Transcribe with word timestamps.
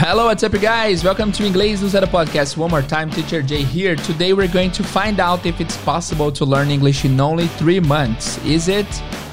Hello, 0.00 0.26
what's 0.26 0.44
up, 0.44 0.52
guys? 0.52 1.02
Welcome 1.02 1.32
to 1.32 1.42
Inglês 1.42 1.80
do 1.80 1.88
Zero 1.88 2.06
Podcast. 2.06 2.56
One 2.56 2.70
more 2.70 2.82
time, 2.82 3.10
Teacher 3.10 3.42
Jay 3.42 3.64
here. 3.64 3.96
Today, 3.96 4.32
we're 4.32 4.46
going 4.46 4.70
to 4.70 4.84
find 4.84 5.18
out 5.18 5.44
if 5.44 5.60
it's 5.60 5.76
possible 5.78 6.30
to 6.30 6.44
learn 6.44 6.70
English 6.70 7.04
in 7.04 7.20
only 7.20 7.48
three 7.48 7.80
months. 7.80 8.38
Is 8.44 8.68
it? 8.68 8.86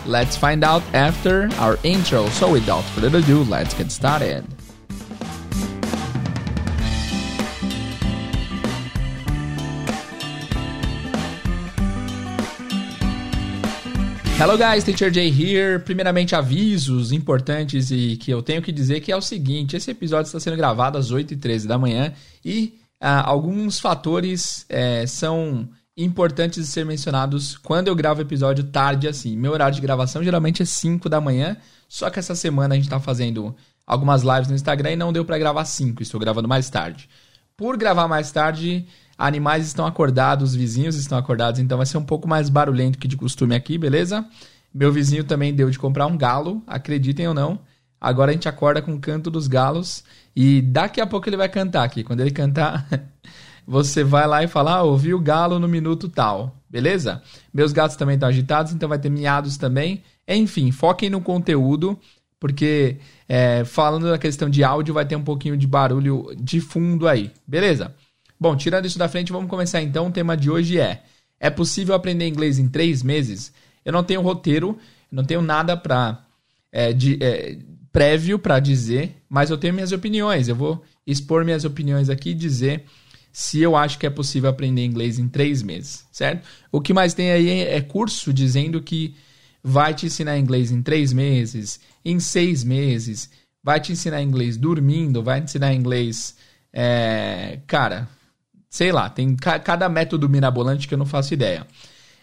Let's 0.07 0.36
find 0.36 0.63
out 0.63 0.81
after 0.96 1.49
our 1.60 1.78
intro. 1.83 2.28
So, 2.29 2.51
without 2.51 2.81
further 2.81 3.20
ado, 3.20 3.43
let's 3.43 3.75
get 3.75 3.92
started. 3.92 4.54
Hello 14.46 14.59
guys, 14.59 14.83
Teacher 14.83 15.12
Jay 15.12 15.27
here. 15.27 15.79
Primeiramente, 15.79 16.35
avisos 16.35 17.11
importantes 17.11 17.89
e 17.89 18.15
que 18.15 18.29
eu 18.29 18.43
tenho 18.43 18.61
que 18.61 18.71
dizer 18.71 18.99
que 18.99 19.11
é 19.11 19.17
o 19.17 19.21
seguinte: 19.21 19.75
esse 19.75 19.89
episódio 19.89 20.27
está 20.27 20.39
sendo 20.39 20.55
gravado 20.55 20.99
às 20.99 21.11
8h13 21.11 21.65
da 21.65 21.79
manhã 21.79 22.13
e 22.45 22.77
ah, 23.01 23.27
alguns 23.27 23.79
fatores 23.79 24.63
eh, 24.70 25.07
são 25.07 25.67
importantes 25.97 26.63
de 26.63 26.71
ser 26.71 26.85
mencionados 26.85 27.57
quando 27.57 27.87
eu 27.87 27.95
gravo 27.95 28.21
episódio 28.21 28.65
tarde 28.65 29.07
assim. 29.07 29.35
Meu 29.35 29.51
horário 29.51 29.73
de 29.73 29.81
gravação 29.81 30.23
geralmente 30.23 30.62
é 30.62 30.65
5 30.65 31.09
da 31.09 31.20
manhã, 31.20 31.57
só 31.89 32.12
que 32.12 32.20
essa 32.20 32.35
semana 32.35 32.75
a 32.75 32.77
gente 32.77 32.85
está 32.85 32.99
fazendo 32.99 33.55
algumas 33.84 34.21
lives 34.21 34.48
no 34.48 34.53
Instagram 34.53 34.91
e 34.91 34.95
não 34.95 35.12
deu 35.12 35.25
para 35.25 35.39
gravar 35.39 35.65
5, 35.65 36.03
estou 36.03 36.20
gravando 36.20 36.48
mais 36.48 36.70
tarde. 36.70 37.09
Por 37.57 37.77
gravar 37.77 38.07
mais 38.07 38.31
tarde, 38.31 38.85
Animais 39.17 39.65
estão 39.65 39.85
acordados, 39.85 40.51
os 40.51 40.55
vizinhos 40.55 40.95
estão 40.95 41.17
acordados, 41.17 41.59
então 41.59 41.77
vai 41.77 41.85
ser 41.85 41.97
um 41.97 42.03
pouco 42.03 42.27
mais 42.27 42.49
barulhento 42.49 42.97
que 42.97 43.07
de 43.07 43.15
costume 43.15 43.55
aqui, 43.55 43.77
beleza? 43.77 44.25
Meu 44.73 44.91
vizinho 44.91 45.23
também 45.23 45.53
deu 45.53 45.69
de 45.69 45.79
comprar 45.79 46.05
um 46.05 46.17
galo, 46.17 46.61
acreditem 46.67 47.27
ou 47.27 47.33
não. 47.33 47.59
Agora 47.99 48.31
a 48.31 48.33
gente 48.33 48.49
acorda 48.49 48.81
com 48.81 48.93
o 48.93 48.99
canto 48.99 49.31
dos 49.31 49.48
galos 49.48 50.03
e 50.35 50.62
daqui 50.62 50.99
a 50.99 51.07
pouco 51.07 51.29
ele 51.29 51.37
vai 51.37 51.48
cantar 51.48 51.84
aqui. 51.84 52.03
Quando 52.03 52.20
ele 52.20 52.31
cantar, 52.31 52.85
você 53.65 54.03
vai 54.03 54.27
lá 54.27 54.43
e 54.43 54.48
fala: 54.48 54.75
ah, 54.75 54.84
ouvi 54.84 55.13
o 55.13 55.20
galo 55.20 55.59
no 55.59 55.68
minuto 55.68 56.09
tal, 56.09 56.53
beleza? 56.70 57.21
Meus 57.53 57.71
gatos 57.71 57.95
também 57.95 58.15
estão 58.15 58.27
agitados, 58.27 58.73
então 58.73 58.90
vai 58.90 58.99
ter 58.99 59.09
miados 59.09 59.55
também. 59.55 60.03
Enfim, 60.27 60.71
foquem 60.71 61.09
no 61.09 61.21
conteúdo, 61.21 61.97
porque 62.37 62.97
é, 63.29 63.63
falando 63.63 64.09
da 64.09 64.18
questão 64.18 64.50
de 64.50 64.62
áudio, 64.62 64.94
vai 64.94 65.06
ter 65.06 65.16
um 65.16 65.23
pouquinho 65.23 65.56
de 65.56 65.66
barulho 65.66 66.28
de 66.38 66.59
fundo 66.59 67.08
aí, 67.08 67.31
beleza? 67.47 67.95
Bom, 68.39 68.55
tirando 68.55 68.86
isso 68.86 69.00
da 69.00 69.08
frente, 69.08 69.31
vamos 69.31 69.50
começar 69.50 69.81
então. 69.81 70.08
O 70.08 70.11
tema 70.11 70.36
de 70.36 70.50
hoje 70.50 70.80
é: 70.80 71.03
é 71.39 71.50
possível 71.50 71.95
aprender 71.95 72.28
inglês 72.28 72.59
em 72.59 72.67
três 72.67 73.02
meses? 73.02 73.53
Eu 73.83 73.94
não 73.94 74.03
tenho 74.03 74.22
roteiro, 74.22 74.78
não 75.11 75.23
tenho 75.23 75.41
nada 75.41 75.78
para 75.78 76.25
é, 76.72 76.91
é, 77.22 77.58
prévio 77.91 78.38
para 78.38 78.59
dizer, 78.59 79.16
mas 79.30 79.50
eu 79.50 79.58
tenho 79.58 79.73
minhas 79.73 79.91
opiniões. 79.91 80.47
Eu 80.47 80.56
vou 80.56 80.83
expor 81.06 81.45
minhas 81.45 81.63
opiniões 81.63 82.09
aqui 82.09 82.31
e 82.31 82.33
dizer 82.33 82.83
se 83.31 83.61
eu 83.61 83.75
acho 83.75 84.00
que 84.00 84.06
é 84.06 84.09
possível 84.09 84.50
aprender 84.50 84.86
inglês 84.86 85.19
em 85.19 85.28
três 85.28 85.61
meses, 85.61 86.06
certo? 86.11 86.47
O 86.72 86.80
que 86.80 86.94
mais 86.94 87.13
tem 87.13 87.31
aí 87.31 87.50
é 87.50 87.81
curso 87.81 88.33
dizendo 88.33 88.81
que 88.81 89.13
vai 89.61 89.94
te 89.94 90.06
ensinar 90.06 90.38
inglês 90.38 90.72
em 90.72 90.81
três 90.81 91.11
meses, 91.11 91.80
em 92.03 92.17
seis 92.17 92.63
meses, 92.63 93.30
vai 93.61 93.80
te 93.80 93.91
ensinar 93.91 94.22
inglês 94.22 94.56
dormindo, 94.56 95.22
vai 95.22 95.41
te 95.41 95.45
ensinar 95.45 95.73
inglês. 95.73 96.36
É, 96.72 97.59
cara, 97.67 98.08
Sei 98.76 98.92
lá, 98.92 99.09
tem 99.09 99.38
ca 99.38 99.58
cada 99.58 99.88
método 99.88 100.28
mirabolante 100.28 100.86
que 100.86 100.94
eu 100.94 100.98
não 100.98 101.06
faço 101.06 101.34
ideia. 101.34 101.66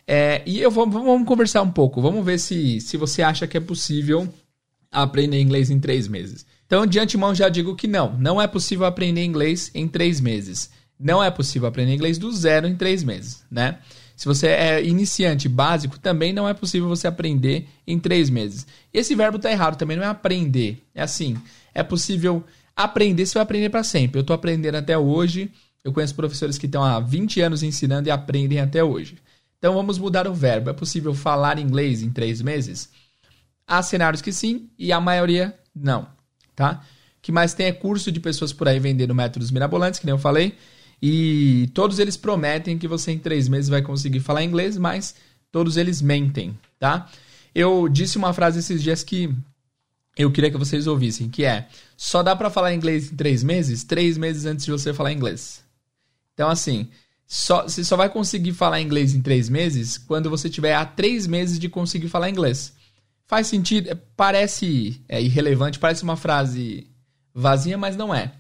É, 0.07 0.43
e 0.45 0.61
eu 0.61 0.71
vou, 0.71 0.87
vamos 0.87 1.27
conversar 1.27 1.63
um 1.63 1.71
pouco. 1.71 2.03
Vamos 2.03 2.23
ver 2.23 2.39
se, 2.39 2.79
se 2.79 2.99
você 2.99 3.23
acha 3.23 3.47
que 3.47 3.57
é 3.57 3.61
possível 3.61 4.29
aprender 4.91 5.41
inglês 5.41 5.71
em 5.71 5.81
três 5.81 6.07
meses. 6.07 6.45
Então, 6.67 6.85
de 6.85 6.99
antemão, 6.99 7.35
já 7.35 7.49
digo 7.49 7.75
que 7.75 7.87
não. 7.87 8.19
Não 8.19 8.39
é 8.39 8.47
possível 8.47 8.85
aprender 8.85 9.25
inglês 9.25 9.71
em 9.75 9.89
três 9.89 10.21
meses. 10.21 10.71
Não 11.01 11.25
é 11.25 11.31
possível 11.31 11.67
aprender 11.67 11.95
inglês 11.95 12.19
do 12.19 12.31
zero 12.31 12.69
em 12.69 12.77
três 12.77 13.03
meses, 13.03 13.43
né? 13.51 13.79
Se 14.15 14.27
você 14.27 14.49
é 14.49 14.85
iniciante 14.85 15.49
básico, 15.49 15.99
também 15.99 16.35
não 16.35 16.47
é 16.47 16.53
possível 16.53 16.87
você 16.87 17.07
aprender 17.07 17.67
em 17.87 17.99
três 17.99 18.29
meses. 18.29 18.67
Esse 18.93 19.15
verbo 19.15 19.39
está 19.39 19.51
errado, 19.51 19.79
também 19.79 19.97
não 19.97 20.05
é 20.05 20.09
aprender. 20.09 20.85
É 20.95 21.01
assim, 21.01 21.39
é 21.73 21.83
possível 21.83 22.45
aprender, 22.77 23.25
você 23.25 23.33
vai 23.33 23.43
aprender 23.43 23.71
para 23.71 23.83
sempre. 23.83 24.19
Eu 24.19 24.21
estou 24.21 24.35
aprendendo 24.35 24.75
até 24.75 24.99
hoje, 24.99 25.51
eu 25.85 25.93
conheço 25.93 26.15
professores 26.15 26.59
que 26.59 26.67
estão 26.67 26.83
há 26.83 27.01
20 27.01 27.41
anos 27.41 27.63
ensinando 27.63 28.09
e 28.09 28.11
aprendem 28.11 28.61
até 28.61 28.83
hoje. 28.83 29.17
Então 29.59 29.75
vamos 29.75 29.99
mudar 29.99 30.27
o 30.27 30.35
verbo. 30.35 30.71
É 30.71 30.73
possível 30.73 31.15
falar 31.15 31.59
inglês 31.59 32.03
em 32.03 32.11
três 32.11 32.41
meses? 32.41 32.89
Há 33.67 33.83
cenários 33.83 34.23
que 34.23 34.33
sim 34.33 34.69
e 34.79 34.93
a 34.93 35.01
maioria 35.01 35.57
não, 35.75 36.07
tá? 36.55 36.85
O 37.19 37.23
que 37.23 37.33
mais 37.33 37.55
tem 37.55 37.67
é 37.67 37.73
curso 37.73 38.11
de 38.11 38.21
pessoas 38.21 38.53
por 38.53 38.69
aí 38.69 38.79
vendendo 38.79 39.15
métodos 39.15 39.51
mirabolantes, 39.51 40.01
que 40.01 40.07
nem 40.07 40.15
eu 40.15 40.19
falei. 40.19 40.57
E 41.01 41.69
todos 41.75 41.99
eles 41.99 42.17
prometem 42.17 42.79
que 42.79 42.87
você 42.87 43.13
em 43.13 43.19
três 43.19 43.49
meses 43.49 43.69
vai 43.69 43.83
conseguir 43.83 44.21
falar 44.21 44.45
inglês, 44.45 44.77
mas 44.77 45.15
todos 45.51 45.77
eles 45.77 46.01
mentem, 46.01 46.59
tá? 46.79 47.11
Eu 47.55 47.89
disse 47.89 48.17
uma 48.17 48.33
frase 48.33 48.61
esses 48.61 48.83
dias 48.83 49.03
que 49.03 49.35
eu 50.17 50.31
queria 50.31 50.51
que 50.51 50.57
vocês 50.57 50.87
ouvissem, 50.87 51.29
que 51.29 51.45
é: 51.45 51.69
só 51.97 52.23
dá 52.23 52.35
para 52.37 52.51
falar 52.51 52.75
inglês 52.75 53.11
em 53.11 53.17
três 53.17 53.43
meses, 53.43 53.85
três 53.85 54.17
meses 54.19 54.45
antes 54.45 54.65
de 54.65 54.71
você 54.71 54.93
falar 54.93 55.13
inglês. 55.13 55.62
Então, 56.35 56.49
assim, 56.49 56.89
só, 57.27 57.63
você 57.63 57.85
só 57.85 57.97
vai 57.97 58.09
conseguir 58.09 58.53
falar 58.53 58.81
inglês 58.81 59.15
em 59.15 59.23
três 59.23 59.49
meses 59.49 59.97
quando 59.99 60.29
você 60.29 60.51
tiver 60.51 60.75
há 60.75 60.85
três 60.85 61.27
meses 61.27 61.59
de 61.59 61.69
conseguir 61.69 62.09
falar 62.09 62.29
inglês. 62.29 62.75
Faz 63.27 63.47
sentido, 63.47 63.91
é, 63.91 63.95
parece 63.95 65.01
é, 65.09 65.23
irrelevante, 65.23 65.79
parece 65.79 66.03
uma 66.03 66.17
frase 66.17 66.87
vazia, 67.35 67.79
mas 67.79 67.97
não 67.97 68.15
é. 68.15 68.33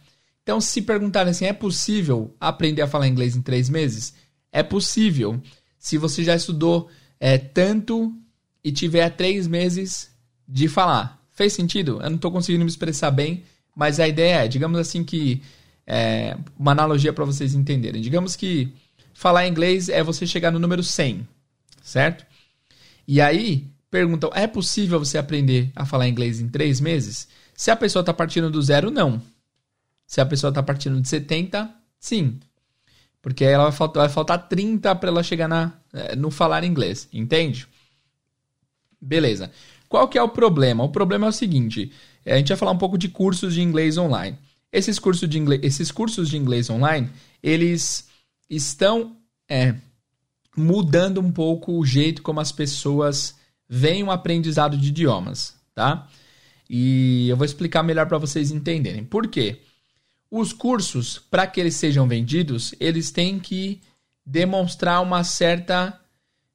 Então, 0.42 0.60
se 0.60 0.82
perguntarem 0.82 1.30
assim, 1.30 1.46
é 1.46 1.52
possível 1.52 2.36
aprender 2.40 2.82
a 2.82 2.86
falar 2.88 3.08
inglês 3.08 3.36
em 3.36 3.42
três 3.42 3.70
meses? 3.70 4.14
É 4.50 4.62
possível. 4.62 5.40
Se 5.78 5.96
você 5.96 6.22
já 6.22 6.34
estudou 6.34 6.90
é, 7.18 7.38
tanto 7.38 8.12
e 8.62 8.72
tiver 8.72 9.08
três 9.10 9.46
meses 9.46 10.10
de 10.46 10.68
falar. 10.68 11.22
Fez 11.30 11.52
sentido? 11.52 12.00
Eu 12.02 12.10
não 12.10 12.16
estou 12.16 12.30
conseguindo 12.30 12.64
me 12.64 12.70
expressar 12.70 13.10
bem, 13.10 13.44
mas 13.74 13.98
a 13.98 14.06
ideia 14.06 14.44
é, 14.44 14.48
digamos 14.48 14.78
assim 14.78 15.02
que 15.02 15.40
é, 15.86 16.36
uma 16.58 16.72
analogia 16.72 17.12
para 17.12 17.24
vocês 17.24 17.54
entenderem. 17.54 18.00
Digamos 18.00 18.36
que 18.36 18.72
falar 19.12 19.46
inglês 19.46 19.88
é 19.88 20.02
você 20.02 20.26
chegar 20.26 20.50
no 20.50 20.58
número 20.58 20.82
100, 20.82 21.26
certo? 21.82 22.24
E 23.06 23.20
aí 23.20 23.66
perguntam: 23.90 24.30
é 24.34 24.46
possível 24.46 24.98
você 24.98 25.18
aprender 25.18 25.70
a 25.74 25.84
falar 25.84 26.08
inglês 26.08 26.40
em 26.40 26.48
três 26.48 26.80
meses? 26.80 27.28
Se 27.54 27.70
a 27.70 27.76
pessoa 27.76 28.00
está 28.00 28.12
partindo 28.12 28.50
do 28.50 28.62
zero, 28.62 28.90
não. 28.90 29.20
Se 30.06 30.20
a 30.20 30.26
pessoa 30.26 30.50
está 30.50 30.62
partindo 30.62 31.00
de 31.00 31.08
70, 31.08 31.70
sim. 31.98 32.38
Porque 33.20 33.44
ela 33.44 33.64
vai 33.64 33.72
faltar, 33.72 34.02
vai 34.02 34.12
faltar 34.12 34.48
30 34.48 34.94
para 34.96 35.08
ela 35.08 35.22
chegar 35.22 35.46
na, 35.46 35.72
é, 35.92 36.16
no 36.16 36.30
falar 36.30 36.64
inglês, 36.64 37.08
entende? 37.12 37.68
Beleza. 39.00 39.50
Qual 39.88 40.08
que 40.08 40.18
é 40.18 40.22
o 40.22 40.28
problema? 40.28 40.82
O 40.82 40.88
problema 40.88 41.26
é 41.26 41.28
o 41.28 41.32
seguinte: 41.32 41.92
a 42.26 42.36
gente 42.36 42.48
vai 42.48 42.56
falar 42.56 42.72
um 42.72 42.78
pouco 42.78 42.98
de 42.98 43.08
cursos 43.08 43.54
de 43.54 43.62
inglês 43.62 43.96
online. 43.98 44.38
Esses 44.72 44.98
cursos 44.98 45.28
de 45.28 45.38
inglês, 45.38 45.60
esses 45.62 45.90
cursos 45.90 46.30
de 46.30 46.36
inglês 46.36 46.70
online, 46.70 47.10
eles 47.42 48.08
estão 48.48 49.16
é, 49.48 49.74
mudando 50.56 51.20
um 51.20 51.30
pouco 51.30 51.78
o 51.78 51.84
jeito 51.84 52.22
como 52.22 52.40
as 52.40 52.50
pessoas 52.50 53.34
veem 53.68 54.02
o 54.02 54.10
aprendizado 54.10 54.76
de 54.76 54.88
idiomas, 54.88 55.54
tá? 55.74 56.08
E 56.68 57.28
eu 57.28 57.36
vou 57.36 57.44
explicar 57.44 57.82
melhor 57.82 58.06
para 58.06 58.18
vocês 58.18 58.50
entenderem. 58.50 59.04
Por 59.04 59.28
quê? 59.28 59.60
Os 60.30 60.52
cursos, 60.52 61.18
para 61.18 61.46
que 61.46 61.60
eles 61.60 61.76
sejam 61.76 62.08
vendidos, 62.08 62.74
eles 62.80 63.10
têm 63.10 63.38
que 63.38 63.80
demonstrar 64.24 65.02
uma 65.02 65.22
certa 65.22 66.00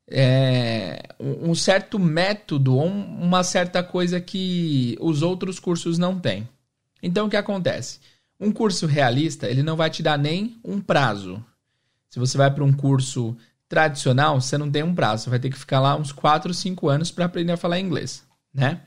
é, 0.09 1.09
um 1.19 1.53
certo 1.53 1.99
método, 1.99 2.77
uma 2.77 3.43
certa 3.43 3.83
coisa 3.83 4.21
que 4.21 4.97
os 4.99 5.21
outros 5.21 5.59
cursos 5.59 5.97
não 5.97 6.17
têm. 6.17 6.47
Então 7.01 7.27
o 7.27 7.29
que 7.29 7.37
acontece? 7.37 7.99
Um 8.39 8.51
curso 8.51 8.85
realista, 8.85 9.47
ele 9.47 9.63
não 9.63 9.75
vai 9.75 9.89
te 9.89 10.03
dar 10.03 10.17
nem 10.17 10.59
um 10.63 10.79
prazo. 10.79 11.43
Se 12.09 12.19
você 12.19 12.37
vai 12.37 12.51
para 12.51 12.63
um 12.63 12.73
curso 12.73 13.35
tradicional, 13.67 14.39
você 14.39 14.57
não 14.57 14.71
tem 14.71 14.83
um 14.83 14.95
prazo, 14.95 15.23
você 15.23 15.29
vai 15.29 15.39
ter 15.39 15.49
que 15.49 15.57
ficar 15.57 15.79
lá 15.79 15.95
uns 15.95 16.11
4, 16.11 16.53
5 16.53 16.87
anos 16.87 17.11
para 17.11 17.25
aprender 17.25 17.51
a 17.51 17.57
falar 17.57 17.79
inglês, 17.79 18.23
né? 18.53 18.81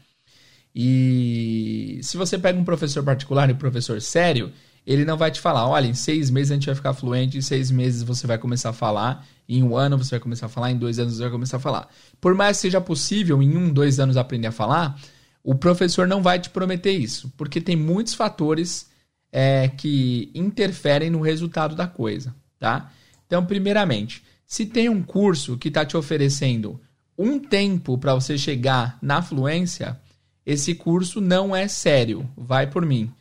E 0.74 2.00
se 2.02 2.16
você 2.16 2.38
pega 2.38 2.58
um 2.58 2.64
professor 2.64 3.02
particular 3.02 3.50
e 3.50 3.52
um 3.52 3.56
professor 3.56 4.00
sério, 4.00 4.52
ele 4.86 5.04
não 5.04 5.16
vai 5.16 5.30
te 5.30 5.40
falar, 5.40 5.68
olha, 5.68 5.86
em 5.86 5.94
seis 5.94 6.30
meses 6.30 6.52
a 6.52 6.54
gente 6.54 6.66
vai 6.66 6.74
ficar 6.74 6.94
fluente, 6.94 7.36
em 7.36 7.42
seis 7.42 7.70
meses 7.70 8.02
você 8.02 8.26
vai 8.26 8.38
começar 8.38 8.70
a 8.70 8.72
falar, 8.72 9.26
em 9.48 9.62
um 9.62 9.76
ano 9.76 9.98
você 9.98 10.10
vai 10.10 10.20
começar 10.20 10.46
a 10.46 10.48
falar, 10.48 10.70
em 10.70 10.78
dois 10.78 10.98
anos 10.98 11.14
você 11.14 11.22
vai 11.22 11.30
começar 11.30 11.56
a 11.58 11.60
falar. 11.60 11.88
Por 12.20 12.34
mais 12.34 12.56
que 12.56 12.62
seja 12.62 12.80
possível 12.80 13.42
em 13.42 13.56
um, 13.56 13.72
dois 13.72 14.00
anos 14.00 14.16
aprender 14.16 14.46
a 14.46 14.52
falar, 14.52 14.98
o 15.42 15.54
professor 15.54 16.06
não 16.06 16.22
vai 16.22 16.38
te 16.38 16.50
prometer 16.50 16.92
isso, 16.92 17.32
porque 17.36 17.60
tem 17.60 17.76
muitos 17.76 18.14
fatores 18.14 18.90
é, 19.32 19.68
que 19.68 20.30
interferem 20.34 21.10
no 21.10 21.20
resultado 21.20 21.74
da 21.74 21.86
coisa, 21.86 22.34
tá? 22.58 22.92
Então, 23.26 23.44
primeiramente, 23.44 24.22
se 24.46 24.66
tem 24.66 24.88
um 24.88 25.02
curso 25.02 25.56
que 25.56 25.68
está 25.68 25.84
te 25.84 25.96
oferecendo 25.96 26.80
um 27.16 27.38
tempo 27.38 27.96
para 27.96 28.14
você 28.14 28.36
chegar 28.36 28.98
na 29.00 29.22
fluência, 29.22 29.98
esse 30.44 30.74
curso 30.74 31.20
não 31.20 31.54
é 31.54 31.68
sério, 31.68 32.28
vai 32.36 32.66
por 32.66 32.84
mim. 32.84 33.12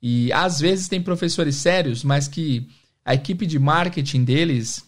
E 0.00 0.32
às 0.32 0.60
vezes 0.60 0.88
tem 0.88 1.02
professores 1.02 1.56
sérios, 1.56 2.04
mas 2.04 2.28
que 2.28 2.68
a 3.04 3.14
equipe 3.14 3.46
de 3.46 3.58
marketing 3.58 4.22
deles 4.22 4.84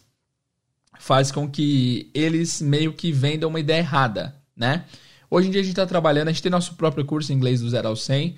faz 0.98 1.32
com 1.32 1.50
que 1.50 2.10
eles 2.14 2.60
meio 2.60 2.92
que 2.92 3.10
vendam 3.10 3.48
uma 3.48 3.58
ideia 3.58 3.80
errada, 3.80 4.36
né? 4.54 4.84
Hoje 5.30 5.46
em 5.46 5.50
dia 5.52 5.60
a 5.60 5.64
gente 5.64 5.72
está 5.72 5.86
trabalhando, 5.86 6.26
a 6.26 6.32
gente 6.32 6.42
tem 6.42 6.50
nosso 6.50 6.74
próprio 6.74 7.04
curso 7.04 7.32
em 7.32 7.36
inglês 7.36 7.60
do 7.60 7.70
0 7.70 7.86
ao 7.86 7.94
100 7.94 8.34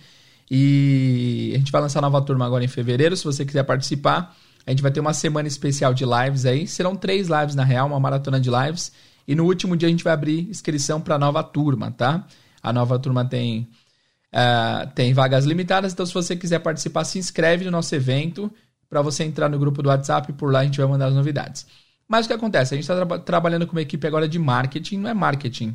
e 0.50 1.52
a 1.54 1.58
gente 1.58 1.72
vai 1.72 1.80
lançar 1.80 2.02
nova 2.02 2.20
turma 2.20 2.44
agora 2.44 2.62
em 2.62 2.68
fevereiro. 2.68 3.16
Se 3.16 3.24
você 3.24 3.46
quiser 3.46 3.62
participar, 3.62 4.36
a 4.66 4.70
gente 4.70 4.82
vai 4.82 4.92
ter 4.92 5.00
uma 5.00 5.14
semana 5.14 5.48
especial 5.48 5.94
de 5.94 6.04
lives 6.04 6.44
aí. 6.44 6.66
Serão 6.66 6.94
três 6.94 7.28
lives 7.28 7.54
na 7.54 7.64
real, 7.64 7.86
uma 7.86 7.98
maratona 7.98 8.38
de 8.38 8.50
lives. 8.50 8.92
E 9.26 9.34
no 9.34 9.44
último 9.44 9.74
dia 9.74 9.88
a 9.88 9.90
gente 9.90 10.04
vai 10.04 10.12
abrir 10.12 10.50
inscrição 10.50 11.00
para 11.00 11.14
a 11.14 11.18
nova 11.18 11.42
turma, 11.42 11.90
tá? 11.90 12.26
A 12.62 12.72
nova 12.74 12.98
turma 12.98 13.24
tem, 13.24 13.68
uh, 14.34 14.86
tem 14.94 15.14
vagas 15.14 15.46
limitadas, 15.46 15.94
então 15.94 16.04
se 16.04 16.12
você 16.12 16.36
quiser 16.36 16.58
participar, 16.58 17.04
se 17.04 17.18
inscreve 17.18 17.64
no 17.64 17.70
nosso 17.70 17.94
evento 17.94 18.52
para 18.90 19.00
você 19.00 19.24
entrar 19.24 19.48
no 19.48 19.58
grupo 19.58 19.82
do 19.82 19.88
WhatsApp. 19.88 20.30
Por 20.34 20.52
lá 20.52 20.60
a 20.60 20.64
gente 20.64 20.78
vai 20.78 20.86
mandar 20.86 21.06
as 21.06 21.14
novidades. 21.14 21.66
Mas 22.06 22.26
o 22.26 22.28
que 22.28 22.34
acontece? 22.34 22.74
A 22.74 22.76
gente 22.76 22.84
está 22.84 23.06
tra 23.06 23.18
trabalhando 23.18 23.66
com 23.66 23.72
uma 23.72 23.80
equipe 23.80 24.06
agora 24.06 24.28
de 24.28 24.38
marketing, 24.38 24.98
não 24.98 25.08
é 25.08 25.14
marketing, 25.14 25.74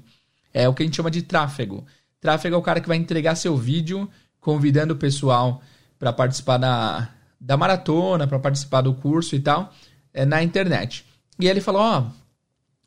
é 0.53 0.67
o 0.67 0.73
que 0.73 0.83
a 0.83 0.85
gente 0.85 0.95
chama 0.95 1.11
de 1.11 1.21
tráfego. 1.21 1.85
Tráfego 2.19 2.55
é 2.55 2.57
o 2.57 2.61
cara 2.61 2.81
que 2.81 2.87
vai 2.87 2.97
entregar 2.97 3.35
seu 3.35 3.55
vídeo 3.55 4.09
convidando 4.39 4.93
o 4.93 4.97
pessoal 4.97 5.61
para 5.99 6.13
participar 6.13 6.57
da, 6.57 7.09
da 7.39 7.57
maratona, 7.57 8.27
para 8.27 8.39
participar 8.39 8.81
do 8.81 8.93
curso 8.93 9.35
e 9.35 9.39
tal, 9.39 9.73
é, 10.13 10.25
na 10.25 10.41
internet. 10.41 11.05
E 11.39 11.47
ele 11.47 11.61
falou: 11.61 11.81
Ó, 11.81 12.05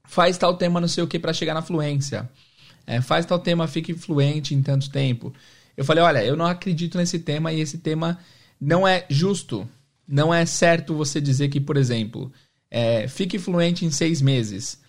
faz 0.04 0.36
tal 0.36 0.56
tema 0.56 0.80
não 0.80 0.88
sei 0.88 1.04
o 1.04 1.06
que 1.06 1.18
para 1.18 1.32
chegar 1.32 1.54
na 1.54 1.62
fluência. 1.62 2.28
É, 2.86 3.00
faz 3.00 3.26
tal 3.26 3.38
tema, 3.38 3.68
fique 3.68 3.94
fluente 3.94 4.54
em 4.54 4.62
tanto 4.62 4.90
tempo. 4.90 5.32
Eu 5.76 5.84
falei: 5.84 6.02
Olha, 6.02 6.24
eu 6.24 6.36
não 6.36 6.46
acredito 6.46 6.98
nesse 6.98 7.18
tema 7.18 7.52
e 7.52 7.60
esse 7.60 7.78
tema 7.78 8.18
não 8.60 8.86
é 8.86 9.06
justo. 9.08 9.68
Não 10.06 10.34
é 10.34 10.44
certo 10.44 10.94
você 10.94 11.20
dizer 11.20 11.48
que, 11.48 11.60
por 11.60 11.76
exemplo, 11.76 12.32
é, 12.68 13.06
fique 13.06 13.38
fluente 13.38 13.84
em 13.84 13.90
seis 13.90 14.20
meses. 14.20 14.80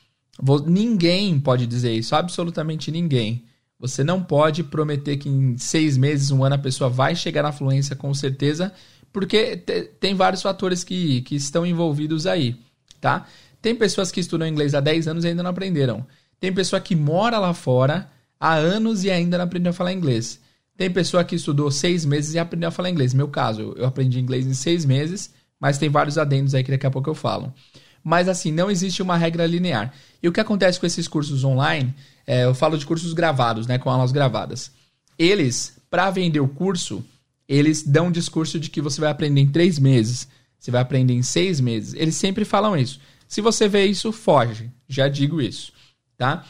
Ninguém 0.66 1.40
pode 1.40 1.68
dizer 1.68 1.94
isso, 1.94 2.16
absolutamente 2.16 2.92
ninguém. 2.92 3.44
Você 3.80 4.04
não 4.04 4.22
pode 4.22 4.64
prometer 4.64 5.18
que 5.18 5.28
em 5.28 5.58
seis 5.58 5.98
meses, 5.98 6.30
um 6.32 6.44
ano, 6.44 6.56
a 6.56 6.60
pessoa 6.60 6.90
vai 6.90 7.16
chegar 7.16 7.42
na 7.42 7.52
fluência 7.52 7.96
com 7.96 8.14
certeza, 8.14 8.72
porque 9.12 9.58
tem 10.00 10.14
vários 10.14 10.42
fatores 10.42 10.84
que, 10.84 11.22
que 11.22 11.36
estão 11.36 11.66
envolvidos 11.66 12.28
aí, 12.28 12.56
tá? 13.00 13.26
Tem 13.62 13.76
pessoas 13.76 14.12
que 14.12 14.20
estudam 14.20 14.48
inglês 14.48 14.74
há 14.74 14.80
10 14.80 15.08
anos 15.08 15.24
e 15.24 15.28
ainda 15.28 15.44
não 15.44 15.52
aprenderam. 15.52 16.06
Tem 16.40 16.52
pessoa 16.52 16.80
que 16.80 16.96
mora 16.96 17.38
lá 17.38 17.54
fora 17.54 18.10
há 18.40 18.56
anos 18.56 19.04
e 19.04 19.12
ainda 19.12 19.38
não 19.38 19.46
aprendeu 19.46 19.70
a 19.70 19.74
falar 19.74 19.94
inglês. 19.94 20.40
Tem 20.76 20.90
pessoa 20.90 21.24
que 21.24 21.36
estudou 21.36 21.70
seis 21.70 22.06
meses 22.06 22.34
e 22.34 22.40
aprendeu 22.40 22.70
a 22.70 22.72
falar 22.72 22.90
inglês. 22.90 23.14
Meu 23.14 23.28
caso, 23.28 23.74
eu 23.78 23.86
aprendi 23.86 24.20
inglês 24.20 24.48
em 24.48 24.54
seis 24.54 24.84
meses, 24.84 25.32
mas 25.60 25.78
tem 25.78 25.90
vários 25.90 26.18
adendos 26.18 26.56
aí 26.56 26.64
que 26.64 26.72
daqui 26.72 26.88
a 26.88 26.92
pouco 26.92 27.10
eu 27.10 27.14
falo. 27.14 27.54
Mas 28.04 28.28
assim, 28.28 28.52
não 28.52 28.70
existe 28.70 29.02
uma 29.02 29.18
regra 29.18 29.46
linear. 29.46 29.94
E 30.22 30.28
o 30.28 30.32
que 30.32 30.40
acontece 30.40 30.80
com 30.80 30.86
esses 30.86 31.08
cursos 31.08 31.44
online 31.44 31.94
é, 32.26 32.46
eu 32.46 32.54
falo 32.54 32.78
de 32.78 32.86
cursos 32.86 33.14
gravados, 33.14 33.68
né, 33.68 33.78
com 33.78 33.90
aulas 33.90 34.12
gravadas. 34.12 34.72
Eles, 35.18 35.78
para 35.90 36.10
vender 36.10 36.40
o 36.40 36.48
curso, 36.48 37.04
eles 37.48 37.84
dão 37.84 38.08
um 38.08 38.12
discurso 38.12 38.60
de 38.60 38.70
que 38.70 38.82
você 38.82 39.02
vai 39.02 39.12
aprender 39.12 39.42
em 39.42 39.48
três 39.48 39.78
meses, 39.78 40.28
você 40.58 40.72
vai 40.72 40.82
aprender 40.82 41.14
em 41.14 41.22
seis 41.22 41.60
meses. 41.60 41.94
Eles 41.94 42.16
sempre 42.16 42.46
falam 42.46 42.78
isso. 42.78 43.00
Se 43.28 43.42
você 43.42 43.68
vê 43.68 43.86
isso, 43.86 44.12
foge. 44.12 44.70
Já 44.88 45.08
digo 45.08 45.42
isso, 45.42 45.72
tá? 46.18 46.46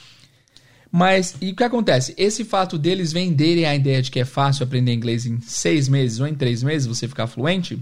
Mas 0.91 1.35
e 1.39 1.51
o 1.51 1.55
que 1.55 1.63
acontece? 1.63 2.13
Esse 2.17 2.43
fato 2.43 2.77
deles 2.77 3.13
venderem 3.13 3.65
a 3.65 3.73
ideia 3.73 4.01
de 4.01 4.11
que 4.11 4.19
é 4.19 4.25
fácil 4.25 4.65
aprender 4.65 4.93
inglês 4.93 5.25
em 5.25 5.39
seis 5.39 5.87
meses 5.87 6.19
ou 6.19 6.27
em 6.27 6.35
três 6.35 6.61
meses 6.61 6.87
você 6.87 7.07
ficar 7.07 7.27
fluente, 7.27 7.81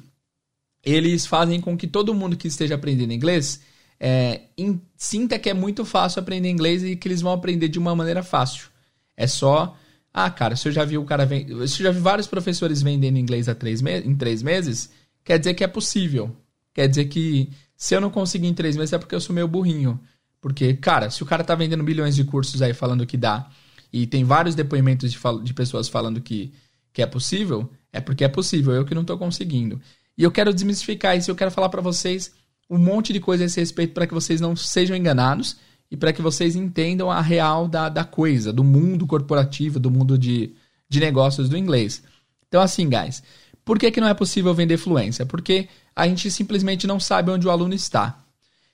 eles 0.83 1.25
fazem 1.25 1.59
com 1.59 1.77
que 1.77 1.87
todo 1.87 2.13
mundo 2.13 2.37
que 2.37 2.47
esteja 2.47 2.75
aprendendo 2.75 3.13
inglês 3.13 3.61
é, 3.99 4.41
in, 4.57 4.79
sinta 4.95 5.37
que 5.37 5.49
é 5.49 5.53
muito 5.53 5.83
fácil 5.83 6.21
aprender 6.21 6.49
inglês 6.49 6.83
e 6.83 6.95
que 6.95 7.07
eles 7.07 7.21
vão 7.21 7.33
aprender 7.33 7.67
de 7.67 7.77
uma 7.77 7.95
maneira 7.95 8.23
fácil. 8.23 8.69
É 9.17 9.27
só. 9.27 9.77
Ah, 10.13 10.29
cara, 10.29 10.55
se 10.55 10.67
eu 10.67 10.71
já 10.71 10.85
vi 10.85 10.97
o 10.97 11.03
cara. 11.03 11.25
Vem, 11.25 11.45
se 11.67 11.81
eu 11.81 11.85
já 11.85 11.91
vi 11.91 11.99
vários 11.99 12.27
professores 12.27 12.81
vendendo 12.81 13.17
inglês 13.17 13.49
há 13.49 13.55
três 13.55 13.81
em 13.81 14.15
três 14.15 14.41
meses, 14.41 14.89
quer 15.23 15.37
dizer 15.37 15.53
que 15.53 15.63
é 15.63 15.67
possível. 15.67 16.35
Quer 16.73 16.87
dizer 16.87 17.05
que 17.05 17.49
se 17.75 17.93
eu 17.95 18.01
não 18.01 18.09
conseguir 18.09 18.47
em 18.47 18.53
três 18.53 18.77
meses 18.77 18.93
é 18.93 18.97
porque 18.97 19.13
eu 19.15 19.21
sou 19.21 19.35
meio 19.35 19.47
burrinho. 19.47 19.99
Porque, 20.41 20.73
cara, 20.75 21.09
se 21.09 21.21
o 21.21 21.25
cara 21.25 21.43
tá 21.43 21.53
vendendo 21.53 21.83
milhões 21.83 22.15
de 22.15 22.23
cursos 22.23 22.61
aí 22.61 22.73
falando 22.73 23.05
que 23.05 23.17
dá, 23.17 23.49
e 23.91 24.07
tem 24.07 24.23
vários 24.23 24.55
depoimentos 24.55 25.11
de, 25.11 25.19
de 25.43 25.53
pessoas 25.53 25.89
falando 25.89 26.21
que, 26.21 26.53
que 26.93 27.01
é 27.01 27.05
possível, 27.05 27.69
é 27.91 27.99
porque 27.99 28.23
é 28.23 28.29
possível, 28.29 28.73
eu 28.73 28.85
que 28.85 28.95
não 28.95 29.03
tô 29.03 29.17
conseguindo. 29.17 29.81
E 30.19 30.23
eu 30.23 30.29
quero 30.29 30.53
desmistificar 30.53 31.17
isso, 31.17 31.31
eu 31.31 31.35
quero 31.35 31.49
falar 31.49 31.69
para 31.69 31.79
vocês 31.79 32.33
um 32.69 32.77
monte 32.77 33.13
de 33.13 33.21
coisa 33.21 33.45
a 33.45 33.45
esse 33.45 33.57
respeito 33.57 33.93
para 33.93 34.05
que 34.05 34.13
vocês 34.13 34.41
não 34.41 34.53
sejam 34.53 34.93
enganados 34.93 35.55
e 35.89 35.95
para 35.95 36.11
que 36.11 36.21
vocês 36.21 36.57
entendam 36.57 37.09
a 37.09 37.21
real 37.21 37.69
da, 37.69 37.87
da 37.87 38.03
coisa, 38.03 38.51
do 38.51 38.61
mundo 38.61 39.07
corporativo, 39.07 39.79
do 39.79 39.89
mundo 39.89 40.17
de, 40.17 40.53
de 40.89 40.99
negócios 40.99 41.47
do 41.47 41.57
inglês. 41.57 42.03
Então, 42.49 42.61
assim, 42.61 42.89
guys, 42.89 43.23
por 43.63 43.79
que, 43.79 43.89
que 43.89 44.01
não 44.01 44.09
é 44.09 44.13
possível 44.13 44.53
vender 44.53 44.75
fluência? 44.75 45.25
Porque 45.25 45.69
a 45.95 46.05
gente 46.05 46.29
simplesmente 46.29 46.85
não 46.85 46.99
sabe 46.99 47.31
onde 47.31 47.47
o 47.47 47.49
aluno 47.49 47.73
está. 47.73 48.21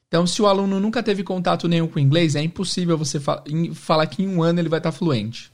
Então, 0.07 0.25
se 0.25 0.41
o 0.41 0.47
aluno 0.47 0.79
nunca 0.79 1.03
teve 1.03 1.21
contato 1.23 1.67
nenhum 1.67 1.87
com 1.87 1.99
inglês, 1.99 2.35
é 2.35 2.41
impossível 2.41 2.97
você 2.97 3.19
falar 3.19 4.07
que 4.07 4.23
em 4.23 4.27
um 4.27 4.41
ano 4.41 4.59
ele 4.59 4.69
vai 4.69 4.79
estar 4.79 4.91
fluente. 4.91 5.51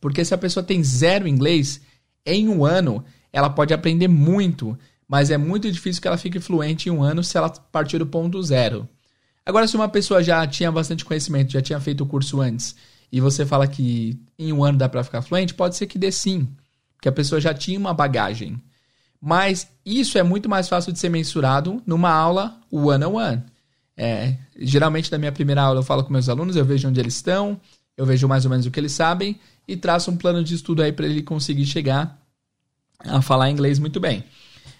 Porque 0.00 0.24
se 0.24 0.32
a 0.32 0.38
pessoa 0.38 0.62
tem 0.62 0.82
zero 0.84 1.26
inglês, 1.26 1.80
em 2.24 2.48
um 2.48 2.64
ano 2.64 3.04
ela 3.32 3.50
pode 3.50 3.74
aprender 3.74 4.06
muito 4.06 4.78
mas 5.08 5.30
é 5.30 5.38
muito 5.38 5.70
difícil 5.70 6.00
que 6.00 6.08
ela 6.08 6.16
fique 6.16 6.40
fluente 6.40 6.88
em 6.88 6.92
um 6.92 7.02
ano 7.02 7.22
se 7.22 7.36
ela 7.36 7.50
partir 7.50 7.98
do 7.98 8.06
ponto 8.06 8.42
zero. 8.42 8.88
Agora, 9.44 9.66
se 9.66 9.76
uma 9.76 9.88
pessoa 9.88 10.22
já 10.22 10.46
tinha 10.46 10.72
bastante 10.72 11.04
conhecimento, 11.04 11.52
já 11.52 11.60
tinha 11.60 11.78
feito 11.78 12.02
o 12.02 12.06
curso 12.06 12.40
antes, 12.40 12.74
e 13.12 13.20
você 13.20 13.44
fala 13.44 13.66
que 13.66 14.18
em 14.38 14.52
um 14.52 14.64
ano 14.64 14.78
dá 14.78 14.88
para 14.88 15.04
ficar 15.04 15.22
fluente, 15.22 15.54
pode 15.54 15.76
ser 15.76 15.86
que 15.86 15.98
dê 15.98 16.10
sim, 16.10 16.48
porque 16.96 17.08
a 17.08 17.12
pessoa 17.12 17.40
já 17.40 17.52
tinha 17.52 17.78
uma 17.78 17.92
bagagem. 17.92 18.60
Mas 19.20 19.68
isso 19.84 20.18
é 20.18 20.22
muito 20.22 20.48
mais 20.48 20.68
fácil 20.68 20.92
de 20.92 20.98
ser 20.98 21.08
mensurado 21.08 21.82
numa 21.86 22.10
aula 22.10 22.58
one-on-one. 22.70 23.42
É, 23.96 24.36
geralmente, 24.58 25.10
na 25.12 25.18
minha 25.18 25.32
primeira 25.32 25.62
aula, 25.62 25.80
eu 25.80 25.84
falo 25.84 26.02
com 26.04 26.12
meus 26.12 26.28
alunos, 26.28 26.56
eu 26.56 26.64
vejo 26.64 26.88
onde 26.88 27.00
eles 27.00 27.14
estão, 27.14 27.60
eu 27.96 28.04
vejo 28.04 28.26
mais 28.26 28.44
ou 28.44 28.50
menos 28.50 28.66
o 28.66 28.70
que 28.70 28.80
eles 28.80 28.92
sabem 28.92 29.38
e 29.66 29.76
traço 29.76 30.10
um 30.10 30.16
plano 30.16 30.42
de 30.42 30.54
estudo 30.54 30.82
aí 30.82 30.92
para 30.92 31.06
ele 31.06 31.22
conseguir 31.22 31.64
chegar 31.66 32.20
a 32.98 33.22
falar 33.22 33.50
inglês 33.50 33.78
muito 33.78 34.00
bem. 34.00 34.24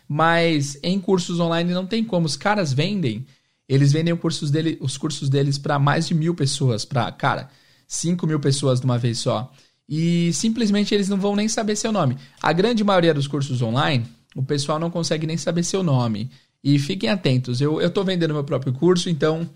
Mas 0.09 0.79
em 0.83 1.01
cursos 1.01 1.41
online 1.41 1.73
não 1.73 1.87
tem 1.87 2.05
como. 2.05 2.27
Os 2.27 2.37
caras 2.37 2.73
vendem, 2.73 3.27
eles 3.69 3.93
vendem 3.93 4.15
cursos 4.17 4.51
dele, 4.51 4.77
os 4.81 4.99
cursos 4.99 5.29
deles 5.29 5.59
para 5.59 5.79
mais 5.79 6.07
de 6.07 6.15
mil 6.15 6.35
pessoas, 6.35 6.85
para, 6.85 7.11
cara, 7.13 7.51
5 7.87 8.27
mil 8.27 8.41
pessoas 8.41 8.81
de 8.81 8.85
uma 8.85 8.99
vez 8.99 9.19
só. 9.19 9.51
E 9.89 10.33
simplesmente 10.33 10.95
eles 10.95 11.09
não 11.09 11.19
vão 11.19 11.37
nem 11.37 11.49
saber 11.49 11.77
seu 11.77 11.93
nome. 11.93 12.17
A 12.41 12.53
grande 12.53 12.83
maioria 12.83 13.15
dos 13.15 13.27
cursos 13.27 13.61
online, 13.63 14.07
o 14.35 14.43
pessoal 14.43 14.79
não 14.79 14.91
consegue 14.91 15.27
nem 15.27 15.37
saber 15.37 15.63
seu 15.63 15.83
nome. 15.83 16.31
E 16.63 16.79
fiquem 16.79 17.11
atentos, 17.11 17.61
eu 17.61 17.81
estou 17.81 18.05
vendendo 18.05 18.33
meu 18.33 18.45
próprio 18.45 18.73
curso, 18.73 19.11
então 19.11 19.49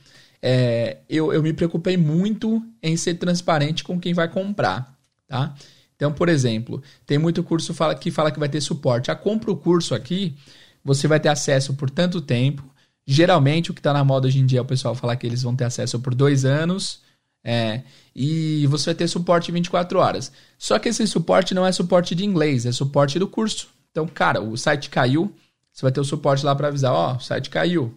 é, 0.42 0.98
eu, 1.08 1.32
eu 1.32 1.42
me 1.42 1.54
preocupei 1.54 1.96
muito 1.96 2.62
em 2.82 2.96
ser 2.98 3.14
transparente 3.14 3.82
com 3.82 3.98
quem 3.98 4.12
vai 4.12 4.28
comprar, 4.28 4.94
tá? 5.26 5.54
Então, 5.98 6.12
por 6.12 6.28
exemplo, 6.28 6.80
tem 7.04 7.18
muito 7.18 7.42
curso 7.42 7.74
que 7.98 8.12
fala 8.12 8.30
que 8.30 8.38
vai 8.38 8.48
ter 8.48 8.60
suporte. 8.60 9.10
Ah, 9.10 9.16
compra 9.16 9.50
o 9.50 9.56
curso 9.56 9.96
aqui, 9.96 10.36
você 10.84 11.08
vai 11.08 11.18
ter 11.18 11.28
acesso 11.28 11.74
por 11.74 11.90
tanto 11.90 12.20
tempo. 12.20 12.62
Geralmente, 13.04 13.72
o 13.72 13.74
que 13.74 13.80
está 13.80 13.92
na 13.92 14.04
moda 14.04 14.28
hoje 14.28 14.38
em 14.38 14.46
dia 14.46 14.60
é 14.60 14.62
o 14.62 14.64
pessoal 14.64 14.94
falar 14.94 15.16
que 15.16 15.26
eles 15.26 15.42
vão 15.42 15.56
ter 15.56 15.64
acesso 15.64 15.98
por 15.98 16.14
dois 16.14 16.44
anos. 16.44 17.00
É, 17.42 17.82
e 18.14 18.64
você 18.68 18.86
vai 18.86 18.94
ter 18.94 19.08
suporte 19.08 19.50
24 19.50 19.98
horas. 19.98 20.30
Só 20.56 20.78
que 20.78 20.88
esse 20.88 21.04
suporte 21.08 21.52
não 21.52 21.66
é 21.66 21.72
suporte 21.72 22.14
de 22.14 22.24
inglês, 22.24 22.64
é 22.64 22.70
suporte 22.70 23.18
do 23.18 23.26
curso. 23.26 23.68
Então, 23.90 24.06
cara, 24.06 24.40
o 24.40 24.56
site 24.56 24.90
caiu, 24.90 25.34
você 25.72 25.82
vai 25.82 25.90
ter 25.90 26.00
o 26.00 26.04
suporte 26.04 26.46
lá 26.46 26.54
para 26.54 26.68
avisar, 26.68 26.92
ó, 26.92 27.12
oh, 27.12 27.16
o 27.16 27.20
site 27.20 27.50
caiu. 27.50 27.92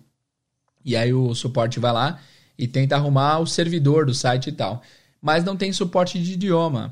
E 0.83 0.95
aí 0.95 1.13
o 1.13 1.35
suporte 1.35 1.79
vai 1.79 1.93
lá 1.93 2.19
e 2.57 2.67
tenta 2.67 2.95
arrumar 2.95 3.39
o 3.39 3.45
servidor 3.45 4.07
do 4.07 4.13
site 4.13 4.47
e 4.47 4.51
tal. 4.51 4.81
Mas 5.21 5.43
não 5.43 5.55
tem 5.55 5.71
suporte 5.71 6.19
de 6.19 6.33
idioma. 6.33 6.91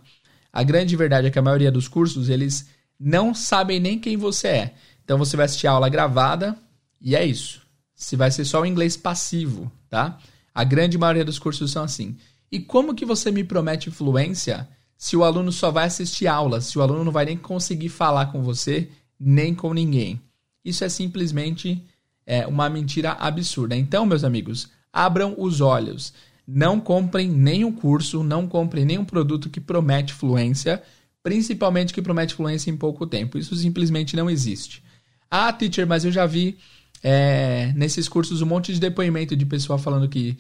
A 0.52 0.64
grande 0.64 0.96
verdade 0.96 1.28
é 1.28 1.32
que 1.32 1.40
a 1.40 1.44
maioria 1.44 1.72
dos 1.72 1.88
cursos, 1.88 2.30
eles 2.30 2.68
não 3.00 3.34
sabem 3.34 3.80
nem 3.80 4.00
quem 4.00 4.18
você 4.18 4.48
é. 4.48 4.74
Então 5.04 5.18
você 5.18 5.38
vai 5.38 5.46
assistir 5.46 5.68
a 5.68 5.72
aula 5.72 5.90
gravada 5.90 6.58
e 7.02 7.16
é 7.16 7.26
isso. 7.26 7.62
Se 7.96 8.16
vai 8.16 8.32
ser 8.32 8.46
só 8.46 8.62
o 8.62 8.66
inglês 8.66 8.98
passivo, 8.98 9.72
tá? 9.90 10.18
A 10.54 10.64
grande 10.64 10.98
maioria 10.98 11.26
dos 11.26 11.40
cursos 11.40 11.72
são 11.72 11.84
assim. 11.84 12.18
E 12.52 12.60
como 12.60 12.96
que 12.96 13.06
você 13.06 13.32
me 13.32 13.44
promete 13.44 13.92
fluência 13.92 14.68
se 14.98 15.16
o 15.16 15.24
aluno 15.24 15.52
só 15.52 15.72
vai 15.72 15.86
assistir 15.86 16.28
aulas, 16.28 16.66
se 16.66 16.78
o 16.78 16.82
aluno 16.82 17.04
não 17.04 17.12
vai 17.12 17.26
nem 17.26 17.38
conseguir 17.38 17.90
falar 17.90 18.28
com 18.28 18.42
você, 18.42 18.90
nem 19.20 19.54
com 19.56 19.74
ninguém? 19.74 20.22
Isso 20.64 20.84
é 20.84 20.90
simplesmente 20.90 21.82
é, 22.26 22.46
uma 22.46 22.70
mentira 22.70 23.14
absurda. 23.14 23.76
Então, 23.76 24.06
meus 24.06 24.24
amigos, 24.24 24.70
abram 24.92 25.36
os 25.38 25.62
olhos. 25.62 26.14
Não 26.52 26.80
comprem 26.80 27.30
nenhum 27.30 27.72
curso, 27.72 28.24
não 28.24 28.48
comprem 28.48 28.84
nenhum 28.84 29.06
produto 29.06 29.52
que 29.52 29.62
promete 29.62 30.14
fluência, 30.14 30.82
principalmente 31.22 31.94
que 31.94 32.02
promete 32.02 32.34
fluência 32.34 32.72
em 32.72 32.76
pouco 32.76 33.06
tempo. 33.06 33.38
Isso 33.38 33.56
simplesmente 33.56 34.16
não 34.16 34.28
existe. 34.28 34.84
Ah, 35.30 35.54
teacher, 35.54 35.86
mas 35.86 36.06
eu 36.06 36.12
já 36.12 36.26
vi 36.26 36.58
é, 37.04 37.72
nesses 37.76 38.10
cursos 38.10 38.42
um 38.42 38.48
monte 38.48 38.74
de 38.74 38.80
depoimento 38.80 39.36
de 39.36 39.46
pessoa 39.46 39.78
falando 39.78 40.10
que. 40.10 40.36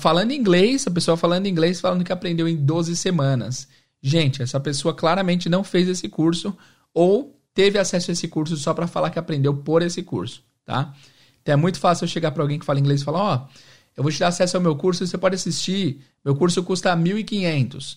Falando 0.00 0.32
inglês, 0.32 0.86
a 0.86 0.90
pessoa 0.90 1.16
falando 1.16 1.46
inglês, 1.46 1.80
falando 1.80 2.02
que 2.02 2.12
aprendeu 2.12 2.48
em 2.48 2.56
12 2.56 2.96
semanas. 2.96 3.68
Gente, 4.02 4.42
essa 4.42 4.58
pessoa 4.58 4.94
claramente 4.94 5.48
não 5.48 5.62
fez 5.62 5.86
esse 5.86 6.08
curso 6.08 6.56
ou 6.94 7.38
teve 7.54 7.78
acesso 7.78 8.10
a 8.10 8.14
esse 8.14 8.26
curso 8.26 8.56
só 8.56 8.74
para 8.74 8.86
falar 8.86 9.10
que 9.10 9.18
aprendeu 9.18 9.54
por 9.54 9.82
esse 9.82 10.02
curso, 10.02 10.42
tá? 10.64 10.94
Então 11.42 11.52
é 11.52 11.56
muito 11.56 11.78
fácil 11.78 12.04
eu 12.04 12.08
chegar 12.08 12.32
para 12.32 12.42
alguém 12.42 12.58
que 12.58 12.64
fala 12.64 12.80
inglês 12.80 13.02
e 13.02 13.04
falar: 13.04 13.20
Ó, 13.20 13.36
oh, 13.36 13.48
eu 13.96 14.02
vou 14.02 14.12
te 14.12 14.18
dar 14.18 14.28
acesso 14.28 14.56
ao 14.56 14.62
meu 14.62 14.76
curso 14.76 15.06
você 15.06 15.16
pode 15.16 15.34
assistir. 15.34 16.00
Meu 16.24 16.36
curso 16.36 16.62
custa 16.62 16.94
1.500 16.96 17.96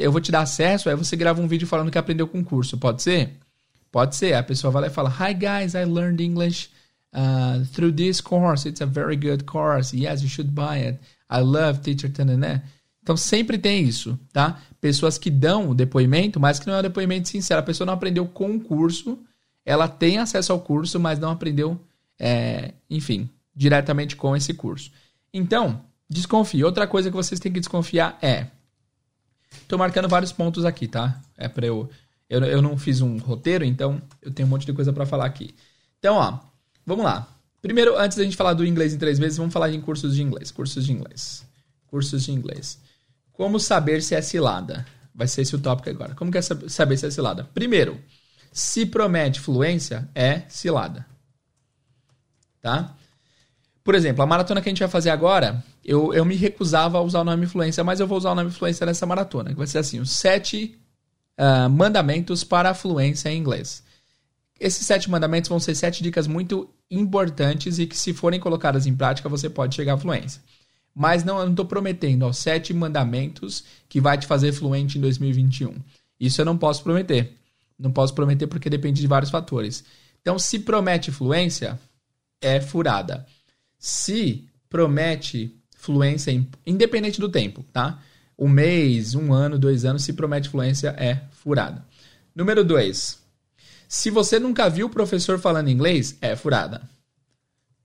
eu 0.00 0.10
vou 0.10 0.20
te 0.20 0.32
dar 0.32 0.40
acesso, 0.40 0.88
aí 0.88 0.96
você 0.96 1.14
grava 1.14 1.40
um 1.40 1.46
vídeo 1.46 1.66
falando 1.66 1.90
que 1.90 1.98
aprendeu 1.98 2.26
com 2.26 2.40
o 2.40 2.44
curso. 2.44 2.76
Pode 2.78 3.02
ser? 3.02 3.38
Pode 3.90 4.16
ser. 4.16 4.34
A 4.34 4.42
pessoa 4.42 4.70
vai 4.70 4.82
lá 4.82 4.88
e 4.88 4.90
fala: 4.90 5.10
Hi 5.10 5.34
guys, 5.34 5.74
I 5.74 5.84
learned 5.84 6.22
English 6.22 6.70
uh, 7.14 7.64
through 7.72 7.92
this 7.92 8.20
course. 8.20 8.68
It's 8.68 8.80
a 8.80 8.86
very 8.86 9.16
good 9.16 9.44
course. 9.44 9.96
Yes, 9.96 10.22
you 10.22 10.28
should 10.28 10.50
buy 10.52 10.84
it. 10.84 10.98
I 11.30 11.40
love 11.40 11.80
teacher 11.80 12.10
Tanané. 12.10 12.62
Então 13.02 13.16
sempre 13.16 13.58
tem 13.58 13.84
isso, 13.84 14.18
tá? 14.32 14.60
Pessoas 14.80 15.18
que 15.18 15.30
dão 15.30 15.70
o 15.70 15.74
depoimento, 15.74 16.38
mas 16.38 16.58
que 16.58 16.66
não 16.66 16.74
é 16.74 16.78
um 16.78 16.82
depoimento 16.82 17.28
sincero. 17.28 17.60
A 17.60 17.64
pessoa 17.64 17.86
não 17.86 17.94
aprendeu 17.94 18.26
com 18.26 18.54
o 18.56 18.60
curso, 18.60 19.18
ela 19.64 19.88
tem 19.88 20.18
acesso 20.18 20.52
ao 20.52 20.60
curso, 20.60 21.00
mas 21.00 21.18
não 21.18 21.30
aprendeu, 21.30 21.80
é, 22.18 22.74
enfim, 22.88 23.28
diretamente 23.54 24.14
com 24.14 24.36
esse 24.36 24.54
curso. 24.54 24.90
Então, 25.32 25.84
desconfie. 26.08 26.64
Outra 26.64 26.86
coisa 26.86 27.10
que 27.10 27.16
vocês 27.16 27.40
têm 27.40 27.52
que 27.52 27.60
desconfiar 27.60 28.18
é 28.20 28.48
Tô 29.68 29.78
marcando 29.78 30.08
vários 30.08 30.32
pontos 30.32 30.64
aqui, 30.64 30.86
tá? 30.86 31.20
É 31.36 31.48
para 31.48 31.66
eu, 31.66 31.88
eu. 32.28 32.42
Eu 32.44 32.62
não 32.62 32.76
fiz 32.76 33.00
um 33.00 33.18
roteiro, 33.18 33.64
então 33.64 34.00
eu 34.20 34.32
tenho 34.32 34.46
um 34.46 34.50
monte 34.50 34.66
de 34.66 34.72
coisa 34.72 34.92
para 34.92 35.06
falar 35.06 35.26
aqui. 35.26 35.54
Então, 35.98 36.16
ó, 36.16 36.38
vamos 36.84 37.04
lá. 37.04 37.28
Primeiro, 37.60 37.96
antes 37.96 38.16
da 38.16 38.24
gente 38.24 38.36
falar 38.36 38.54
do 38.54 38.66
inglês 38.66 38.92
em 38.92 38.98
três 38.98 39.18
vezes, 39.18 39.38
vamos 39.38 39.52
falar 39.52 39.70
em 39.70 39.80
cursos 39.80 40.14
de 40.14 40.22
inglês. 40.22 40.50
Cursos 40.50 40.84
de 40.84 40.92
inglês. 40.92 41.44
Cursos 41.86 42.24
de 42.24 42.32
inglês. 42.32 42.78
Como 43.32 43.60
saber 43.60 44.02
se 44.02 44.14
é 44.14 44.22
cilada? 44.22 44.86
Vai 45.14 45.28
ser 45.28 45.42
esse 45.42 45.54
o 45.54 45.58
tópico 45.58 45.90
agora. 45.90 46.14
Como 46.14 46.32
que 46.32 46.38
é 46.38 46.42
saber 46.42 46.96
se 46.96 47.06
é 47.06 47.10
cilada? 47.10 47.44
Primeiro, 47.54 48.00
se 48.50 48.84
promete 48.84 49.40
fluência, 49.40 50.08
é 50.14 50.42
cilada. 50.48 51.06
Tá? 52.60 52.96
Por 53.84 53.94
exemplo, 53.94 54.22
a 54.22 54.26
maratona 54.26 54.60
que 54.60 54.68
a 54.68 54.70
gente 54.70 54.78
vai 54.78 54.88
fazer 54.88 55.10
agora, 55.10 55.62
eu, 55.84 56.14
eu 56.14 56.24
me 56.24 56.36
recusava 56.36 56.98
a 56.98 57.00
usar 57.00 57.20
o 57.20 57.24
nome 57.24 57.46
influência, 57.46 57.82
mas 57.82 57.98
eu 57.98 58.06
vou 58.06 58.16
usar 58.16 58.30
o 58.30 58.34
nome 58.34 58.48
influência 58.48 58.86
nessa 58.86 59.04
maratona, 59.06 59.50
que 59.50 59.56
vai 59.56 59.66
ser 59.66 59.78
assim: 59.78 59.98
os 59.98 60.12
sete 60.12 60.78
uh, 61.38 61.68
mandamentos 61.68 62.44
para 62.44 62.70
a 62.70 62.74
fluência 62.74 63.28
em 63.28 63.38
inglês. 63.38 63.82
Esses 64.60 64.86
sete 64.86 65.10
mandamentos 65.10 65.48
vão 65.48 65.58
ser 65.58 65.74
sete 65.74 66.02
dicas 66.02 66.28
muito 66.28 66.70
importantes 66.88 67.80
e 67.80 67.86
que, 67.86 67.96
se 67.96 68.14
forem 68.14 68.38
colocadas 68.38 68.86
em 68.86 68.94
prática, 68.94 69.28
você 69.28 69.50
pode 69.50 69.74
chegar 69.74 69.94
à 69.94 69.98
fluência. 69.98 70.40
Mas 70.94 71.24
não, 71.24 71.38
eu 71.38 71.44
não 71.46 71.52
estou 71.52 71.64
prometendo 71.64 72.24
os 72.28 72.36
sete 72.36 72.72
mandamentos 72.72 73.64
que 73.88 74.00
vai 74.00 74.16
te 74.16 74.26
fazer 74.26 74.52
fluente 74.52 74.98
em 74.98 75.00
2021. 75.00 75.74
Isso 76.20 76.40
eu 76.40 76.44
não 76.44 76.56
posso 76.56 76.84
prometer. 76.84 77.36
Não 77.76 77.90
posso 77.90 78.14
prometer 78.14 78.46
porque 78.46 78.70
depende 78.70 79.00
de 79.00 79.06
vários 79.08 79.30
fatores. 79.30 79.82
Então, 80.20 80.38
se 80.38 80.60
promete 80.60 81.10
fluência, 81.10 81.80
é 82.40 82.60
furada 82.60 83.26
se 83.82 84.48
promete 84.70 85.60
fluência, 85.74 86.32
independente 86.64 87.20
do 87.20 87.28
tempo, 87.28 87.64
tá? 87.72 88.00
Um 88.38 88.48
mês, 88.48 89.16
um 89.16 89.32
ano, 89.32 89.58
dois 89.58 89.84
anos, 89.84 90.04
se 90.04 90.12
promete 90.12 90.48
fluência, 90.48 90.94
é 90.96 91.22
furada. 91.32 91.84
Número 92.32 92.62
dois, 92.62 93.18
se 93.88 94.08
você 94.08 94.38
nunca 94.38 94.70
viu 94.70 94.86
o 94.86 94.90
professor 94.90 95.36
falando 95.36 95.68
inglês, 95.68 96.16
é 96.20 96.36
furada, 96.36 96.88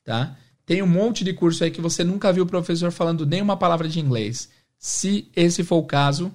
tá? 0.03 0.37
Tem 0.67 0.83
um 0.83 0.87
monte 0.87 1.23
de 1.23 1.33
curso 1.33 1.63
aí 1.63 1.71
que 1.71 1.81
você 1.81 2.03
nunca 2.03 2.31
viu 2.31 2.43
o 2.43 2.47
professor 2.47 2.91
falando 2.91 3.25
nenhuma 3.25 3.57
palavra 3.57 3.89
de 3.89 3.99
inglês. 3.99 4.49
Se 4.77 5.31
esse 5.35 5.63
for 5.63 5.77
o 5.77 5.87
caso, 5.87 6.31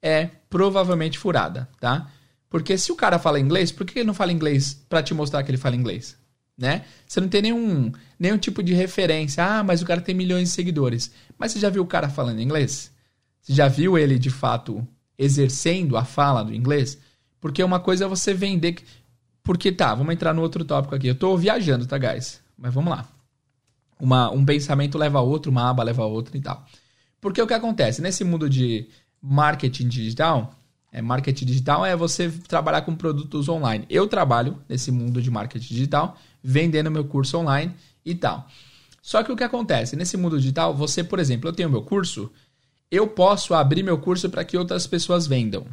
é 0.00 0.26
provavelmente 0.48 1.18
furada, 1.18 1.68
tá? 1.80 2.08
Porque 2.48 2.78
se 2.78 2.92
o 2.92 2.96
cara 2.96 3.18
fala 3.18 3.40
inglês, 3.40 3.72
por 3.72 3.84
que 3.84 3.98
ele 3.98 4.06
não 4.06 4.14
fala 4.14 4.30
inglês 4.30 4.80
para 4.88 5.02
te 5.02 5.14
mostrar 5.14 5.42
que 5.42 5.50
ele 5.50 5.58
fala 5.58 5.74
inglês? 5.74 6.16
Né? 6.60 6.84
Você 7.06 7.20
não 7.20 7.28
tem 7.28 7.40
nenhum, 7.40 7.90
nenhum 8.18 8.36
tipo 8.36 8.62
de 8.62 8.74
referência. 8.74 9.42
Ah, 9.42 9.64
mas 9.64 9.80
o 9.80 9.86
cara 9.86 10.00
tem 10.00 10.14
milhões 10.14 10.50
de 10.50 10.54
seguidores. 10.54 11.10
Mas 11.38 11.52
você 11.52 11.58
já 11.58 11.70
viu 11.70 11.82
o 11.82 11.86
cara 11.86 12.10
falando 12.10 12.40
inglês? 12.40 12.92
Você 13.40 13.54
já 13.54 13.66
viu 13.66 13.96
ele 13.96 14.18
de 14.18 14.28
fato 14.28 14.86
exercendo 15.18 15.96
a 15.96 16.04
fala 16.04 16.44
do 16.44 16.54
inglês? 16.54 16.98
Porque 17.40 17.64
uma 17.64 17.80
coisa 17.80 18.04
é 18.04 18.08
você 18.08 18.34
vender. 18.34 18.76
Porque 19.42 19.72
tá, 19.72 19.94
vamos 19.94 20.12
entrar 20.12 20.34
no 20.34 20.42
outro 20.42 20.62
tópico 20.62 20.94
aqui. 20.94 21.06
Eu 21.06 21.14
tô 21.14 21.34
viajando, 21.34 21.86
tá, 21.86 21.96
guys? 21.96 22.42
Mas 22.58 22.74
vamos 22.74 22.90
lá. 22.90 23.08
Uma, 23.98 24.30
um 24.30 24.44
pensamento 24.44 24.98
leva 24.98 25.18
a 25.18 25.22
outro, 25.22 25.50
uma 25.50 25.70
aba 25.70 25.82
leva 25.82 26.02
a 26.02 26.06
outra 26.06 26.36
e 26.36 26.40
tal. 26.42 26.64
Porque 27.22 27.40
o 27.40 27.46
que 27.46 27.54
acontece? 27.54 28.02
Nesse 28.02 28.22
mundo 28.22 28.50
de 28.50 28.86
marketing 29.20 29.88
digital, 29.88 30.54
é, 30.92 31.00
marketing 31.00 31.46
digital 31.46 31.86
é 31.86 31.96
você 31.96 32.30
trabalhar 32.30 32.82
com 32.82 32.94
produtos 32.94 33.48
online. 33.48 33.86
Eu 33.88 34.06
trabalho 34.06 34.58
nesse 34.68 34.90
mundo 34.90 35.22
de 35.22 35.30
marketing 35.30 35.74
digital 35.74 36.18
vendendo 36.42 36.90
meu 36.90 37.04
curso 37.04 37.38
online 37.38 37.74
e 38.04 38.14
tal. 38.14 38.46
Só 39.02 39.22
que 39.22 39.32
o 39.32 39.36
que 39.36 39.44
acontece? 39.44 39.96
Nesse 39.96 40.16
mundo 40.16 40.38
digital, 40.38 40.74
você, 40.74 41.02
por 41.02 41.18
exemplo, 41.18 41.48
eu 41.48 41.52
tenho 41.52 41.70
meu 41.70 41.82
curso, 41.82 42.30
eu 42.90 43.06
posso 43.06 43.54
abrir 43.54 43.82
meu 43.82 43.98
curso 43.98 44.28
para 44.28 44.44
que 44.44 44.56
outras 44.56 44.86
pessoas 44.86 45.26
vendam. 45.26 45.66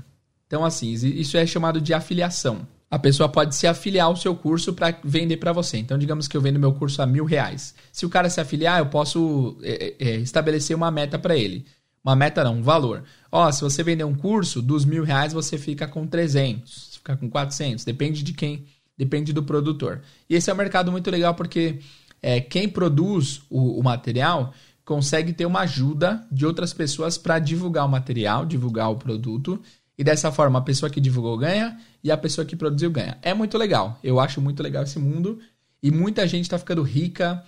Então, 0.45 0.63
assim, 0.63 0.91
isso 0.91 1.37
é 1.37 1.45
chamado 1.45 1.81
de 1.81 1.93
afiliação. 1.93 2.65
A 2.89 2.97
pessoa 2.97 3.27
pode 3.27 3.53
se 3.53 3.67
afiliar 3.67 4.07
ao 4.07 4.15
seu 4.15 4.33
curso 4.33 4.73
para 4.73 4.97
vender 5.03 5.37
para 5.37 5.51
você. 5.51 5.77
Então, 5.77 5.97
digamos 5.97 6.25
que 6.27 6.37
eu 6.37 6.41
vendo 6.41 6.57
meu 6.57 6.73
curso 6.73 7.01
a 7.01 7.05
mil 7.05 7.25
reais. 7.25 7.75
Se 7.91 8.05
o 8.05 8.09
cara 8.09 8.29
se 8.29 8.39
afiliar, 8.39 8.79
eu 8.79 8.85
posso 8.85 9.57
é, 9.61 9.93
é, 9.99 10.09
é 10.09 10.15
estabelecer 10.17 10.75
uma 10.75 10.89
meta 10.89 11.19
para 11.19 11.35
ele. 11.35 11.65
Uma 12.01 12.15
meta 12.15 12.45
não, 12.45 12.55
um 12.55 12.63
valor. 12.63 13.03
Ó, 13.29 13.51
se 13.51 13.61
você 13.61 13.83
vender 13.83 14.05
um 14.05 14.15
curso, 14.15 14.61
dos 14.61 14.85
mil 14.85 15.03
reais 15.03 15.33
você 15.33 15.57
fica 15.57 15.85
com 15.85 16.07
300, 16.07 16.95
fica 16.95 17.17
com 17.17 17.29
400. 17.29 17.83
Depende 17.83 18.23
de 18.23 18.31
quem 18.31 18.65
depende 18.97 19.31
do 19.31 19.43
produtor. 19.43 20.01
E 20.29 20.35
esse 20.35 20.49
é 20.49 20.53
um 20.53 20.57
mercado 20.57 20.91
muito 20.91 21.11
legal 21.11 21.35
porque 21.35 21.79
é, 22.21 22.41
quem 22.41 22.67
produz 22.67 23.41
o, 23.49 23.79
o 23.79 23.83
material 23.83 24.53
consegue 24.83 25.33
ter 25.33 25.45
uma 25.45 25.61
ajuda 25.61 26.25
de 26.31 26.45
outras 26.45 26.73
pessoas 26.73 27.17
para 27.17 27.39
divulgar 27.39 27.85
o 27.85 27.89
material, 27.89 28.45
divulgar 28.45 28.89
o 28.89 28.95
produto. 28.95 29.61
E 29.97 30.03
dessa 30.03 30.31
forma, 30.31 30.59
a 30.59 30.61
pessoa 30.61 30.89
que 30.89 31.01
divulgou 31.01 31.37
ganha 31.37 31.77
e 32.03 32.09
a 32.09 32.17
pessoa 32.17 32.45
que 32.45 32.55
produziu 32.55 32.89
ganha. 32.89 33.17
É 33.21 33.33
muito 33.33 33.57
legal. 33.57 33.99
Eu 34.03 34.19
acho 34.19 34.39
muito 34.39 34.63
legal 34.63 34.83
esse 34.83 34.97
mundo. 34.97 35.39
E 35.83 35.91
muita 35.91 36.25
gente 36.25 36.43
está 36.43 36.57
ficando 36.57 36.81
rica 36.83 37.43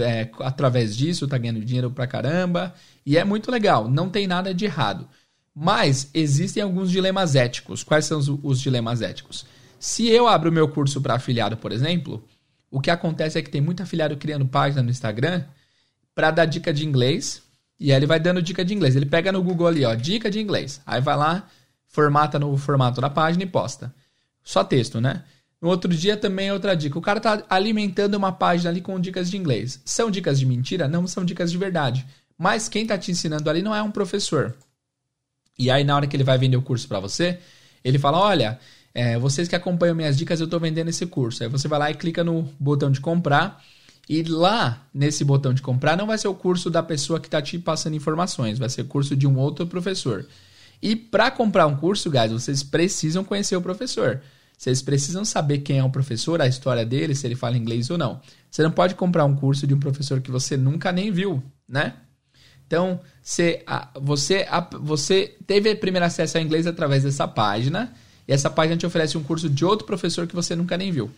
é, 0.00 0.28
através 0.40 0.96
disso, 0.96 1.24
está 1.24 1.38
ganhando 1.38 1.64
dinheiro 1.64 1.90
pra 1.90 2.06
caramba. 2.06 2.74
E 3.06 3.16
é 3.16 3.24
muito 3.24 3.50
legal. 3.50 3.88
Não 3.88 4.10
tem 4.10 4.26
nada 4.26 4.52
de 4.52 4.66
errado. 4.66 5.08
Mas 5.54 6.10
existem 6.12 6.62
alguns 6.62 6.90
dilemas 6.90 7.34
éticos. 7.34 7.82
Quais 7.82 8.04
são 8.04 8.18
os, 8.18 8.28
os 8.28 8.60
dilemas 8.60 9.00
éticos? 9.00 9.46
Se 9.84 10.08
eu 10.08 10.26
abro 10.26 10.48
o 10.48 10.52
meu 10.52 10.66
curso 10.66 10.98
para 11.02 11.12
afiliado, 11.12 11.58
por 11.58 11.70
exemplo, 11.70 12.26
o 12.70 12.80
que 12.80 12.90
acontece 12.90 13.38
é 13.38 13.42
que 13.42 13.50
tem 13.50 13.60
muito 13.60 13.82
afiliado 13.82 14.16
criando 14.16 14.46
página 14.46 14.82
no 14.82 14.88
Instagram 14.88 15.44
para 16.14 16.30
dar 16.30 16.46
dica 16.46 16.72
de 16.72 16.86
inglês. 16.86 17.42
E 17.78 17.92
aí 17.92 17.98
ele 17.98 18.06
vai 18.06 18.18
dando 18.18 18.40
dica 18.40 18.64
de 18.64 18.72
inglês. 18.72 18.96
Ele 18.96 19.04
pega 19.04 19.30
no 19.30 19.42
Google 19.42 19.66
ali, 19.66 19.84
ó, 19.84 19.94
dica 19.94 20.30
de 20.30 20.40
inglês. 20.40 20.80
Aí 20.86 21.02
vai 21.02 21.14
lá, 21.18 21.46
formata 21.86 22.38
no 22.38 22.56
formato 22.56 22.98
da 22.98 23.10
página 23.10 23.44
e 23.44 23.46
posta. 23.46 23.94
Só 24.42 24.64
texto, 24.64 25.02
né? 25.02 25.22
No 25.60 25.68
outro 25.68 25.92
dia 25.92 26.16
também 26.16 26.48
é 26.48 26.54
outra 26.54 26.74
dica. 26.74 26.98
O 26.98 27.02
cara 27.02 27.20
tá 27.20 27.44
alimentando 27.50 28.14
uma 28.14 28.32
página 28.32 28.70
ali 28.70 28.80
com 28.80 28.98
dicas 28.98 29.30
de 29.30 29.36
inglês. 29.36 29.82
São 29.84 30.10
dicas 30.10 30.38
de 30.38 30.46
mentira? 30.46 30.88
Não 30.88 31.06
são 31.06 31.26
dicas 31.26 31.52
de 31.52 31.58
verdade. 31.58 32.06
Mas 32.38 32.70
quem 32.70 32.86
tá 32.86 32.96
te 32.96 33.10
ensinando 33.10 33.50
ali 33.50 33.60
não 33.60 33.74
é 33.74 33.82
um 33.82 33.90
professor. 33.90 34.56
E 35.58 35.70
aí 35.70 35.84
na 35.84 35.94
hora 35.94 36.06
que 36.06 36.16
ele 36.16 36.24
vai 36.24 36.38
vender 36.38 36.56
o 36.56 36.62
curso 36.62 36.88
para 36.88 37.00
você, 37.00 37.38
ele 37.84 37.98
fala: 37.98 38.18
"Olha, 38.18 38.58
é, 38.94 39.18
vocês 39.18 39.48
que 39.48 39.56
acompanham 39.56 39.96
minhas 39.96 40.16
dicas, 40.16 40.38
eu 40.38 40.44
estou 40.44 40.60
vendendo 40.60 40.88
esse 40.88 41.04
curso. 41.04 41.42
Aí 41.42 41.48
você 41.48 41.66
vai 41.66 41.78
lá 41.80 41.90
e 41.90 41.94
clica 41.94 42.22
no 42.22 42.48
botão 42.60 42.92
de 42.92 43.00
comprar. 43.00 43.60
E 44.08 44.22
lá, 44.22 44.86
nesse 44.94 45.24
botão 45.24 45.52
de 45.52 45.60
comprar, 45.60 45.96
não 45.96 46.06
vai 46.06 46.16
ser 46.16 46.28
o 46.28 46.34
curso 46.34 46.70
da 46.70 46.82
pessoa 46.82 47.18
que 47.18 47.26
está 47.26 47.42
te 47.42 47.58
passando 47.58 47.96
informações, 47.96 48.58
vai 48.58 48.68
ser 48.68 48.82
o 48.82 48.86
curso 48.86 49.16
de 49.16 49.26
um 49.26 49.36
outro 49.36 49.66
professor. 49.66 50.26
E 50.80 50.94
para 50.94 51.30
comprar 51.30 51.66
um 51.66 51.74
curso, 51.74 52.10
guys, 52.10 52.30
vocês 52.30 52.62
precisam 52.62 53.24
conhecer 53.24 53.56
o 53.56 53.62
professor. 53.62 54.20
Vocês 54.56 54.82
precisam 54.82 55.24
saber 55.24 55.58
quem 55.58 55.78
é 55.78 55.84
o 55.84 55.90
professor, 55.90 56.40
a 56.40 56.46
história 56.46 56.84
dele, 56.86 57.14
se 57.14 57.26
ele 57.26 57.34
fala 57.34 57.56
inglês 57.56 57.90
ou 57.90 57.98
não. 57.98 58.20
Você 58.50 58.62
não 58.62 58.70
pode 58.70 58.94
comprar 58.94 59.24
um 59.24 59.34
curso 59.34 59.66
de 59.66 59.74
um 59.74 59.80
professor 59.80 60.20
que 60.20 60.30
você 60.30 60.56
nunca 60.56 60.92
nem 60.92 61.10
viu, 61.10 61.42
né? 61.68 61.94
Então, 62.66 63.00
você, 63.22 63.64
você, 64.00 64.46
você 64.80 65.36
teve 65.46 65.74
primeiro 65.74 66.06
acesso 66.06 66.38
ao 66.38 66.44
inglês 66.44 66.66
através 66.66 67.02
dessa 67.02 67.26
página 67.26 67.92
e 68.26 68.32
essa 68.32 68.50
página 68.50 68.76
te 68.76 68.86
oferece 68.86 69.16
um 69.18 69.22
curso 69.22 69.48
de 69.48 69.64
outro 69.64 69.86
professor 69.86 70.26
que 70.26 70.34
você 70.34 70.56
nunca 70.56 70.76
nem 70.76 70.90
viu. 70.90 71.10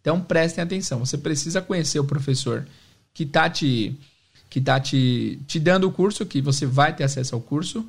Então 0.00 0.20
prestem 0.20 0.62
atenção, 0.62 0.98
você 0.98 1.16
precisa 1.16 1.62
conhecer 1.62 1.98
o 1.98 2.04
professor 2.04 2.66
que 3.12 3.22
está 3.22 3.48
te, 3.48 3.96
que 4.50 4.60
tá 4.60 4.78
te, 4.80 5.38
te 5.46 5.58
dando 5.58 5.88
o 5.88 5.92
curso, 5.92 6.26
que 6.26 6.42
você 6.42 6.66
vai 6.66 6.94
ter 6.94 7.04
acesso 7.04 7.34
ao 7.34 7.40
curso, 7.40 7.86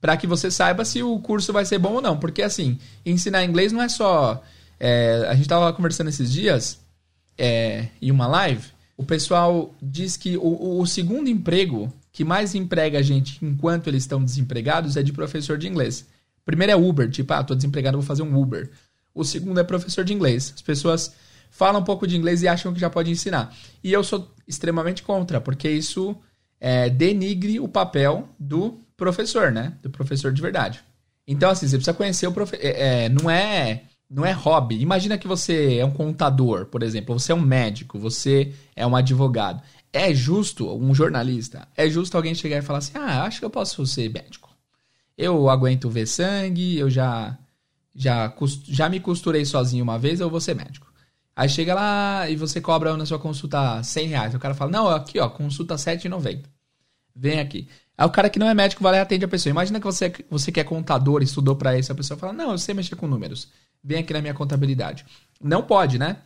para 0.00 0.16
que 0.16 0.26
você 0.26 0.50
saiba 0.50 0.84
se 0.84 1.02
o 1.02 1.18
curso 1.20 1.52
vai 1.52 1.64
ser 1.64 1.78
bom 1.78 1.94
ou 1.94 2.02
não. 2.02 2.18
Porque, 2.18 2.42
assim, 2.42 2.78
ensinar 3.06 3.44
inglês 3.44 3.70
não 3.70 3.80
é 3.80 3.88
só. 3.88 4.42
É, 4.80 5.26
a 5.28 5.34
gente 5.34 5.42
estava 5.42 5.72
conversando 5.72 6.08
esses 6.08 6.32
dias 6.32 6.80
é, 7.38 7.86
em 8.00 8.10
uma 8.10 8.26
live. 8.26 8.66
O 8.96 9.04
pessoal 9.04 9.72
diz 9.80 10.16
que 10.16 10.36
o, 10.36 10.80
o 10.80 10.86
segundo 10.86 11.28
emprego 11.28 11.92
que 12.12 12.24
mais 12.24 12.54
emprega 12.54 12.98
a 12.98 13.02
gente 13.02 13.38
enquanto 13.42 13.86
eles 13.86 14.02
estão 14.02 14.22
desempregados 14.22 14.96
é 14.96 15.02
de 15.02 15.12
professor 15.12 15.56
de 15.56 15.68
inglês. 15.68 16.06
Primeiro 16.44 16.72
é 16.72 16.76
Uber, 16.76 17.10
tipo, 17.10 17.32
ah, 17.32 17.44
tô 17.44 17.54
desempregado, 17.54 17.96
vou 17.96 18.06
fazer 18.06 18.22
um 18.22 18.40
Uber. 18.40 18.70
O 19.14 19.24
segundo 19.24 19.60
é 19.60 19.64
professor 19.64 20.04
de 20.04 20.12
inglês. 20.12 20.52
As 20.54 20.62
pessoas 20.62 21.14
falam 21.50 21.80
um 21.80 21.84
pouco 21.84 22.06
de 22.06 22.16
inglês 22.16 22.42
e 22.42 22.48
acham 22.48 22.72
que 22.72 22.80
já 22.80 22.90
pode 22.90 23.10
ensinar. 23.10 23.54
E 23.84 23.92
eu 23.92 24.02
sou 24.02 24.30
extremamente 24.48 25.02
contra, 25.02 25.40
porque 25.40 25.68
isso 25.68 26.16
é, 26.60 26.88
denigre 26.88 27.60
o 27.60 27.68
papel 27.68 28.28
do 28.38 28.80
professor, 28.96 29.52
né? 29.52 29.74
Do 29.82 29.90
professor 29.90 30.32
de 30.32 30.40
verdade. 30.40 30.80
Então, 31.26 31.50
assim, 31.50 31.68
você 31.68 31.76
precisa 31.76 31.94
conhecer 31.94 32.26
o 32.26 32.32
professor. 32.32 32.64
É, 32.64 33.04
é, 33.04 33.08
não 33.08 33.30
é 33.30 33.82
não 34.12 34.26
é 34.26 34.32
hobby. 34.32 34.80
Imagina 34.80 35.16
que 35.16 35.26
você 35.26 35.78
é 35.78 35.84
um 35.84 35.90
contador, 35.90 36.66
por 36.66 36.82
exemplo, 36.82 37.18
você 37.18 37.32
é 37.32 37.34
um 37.34 37.40
médico, 37.40 37.98
você 37.98 38.52
é 38.76 38.86
um 38.86 38.94
advogado. 38.94 39.62
É 39.90 40.12
justo, 40.14 40.70
um 40.74 40.94
jornalista, 40.94 41.66
é 41.76 41.88
justo 41.88 42.16
alguém 42.16 42.34
chegar 42.34 42.58
e 42.58 42.62
falar 42.62 42.78
assim: 42.78 42.92
ah, 42.94 43.24
acho 43.24 43.38
que 43.38 43.44
eu 43.44 43.50
posso 43.50 43.86
ser 43.86 44.10
médico. 44.10 44.41
Eu 45.16 45.48
aguento 45.48 45.90
ver 45.90 46.06
sangue, 46.06 46.78
eu 46.78 46.88
já, 46.88 47.36
já, 47.94 48.32
já 48.64 48.88
me 48.88 49.00
costurei 49.00 49.44
sozinho 49.44 49.84
uma 49.84 49.98
vez, 49.98 50.20
eu 50.20 50.30
vou 50.30 50.40
ser 50.40 50.54
médico. 50.54 50.92
Aí 51.34 51.48
chega 51.48 51.74
lá 51.74 52.28
e 52.28 52.36
você 52.36 52.60
cobra 52.60 52.96
na 52.96 53.06
sua 53.06 53.18
consulta 53.18 53.82
100 53.82 54.06
reais. 54.08 54.34
O 54.34 54.38
cara 54.38 54.54
fala: 54.54 54.70
não, 54.70 54.88
aqui 54.88 55.18
ó, 55.18 55.28
consulta 55.28 55.74
7,90. 55.76 56.44
Vem 57.14 57.40
aqui. 57.40 57.68
Aí 57.96 58.06
o 58.06 58.10
cara 58.10 58.28
que 58.28 58.38
não 58.38 58.48
é 58.48 58.54
médico 58.54 58.82
vai 58.82 58.92
lá 58.92 58.98
e 58.98 59.00
atende 59.00 59.24
a 59.24 59.28
pessoa. 59.28 59.50
Imagina 59.50 59.78
que 59.78 59.86
você, 59.86 60.12
você 60.30 60.52
que 60.52 60.60
é 60.60 60.64
contador, 60.64 61.22
estudou 61.22 61.56
para 61.56 61.78
isso, 61.78 61.90
a 61.90 61.94
pessoa 61.94 62.18
fala: 62.18 62.32
Não, 62.32 62.52
eu 62.52 62.58
sei 62.58 62.74
mexer 62.74 62.96
com 62.96 63.06
números. 63.06 63.48
Vem 63.82 63.98
aqui 63.98 64.12
na 64.12 64.20
minha 64.20 64.34
contabilidade. 64.34 65.04
Não 65.40 65.62
pode, 65.62 65.98
né? 65.98 66.18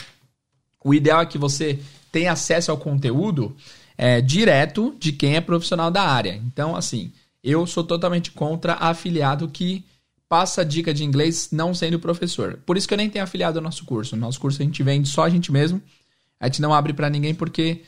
O 0.84 0.92
ideal 0.92 1.22
é 1.22 1.26
que 1.26 1.38
você 1.38 1.78
tenha 2.12 2.32
acesso 2.32 2.70
ao 2.70 2.76
conteúdo 2.76 3.56
é, 3.96 4.20
direto 4.20 4.94
de 4.98 5.12
quem 5.12 5.36
é 5.36 5.40
profissional 5.40 5.90
da 5.90 6.02
área. 6.02 6.34
Então, 6.34 6.76
assim, 6.76 7.12
eu 7.42 7.66
sou 7.66 7.84
totalmente 7.84 8.30
contra 8.30 8.74
afiliado 8.74 9.48
que 9.48 9.84
passa 10.28 10.64
dica 10.64 10.92
de 10.92 11.04
inglês 11.04 11.50
não 11.52 11.72
sendo 11.74 11.98
professor. 11.98 12.58
Por 12.66 12.76
isso 12.76 12.88
que 12.88 12.94
eu 12.94 12.98
nem 12.98 13.08
tenho 13.08 13.24
afiliado 13.24 13.58
ao 13.58 13.62
nosso 13.62 13.84
curso. 13.84 14.16
No 14.16 14.22
nosso 14.22 14.40
curso 14.40 14.60
a 14.60 14.64
gente 14.64 14.82
vende 14.82 15.08
só 15.08 15.24
a 15.24 15.30
gente 15.30 15.52
mesmo. 15.52 15.80
A 16.40 16.46
gente 16.46 16.60
não 16.60 16.74
abre 16.74 16.92
para 16.92 17.08
ninguém 17.08 17.34
porque 17.34 17.82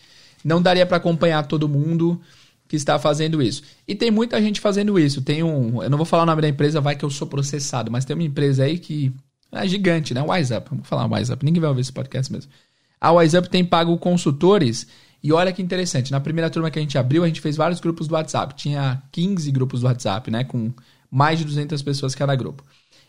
não 0.45 0.62
daria 0.62 0.87
para 0.87 0.97
acompanhar 0.97 1.47
todo 1.47 1.69
mundo 1.69 2.21
que 2.69 2.76
está 2.76 2.99
fazendo 2.99 3.43
isso. 3.43 3.62
E 3.87 3.95
tem 3.95 4.11
muita 4.11 4.40
gente 4.40 4.61
fazendo 4.61 4.99
isso. 4.99 5.23
Tem 5.23 5.43
um, 5.43 5.83
eu 5.83 5.90
não 5.90 5.97
vou 5.97 6.07
falar 6.07 6.23
o 6.23 6.26
nome 6.26 6.43
da 6.43 6.49
empresa, 6.49 6.81
vai 6.81 6.95
que 6.95 7.05
eu 7.05 7.11
sou 7.11 7.26
processado, 7.26 7.90
mas 7.90 8.05
tem 8.05 8.14
uma 8.14 8.23
empresa 8.23 8.64
aí 8.64 8.78
que 8.78 9.12
é 9.50 9.67
gigante, 9.67 10.12
né? 10.12 10.23
WiseUp. 10.23 10.69
Vamos 10.71 10.87
falar 10.87 11.11
WiseUp. 11.11 11.43
Ninguém 11.45 11.61
vai 11.61 11.71
ouvir 11.71 11.81
esse 11.81 11.93
podcast 11.93 12.31
mesmo. 12.31 12.52
A 13.00 13.11
WiseUp 13.12 13.49
tem 13.49 13.64
pago 13.64 13.97
consultores 13.99 14.87
e 15.22 15.32
olha 15.32 15.52
que 15.52 15.60
interessante. 15.60 16.12
Na 16.12 16.20
primeira 16.20 16.48
turma 16.48 16.70
que 16.70 16.78
a 16.78 16.82
gente 16.82 16.96
abriu, 16.96 17.25
a 17.25 17.26
gente 17.26 17.40
fez 17.40 17.56
vários 17.56 17.80
grupos 17.80 18.06
do 18.06 18.14
WhatsApp. 18.14 18.54
Tinha 18.54 19.02
15 19.10 19.50
grupos 19.50 19.80
do 19.80 19.87
WhatsApp, 19.87 20.30
né? 20.30 20.44
Com 20.44 20.72
mais 21.10 21.38
de 21.38 21.44
200 21.44 21.82
pessoas 21.82 22.14
cada 22.14 22.34
grupo. 22.37 22.64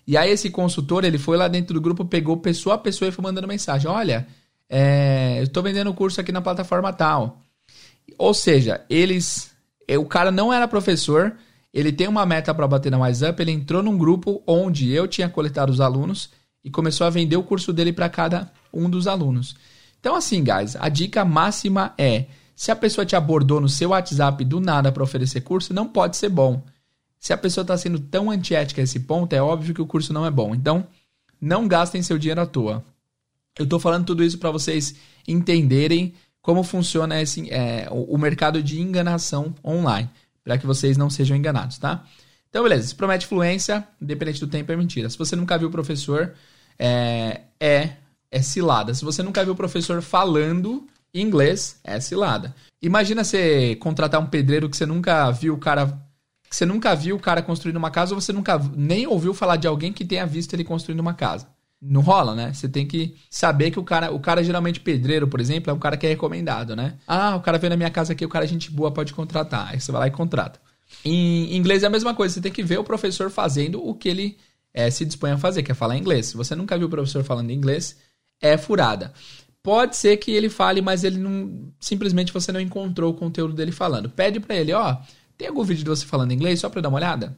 E 0.07 0.17
aí 0.17 0.31
esse 0.31 0.49
consultor, 0.49 1.03
ele 1.03 1.19
foi 1.19 1.37
lá 1.37 1.47
dentro 1.47 1.73
do 1.73 1.81
grupo, 1.81 2.03
pegou 2.03 2.37
pessoa 2.37 2.75
a 2.75 2.77
pessoa 2.79 3.09
e 3.09 3.11
foi 3.11 3.23
mandando 3.23 3.47
mensagem. 3.47 3.89
Olha, 3.89 4.25
é, 4.67 5.35
eu 5.39 5.43
estou 5.43 5.61
vendendo 5.61 5.89
o 5.89 5.93
curso 5.93 6.19
aqui 6.19 6.31
na 6.31 6.41
plataforma 6.41 6.91
tal. 6.91 7.41
Ou 8.17 8.33
seja, 8.33 8.83
eles. 8.89 9.51
É, 9.87 9.97
o 9.97 10.05
cara 10.05 10.31
não 10.31 10.51
era 10.51 10.67
professor, 10.67 11.35
ele 11.73 11.91
tem 11.91 12.07
uma 12.07 12.25
meta 12.25 12.53
para 12.53 12.67
bater 12.67 12.91
na 12.91 12.97
WhatsApp, 12.97 13.39
ele 13.41 13.51
entrou 13.51 13.83
num 13.83 13.97
grupo 13.97 14.41
onde 14.47 14.91
eu 14.91 15.07
tinha 15.07 15.29
coletado 15.29 15.69
os 15.69 15.79
alunos 15.79 16.31
e 16.63 16.69
começou 16.69 17.05
a 17.05 17.09
vender 17.09 17.37
o 17.37 17.43
curso 17.43 17.71
dele 17.71 17.93
para 17.93 18.09
cada 18.09 18.51
um 18.73 18.89
dos 18.89 19.07
alunos. 19.07 19.55
Então, 19.99 20.15
assim, 20.15 20.43
guys, 20.43 20.75
a 20.75 20.89
dica 20.89 21.25
máxima 21.25 21.93
é: 21.97 22.25
se 22.55 22.71
a 22.71 22.75
pessoa 22.75 23.05
te 23.05 23.15
abordou 23.15 23.59
no 23.59 23.69
seu 23.69 23.89
WhatsApp 23.89 24.43
do 24.45 24.59
nada 24.59 24.91
para 24.91 25.03
oferecer 25.03 25.41
curso, 25.41 25.73
não 25.73 25.87
pode 25.87 26.17
ser 26.17 26.29
bom. 26.29 26.63
Se 27.19 27.33
a 27.33 27.37
pessoa 27.37 27.63
está 27.63 27.77
sendo 27.77 27.99
tão 27.99 28.31
antiética 28.31 28.81
a 28.81 28.83
esse 28.83 29.01
ponto, 29.01 29.33
é 29.33 29.41
óbvio 29.41 29.73
que 29.73 29.81
o 29.81 29.85
curso 29.85 30.13
não 30.13 30.25
é 30.25 30.31
bom. 30.31 30.55
Então, 30.55 30.87
não 31.39 31.67
gastem 31.67 32.01
seu 32.01 32.17
dinheiro 32.17 32.41
à 32.41 32.45
toa. 32.45 32.83
Eu 33.57 33.65
estou 33.65 33.79
falando 33.79 34.05
tudo 34.05 34.23
isso 34.23 34.37
para 34.37 34.51
vocês 34.51 34.95
entenderem 35.27 36.13
como 36.41 36.63
funciona 36.63 37.21
esse, 37.21 37.51
é, 37.51 37.87
o, 37.91 38.17
mercado 38.17 38.63
de 38.63 38.81
enganação 38.81 39.53
online, 39.63 40.09
para 40.43 40.57
que 40.57 40.65
vocês 40.65 40.97
não 40.97 41.09
sejam 41.09 41.35
enganados, 41.35 41.77
tá? 41.77 42.05
Então, 42.49 42.63
beleza, 42.63 42.87
se 42.87 42.95
promete 42.95 43.27
fluência, 43.27 43.87
independente 44.01 44.39
do 44.39 44.47
tempo, 44.47 44.71
é 44.71 44.75
mentira. 44.75 45.09
Se 45.09 45.17
você 45.17 45.35
nunca 45.35 45.57
viu 45.57 45.67
o 45.67 45.71
professor, 45.71 46.33
é, 46.79 47.41
é, 47.59 47.91
é 48.31 48.41
cilada. 48.41 48.93
Se 48.93 49.03
você 49.03 49.23
nunca 49.23 49.43
viu 49.43 49.53
o 49.53 49.57
professor 49.57 50.01
falando 50.01 50.87
inglês, 51.13 51.79
é 51.83 51.99
cilada. 51.99 52.55
Imagina 52.81 53.23
você 53.23 53.75
contratar 53.77 54.21
um 54.21 54.27
pedreiro 54.27 54.69
que 54.69 54.77
você 54.77 54.85
nunca 54.85 55.29
viu 55.31 55.55
o 55.55 55.57
cara. 55.57 55.87
Que 56.49 56.55
você 56.55 56.65
nunca 56.65 56.95
viu 56.95 57.15
o 57.15 57.19
cara 57.19 57.41
construindo 57.41 57.77
uma 57.77 57.91
casa, 57.91 58.15
ou 58.15 58.21
você 58.21 58.33
nunca 58.33 58.57
nem 58.75 59.05
ouviu 59.05 59.33
falar 59.33 59.55
de 59.55 59.67
alguém 59.67 59.93
que 59.93 60.03
tenha 60.03 60.25
visto 60.25 60.53
ele 60.53 60.63
construindo 60.63 60.99
uma 60.99 61.13
casa 61.13 61.47
não 61.81 62.01
rola, 62.01 62.35
né? 62.35 62.51
Você 62.53 62.67
tem 62.67 62.85
que 62.85 63.15
saber 63.29 63.71
que 63.71 63.79
o 63.79 63.83
cara, 63.83 64.11
o 64.11 64.19
cara 64.19 64.43
geralmente 64.43 64.79
pedreiro, 64.79 65.27
por 65.27 65.39
exemplo, 65.39 65.71
é 65.71 65.73
um 65.73 65.79
cara 65.79 65.95
que 65.95 66.05
é 66.05 66.09
recomendado, 66.09 66.75
né? 66.75 66.95
Ah, 67.07 67.35
o 67.35 67.41
cara 67.41 67.57
veio 67.57 67.69
na 67.69 67.77
minha 67.77 67.89
casa 67.89 68.13
aqui, 68.13 68.25
o 68.25 68.29
cara 68.29 68.45
é 68.45 68.47
gente 68.47 68.69
boa, 68.69 68.91
pode 68.91 69.13
contratar. 69.13 69.69
Aí 69.69 69.79
você 69.79 69.91
vai 69.91 70.01
lá 70.01 70.07
e 70.07 70.11
contrata. 70.11 70.59
Em 71.05 71.55
inglês 71.55 71.83
é 71.83 71.87
a 71.87 71.89
mesma 71.89 72.13
coisa, 72.13 72.33
você 72.33 72.41
tem 72.41 72.51
que 72.51 72.63
ver 72.63 72.79
o 72.79 72.83
professor 72.83 73.29
fazendo 73.29 73.85
o 73.85 73.93
que 73.93 74.09
ele 74.09 74.37
é, 74.73 74.89
se 74.91 75.05
dispõe 75.05 75.31
a 75.31 75.37
fazer, 75.37 75.63
que 75.63 75.71
é 75.71 75.75
falar 75.75 75.97
inglês. 75.97 76.27
Se 76.27 76.37
você 76.37 76.55
nunca 76.55 76.77
viu 76.77 76.87
o 76.87 76.89
professor 76.89 77.23
falando 77.23 77.51
inglês, 77.51 77.97
é 78.41 78.57
furada. 78.57 79.13
Pode 79.61 79.97
ser 79.97 80.17
que 80.17 80.31
ele 80.31 80.49
fale, 80.49 80.81
mas 80.81 81.03
ele 81.03 81.17
não. 81.17 81.71
Simplesmente 81.79 82.33
você 82.33 82.51
não 82.51 82.59
encontrou 82.59 83.11
o 83.11 83.15
conteúdo 83.15 83.53
dele 83.53 83.71
falando. 83.71 84.09
Pede 84.09 84.39
para 84.39 84.55
ele, 84.55 84.73
ó, 84.73 84.97
tem 85.37 85.47
algum 85.47 85.63
vídeo 85.63 85.83
de 85.83 85.89
você 85.89 86.05
falando 86.05 86.31
inglês 86.31 86.59
só 86.59 86.69
pra 86.69 86.81
dar 86.81 86.89
uma 86.89 86.97
olhada? 86.97 87.37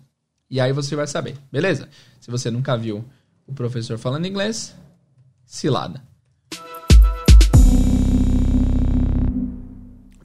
E 0.50 0.60
aí 0.60 0.72
você 0.74 0.96
vai 0.96 1.08
saber, 1.08 1.38
beleza? 1.52 1.90
Se 2.20 2.30
você 2.30 2.52
nunca 2.52 2.78
viu 2.78 3.04
o 3.48 3.54
professor 3.54 3.98
falando 3.98 4.26
inglês, 4.28 4.76
cilada. 5.46 6.02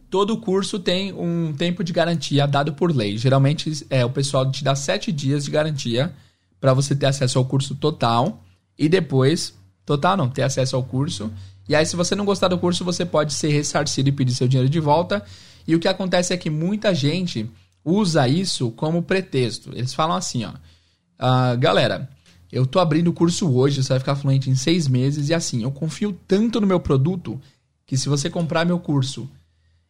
Todo 0.09 0.39
curso 0.39 0.79
tem 0.79 1.13
um 1.13 1.53
tempo 1.53 1.83
de 1.83 1.93
garantia 1.93 2.47
dado 2.47 2.73
por 2.73 2.95
lei. 2.95 3.19
Geralmente 3.19 3.87
é 3.91 4.05
o 4.05 4.11
pessoal 4.11 4.51
te 4.51 4.63
dá 4.63 4.75
sete 4.75 5.11
dias 5.11 5.45
de 5.45 5.51
garantia 5.51 6.15
para 6.61 6.73
você 6.73 6.95
ter 6.95 7.07
acesso 7.07 7.39
ao 7.39 7.45
curso 7.45 7.75
total 7.75 8.43
e 8.79 8.89
depois 8.89 9.55
total 9.87 10.17
não 10.17 10.29
ter 10.29 10.43
acesso 10.43 10.77
ao 10.77 10.83
curso. 10.83 11.33
E 11.69 11.75
aí 11.75 11.87
se 11.87 11.97
você 11.97 12.15
não 12.15 12.27
gostar 12.27 12.49
do 12.49 12.59
curso 12.59 12.85
você 12.85 13.07
pode 13.07 13.33
ser 13.33 13.49
ressarcido 13.49 14.09
e 14.09 14.13
pedir 14.13 14.35
seu 14.35 14.49
dinheiro 14.49 14.69
de 14.69 14.81
volta. 14.81 15.25
E 15.67 15.75
o 15.75 15.81
que 15.81 15.89
acontece 15.89 16.35
é 16.35 16.37
que 16.37 16.51
muita 16.51 16.95
gente 16.95 17.49
usa 17.85 18.29
isso 18.29 18.71
como 18.73 19.03
pretexto. 19.03 19.71
Eles 19.73 19.95
falam 19.95 20.17
assim, 20.17 20.45
ó, 20.45 20.51
uh, 20.51 21.57
galera, 21.59 22.11
eu 22.51 22.67
tô 22.67 22.79
abrindo 22.79 23.09
o 23.09 23.13
curso 23.13 23.49
hoje, 23.51 23.83
você 23.83 23.91
vai 23.91 23.99
ficar 23.99 24.17
fluente 24.17 24.51
em 24.51 24.55
seis 24.55 24.89
meses. 24.89 25.29
E 25.29 25.35
assim, 25.35 25.63
eu 25.63 25.71
confio 25.71 26.19
tanto 26.27 26.61
no 26.61 26.67
meu 26.67 26.81
produto 26.81 27.41
que 27.85 27.97
se 27.97 28.09
você 28.09 28.29
comprar 28.29 28.67
meu 28.67 28.79
curso 28.79 29.29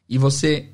e 0.08 0.18
você 0.18 0.68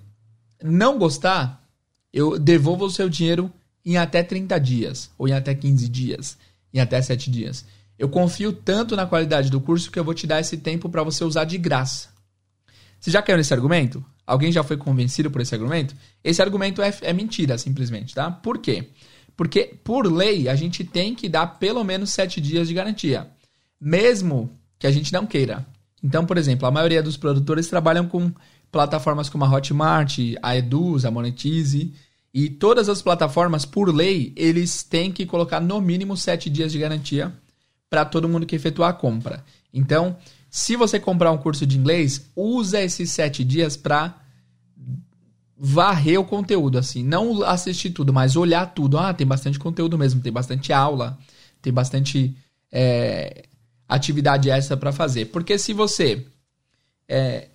não 0.63 0.99
gostar, 0.99 1.65
eu 2.13 2.39
devolvo 2.39 2.87
o 2.87 2.91
seu 2.91 3.09
dinheiro 3.09 3.51
em 3.85 3.97
até 3.97 4.23
30 4.23 4.59
dias, 4.59 5.11
ou 5.19 5.27
em 5.27 5.33
até 5.33 5.55
15 5.55 5.89
dias, 5.89 6.37
em 6.73 6.79
até 6.79 7.01
7 7.01 7.31
dias. 7.31 7.65
Eu 7.99 8.09
confio 8.09 8.53
tanto 8.53 8.97
na 8.97 9.07
qualidade 9.07 9.51
do 9.51 9.61
curso 9.61 9.91
que 9.91 9.99
eu 9.99 10.05
vou 10.05 10.15
te 10.15 10.27
dar 10.27 10.41
esse 10.41 10.57
tempo 10.57 10.89
para 10.89 11.03
você 11.03 11.25
usar 11.25 11.45
de 11.45 11.59
graça. 11.59 12.09
Você 12.99 13.11
já 13.11 13.21
caiu 13.21 13.37
nesse 13.37 13.53
argumento? 13.53 14.05
Alguém 14.27 14.53
já 14.53 14.63
foi 14.63 14.77
convencido 14.77 15.31
por 15.31 15.41
esse 15.41 15.55
argumento? 15.55 15.95
Esse 16.23 16.41
argumento 16.41 16.81
é, 16.81 16.95
é 17.03 17.13
mentira, 17.13 17.59
simplesmente, 17.59 18.15
tá? 18.15 18.31
Por 18.31 18.59
quê? 18.59 18.91
Porque, 19.37 19.75
por 19.83 20.07
lei, 20.07 20.49
a 20.49 20.55
gente 20.55 20.85
tem 20.85 21.15
que 21.15 21.29
dar 21.29 21.59
pelo 21.59 21.83
menos 21.83 22.11
sete 22.11 22.41
dias 22.41 22.69
de 22.69 22.75
garantia. 22.75 23.29
Mesmo 23.81 24.51
que 24.79 24.87
a 24.87 24.91
gente 24.91 25.13
não 25.13 25.27
queira. 25.27 25.67
Então, 26.03 26.25
por 26.25 26.39
exemplo, 26.39 26.67
a 26.67 26.71
maioria 26.71 27.03
dos 27.03 27.17
produtores 27.17 27.67
trabalham 27.67 28.07
com 28.07 28.33
plataformas 28.71 29.29
como 29.29 29.45
a 29.45 29.51
Hotmart, 29.53 30.19
a 30.41 30.57
Eduz, 30.57 31.05
a 31.05 31.11
Monetize. 31.11 31.93
E 32.33 32.49
todas 32.49 32.89
as 32.89 33.03
plataformas, 33.03 33.65
por 33.65 33.95
lei, 33.95 34.33
eles 34.37 34.83
têm 34.83 35.11
que 35.13 35.27
colocar 35.27 35.61
no 35.61 35.81
mínimo 35.81 36.17
sete 36.17 36.49
dias 36.49 36.73
de 36.73 36.79
garantia 36.79 37.33
para 37.93 38.07
todo 38.07 38.27
mundo 38.27 38.47
que 38.47 38.57
efetuar 38.57 38.89
a 38.89 38.95
compra. 38.95 39.45
Então, 39.71 40.17
se 40.49 40.77
você 40.77 40.99
comprar 40.99 41.31
um 41.31 41.37
curso 41.37 41.67
de 41.67 41.79
inglês, 41.79 42.31
usa 42.35 42.81
esses 42.81 43.11
sete 43.11 43.45
dias 43.45 43.77
para 43.77 44.17
varrer 45.55 46.19
o 46.19 46.25
conteúdo, 46.25 46.79
assim. 46.79 47.05
Não 47.05 47.43
assistir 47.43 47.91
tudo, 47.91 48.11
mas 48.11 48.35
olhar 48.35 48.65
tudo. 48.65 48.97
Ah, 48.97 49.13
tem 49.13 49.27
bastante 49.27 49.59
conteúdo 49.59 49.99
mesmo, 49.99 50.23
tem 50.23 50.33
bastante 50.33 50.73
aula, 50.73 51.19
tem 51.61 51.71
bastante 51.71 52.35
é, 52.73 53.45
atividade 53.87 54.49
essa 54.49 54.75
para 54.75 54.91
fazer. 54.91 55.27
Porque 55.27 55.59
se 55.59 55.75
você 55.75 56.27
é, 57.07 57.51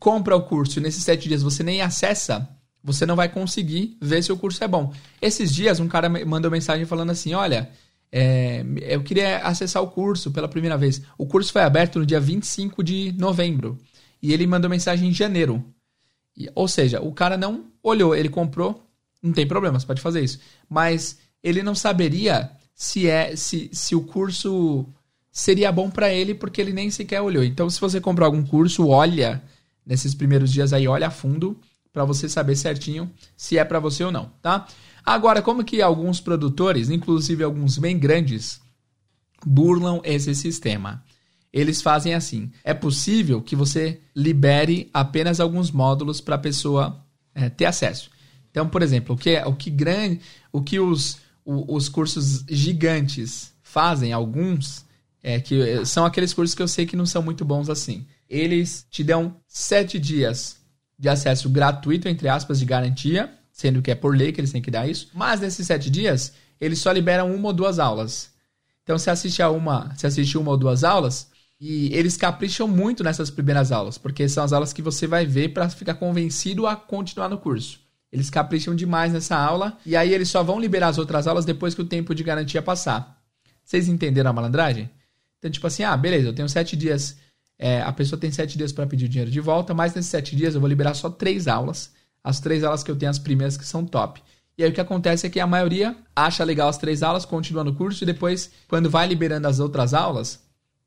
compra 0.00 0.34
o 0.34 0.42
curso 0.42 0.80
e 0.80 0.82
nesses 0.82 1.04
sete 1.04 1.28
dias 1.28 1.40
você 1.40 1.62
nem 1.62 1.82
acessa 1.82 2.48
você 2.82 3.04
não 3.04 3.16
vai 3.16 3.28
conseguir 3.28 3.96
ver 4.00 4.22
se 4.22 4.32
o 4.32 4.36
curso 4.36 4.62
é 4.64 4.68
bom. 4.68 4.92
Esses 5.20 5.54
dias, 5.54 5.78
um 5.78 5.88
cara 5.88 6.08
mandou 6.08 6.50
mensagem 6.50 6.86
falando 6.86 7.10
assim: 7.10 7.34
Olha, 7.34 7.70
é, 8.10 8.64
eu 8.80 9.02
queria 9.02 9.38
acessar 9.38 9.82
o 9.82 9.90
curso 9.90 10.30
pela 10.30 10.48
primeira 10.48 10.76
vez. 10.76 11.02
O 11.16 11.26
curso 11.26 11.52
foi 11.52 11.62
aberto 11.62 11.98
no 11.98 12.06
dia 12.06 12.20
25 12.20 12.82
de 12.82 13.12
novembro. 13.18 13.78
E 14.22 14.32
ele 14.32 14.46
mandou 14.46 14.70
mensagem 14.70 15.08
em 15.08 15.14
janeiro. 15.14 15.64
E, 16.36 16.50
ou 16.54 16.66
seja, 16.66 17.00
o 17.00 17.12
cara 17.12 17.36
não 17.36 17.66
olhou, 17.82 18.14
ele 18.14 18.28
comprou, 18.28 18.82
não 19.22 19.32
tem 19.32 19.46
problema, 19.46 19.78
você 19.78 19.86
pode 19.86 20.00
fazer 20.00 20.22
isso. 20.22 20.38
Mas 20.68 21.18
ele 21.42 21.62
não 21.62 21.74
saberia 21.74 22.50
se 22.74 23.08
é 23.08 23.36
se, 23.36 23.68
se 23.72 23.94
o 23.94 24.02
curso 24.02 24.86
seria 25.30 25.70
bom 25.70 25.90
para 25.90 26.12
ele 26.12 26.34
porque 26.34 26.60
ele 26.60 26.72
nem 26.72 26.90
sequer 26.90 27.20
olhou. 27.20 27.44
Então, 27.44 27.68
se 27.68 27.80
você 27.80 28.00
comprar 28.00 28.26
algum 28.26 28.44
curso, 28.44 28.88
olha 28.88 29.42
nesses 29.84 30.14
primeiros 30.14 30.52
dias 30.52 30.72
aí, 30.72 30.86
olha 30.86 31.08
a 31.08 31.10
fundo 31.10 31.58
para 31.98 32.04
você 32.04 32.28
saber 32.28 32.54
certinho 32.54 33.10
se 33.36 33.58
é 33.58 33.64
para 33.64 33.80
você 33.80 34.04
ou 34.04 34.12
não, 34.12 34.30
tá? 34.40 34.68
Agora, 35.04 35.42
como 35.42 35.64
que 35.64 35.82
alguns 35.82 36.20
produtores, 36.20 36.90
inclusive 36.90 37.42
alguns 37.42 37.76
bem 37.76 37.98
grandes, 37.98 38.60
burlam 39.44 40.00
esse 40.04 40.32
sistema? 40.32 41.02
Eles 41.52 41.82
fazem 41.82 42.14
assim: 42.14 42.52
é 42.62 42.72
possível 42.72 43.42
que 43.42 43.56
você 43.56 44.00
libere 44.14 44.88
apenas 44.94 45.40
alguns 45.40 45.72
módulos 45.72 46.20
para 46.20 46.36
a 46.36 46.38
pessoa 46.38 47.04
é, 47.34 47.48
ter 47.48 47.64
acesso. 47.64 48.10
Então, 48.48 48.68
por 48.68 48.80
exemplo, 48.80 49.16
o 49.16 49.18
que, 49.18 49.36
o 49.38 49.54
que 49.56 49.70
grande, 49.70 50.20
o 50.52 50.62
que 50.62 50.78
os, 50.78 51.18
os 51.44 51.88
cursos 51.88 52.44
gigantes 52.48 53.52
fazem, 53.60 54.12
alguns, 54.12 54.84
é 55.20 55.40
que 55.40 55.84
são 55.84 56.04
aqueles 56.04 56.32
cursos 56.32 56.54
que 56.54 56.62
eu 56.62 56.68
sei 56.68 56.86
que 56.86 56.94
não 56.94 57.06
são 57.06 57.22
muito 57.22 57.44
bons 57.44 57.68
assim. 57.68 58.06
Eles 58.30 58.86
te 58.88 59.02
dão 59.02 59.34
sete 59.48 59.98
dias 59.98 60.58
de 60.98 61.08
acesso 61.08 61.48
gratuito, 61.48 62.08
entre 62.08 62.28
aspas, 62.28 62.58
de 62.58 62.64
garantia, 62.64 63.32
sendo 63.52 63.80
que 63.80 63.90
é 63.90 63.94
por 63.94 64.16
lei 64.16 64.32
que 64.32 64.40
eles 64.40 64.52
têm 64.52 64.62
que 64.62 64.70
dar 64.70 64.88
isso. 64.88 65.08
Mas 65.14 65.40
nesses 65.40 65.66
sete 65.66 65.90
dias, 65.90 66.32
eles 66.60 66.80
só 66.80 66.90
liberam 66.90 67.34
uma 67.34 67.48
ou 67.48 67.52
duas 67.52 67.78
aulas. 67.78 68.30
Então, 68.82 68.98
você 68.98 69.10
assiste 69.10 69.42
a 69.42 69.50
uma, 69.50 69.94
você 69.94 70.06
assiste 70.06 70.36
uma 70.38 70.50
ou 70.50 70.56
duas 70.56 70.82
aulas, 70.82 71.28
e 71.60 71.92
eles 71.94 72.16
capricham 72.16 72.68
muito 72.68 73.02
nessas 73.02 73.30
primeiras 73.30 73.72
aulas, 73.72 73.98
porque 73.98 74.28
são 74.28 74.44
as 74.44 74.52
aulas 74.52 74.72
que 74.72 74.80
você 74.80 75.06
vai 75.06 75.26
ver 75.26 75.48
para 75.48 75.68
ficar 75.68 75.94
convencido 75.94 76.66
a 76.66 76.76
continuar 76.76 77.28
no 77.28 77.38
curso. 77.38 77.80
Eles 78.12 78.30
capricham 78.30 78.74
demais 78.74 79.12
nessa 79.12 79.36
aula 79.36 79.76
e 79.84 79.94
aí 79.94 80.14
eles 80.14 80.30
só 80.30 80.42
vão 80.42 80.58
liberar 80.58 80.88
as 80.88 80.98
outras 80.98 81.26
aulas 81.26 81.44
depois 81.44 81.74
que 81.74 81.82
o 81.82 81.86
tempo 81.86 82.14
de 82.14 82.22
garantia 82.22 82.62
passar. 82.62 83.20
Vocês 83.62 83.88
entenderam 83.88 84.30
a 84.30 84.32
malandragem? 84.32 84.88
Então, 85.38 85.50
tipo 85.50 85.66
assim, 85.66 85.82
ah, 85.82 85.96
beleza, 85.96 86.28
eu 86.28 86.32
tenho 86.32 86.48
sete 86.48 86.74
dias. 86.76 87.16
É, 87.58 87.82
a 87.82 87.92
pessoa 87.92 88.18
tem 88.18 88.30
sete 88.30 88.56
dias 88.56 88.72
para 88.72 88.86
pedir 88.86 89.06
o 89.06 89.08
dinheiro 89.08 89.30
de 89.30 89.40
volta, 89.40 89.74
mas 89.74 89.94
nesses 89.94 90.10
sete 90.10 90.36
dias 90.36 90.54
eu 90.54 90.60
vou 90.60 90.68
liberar 90.68 90.94
só 90.94 91.10
três 91.10 91.48
aulas. 91.48 91.90
As 92.22 92.40
três 92.40 92.62
aulas 92.62 92.82
que 92.82 92.90
eu 92.90 92.96
tenho, 92.96 93.10
as 93.10 93.18
primeiras 93.18 93.56
que 93.56 93.64
são 93.64 93.84
top. 93.84 94.22
E 94.56 94.64
aí 94.64 94.70
o 94.70 94.72
que 94.72 94.80
acontece 94.80 95.26
é 95.26 95.30
que 95.30 95.38
a 95.38 95.46
maioria 95.46 95.96
acha 96.14 96.42
legal 96.42 96.68
as 96.68 96.78
três 96.78 97.02
aulas, 97.02 97.24
continua 97.24 97.62
no 97.62 97.74
curso 97.74 98.02
e 98.02 98.06
depois, 98.06 98.50
quando 98.66 98.90
vai 98.90 99.06
liberando 99.06 99.46
as 99.46 99.60
outras 99.60 99.94
aulas, 99.94 100.40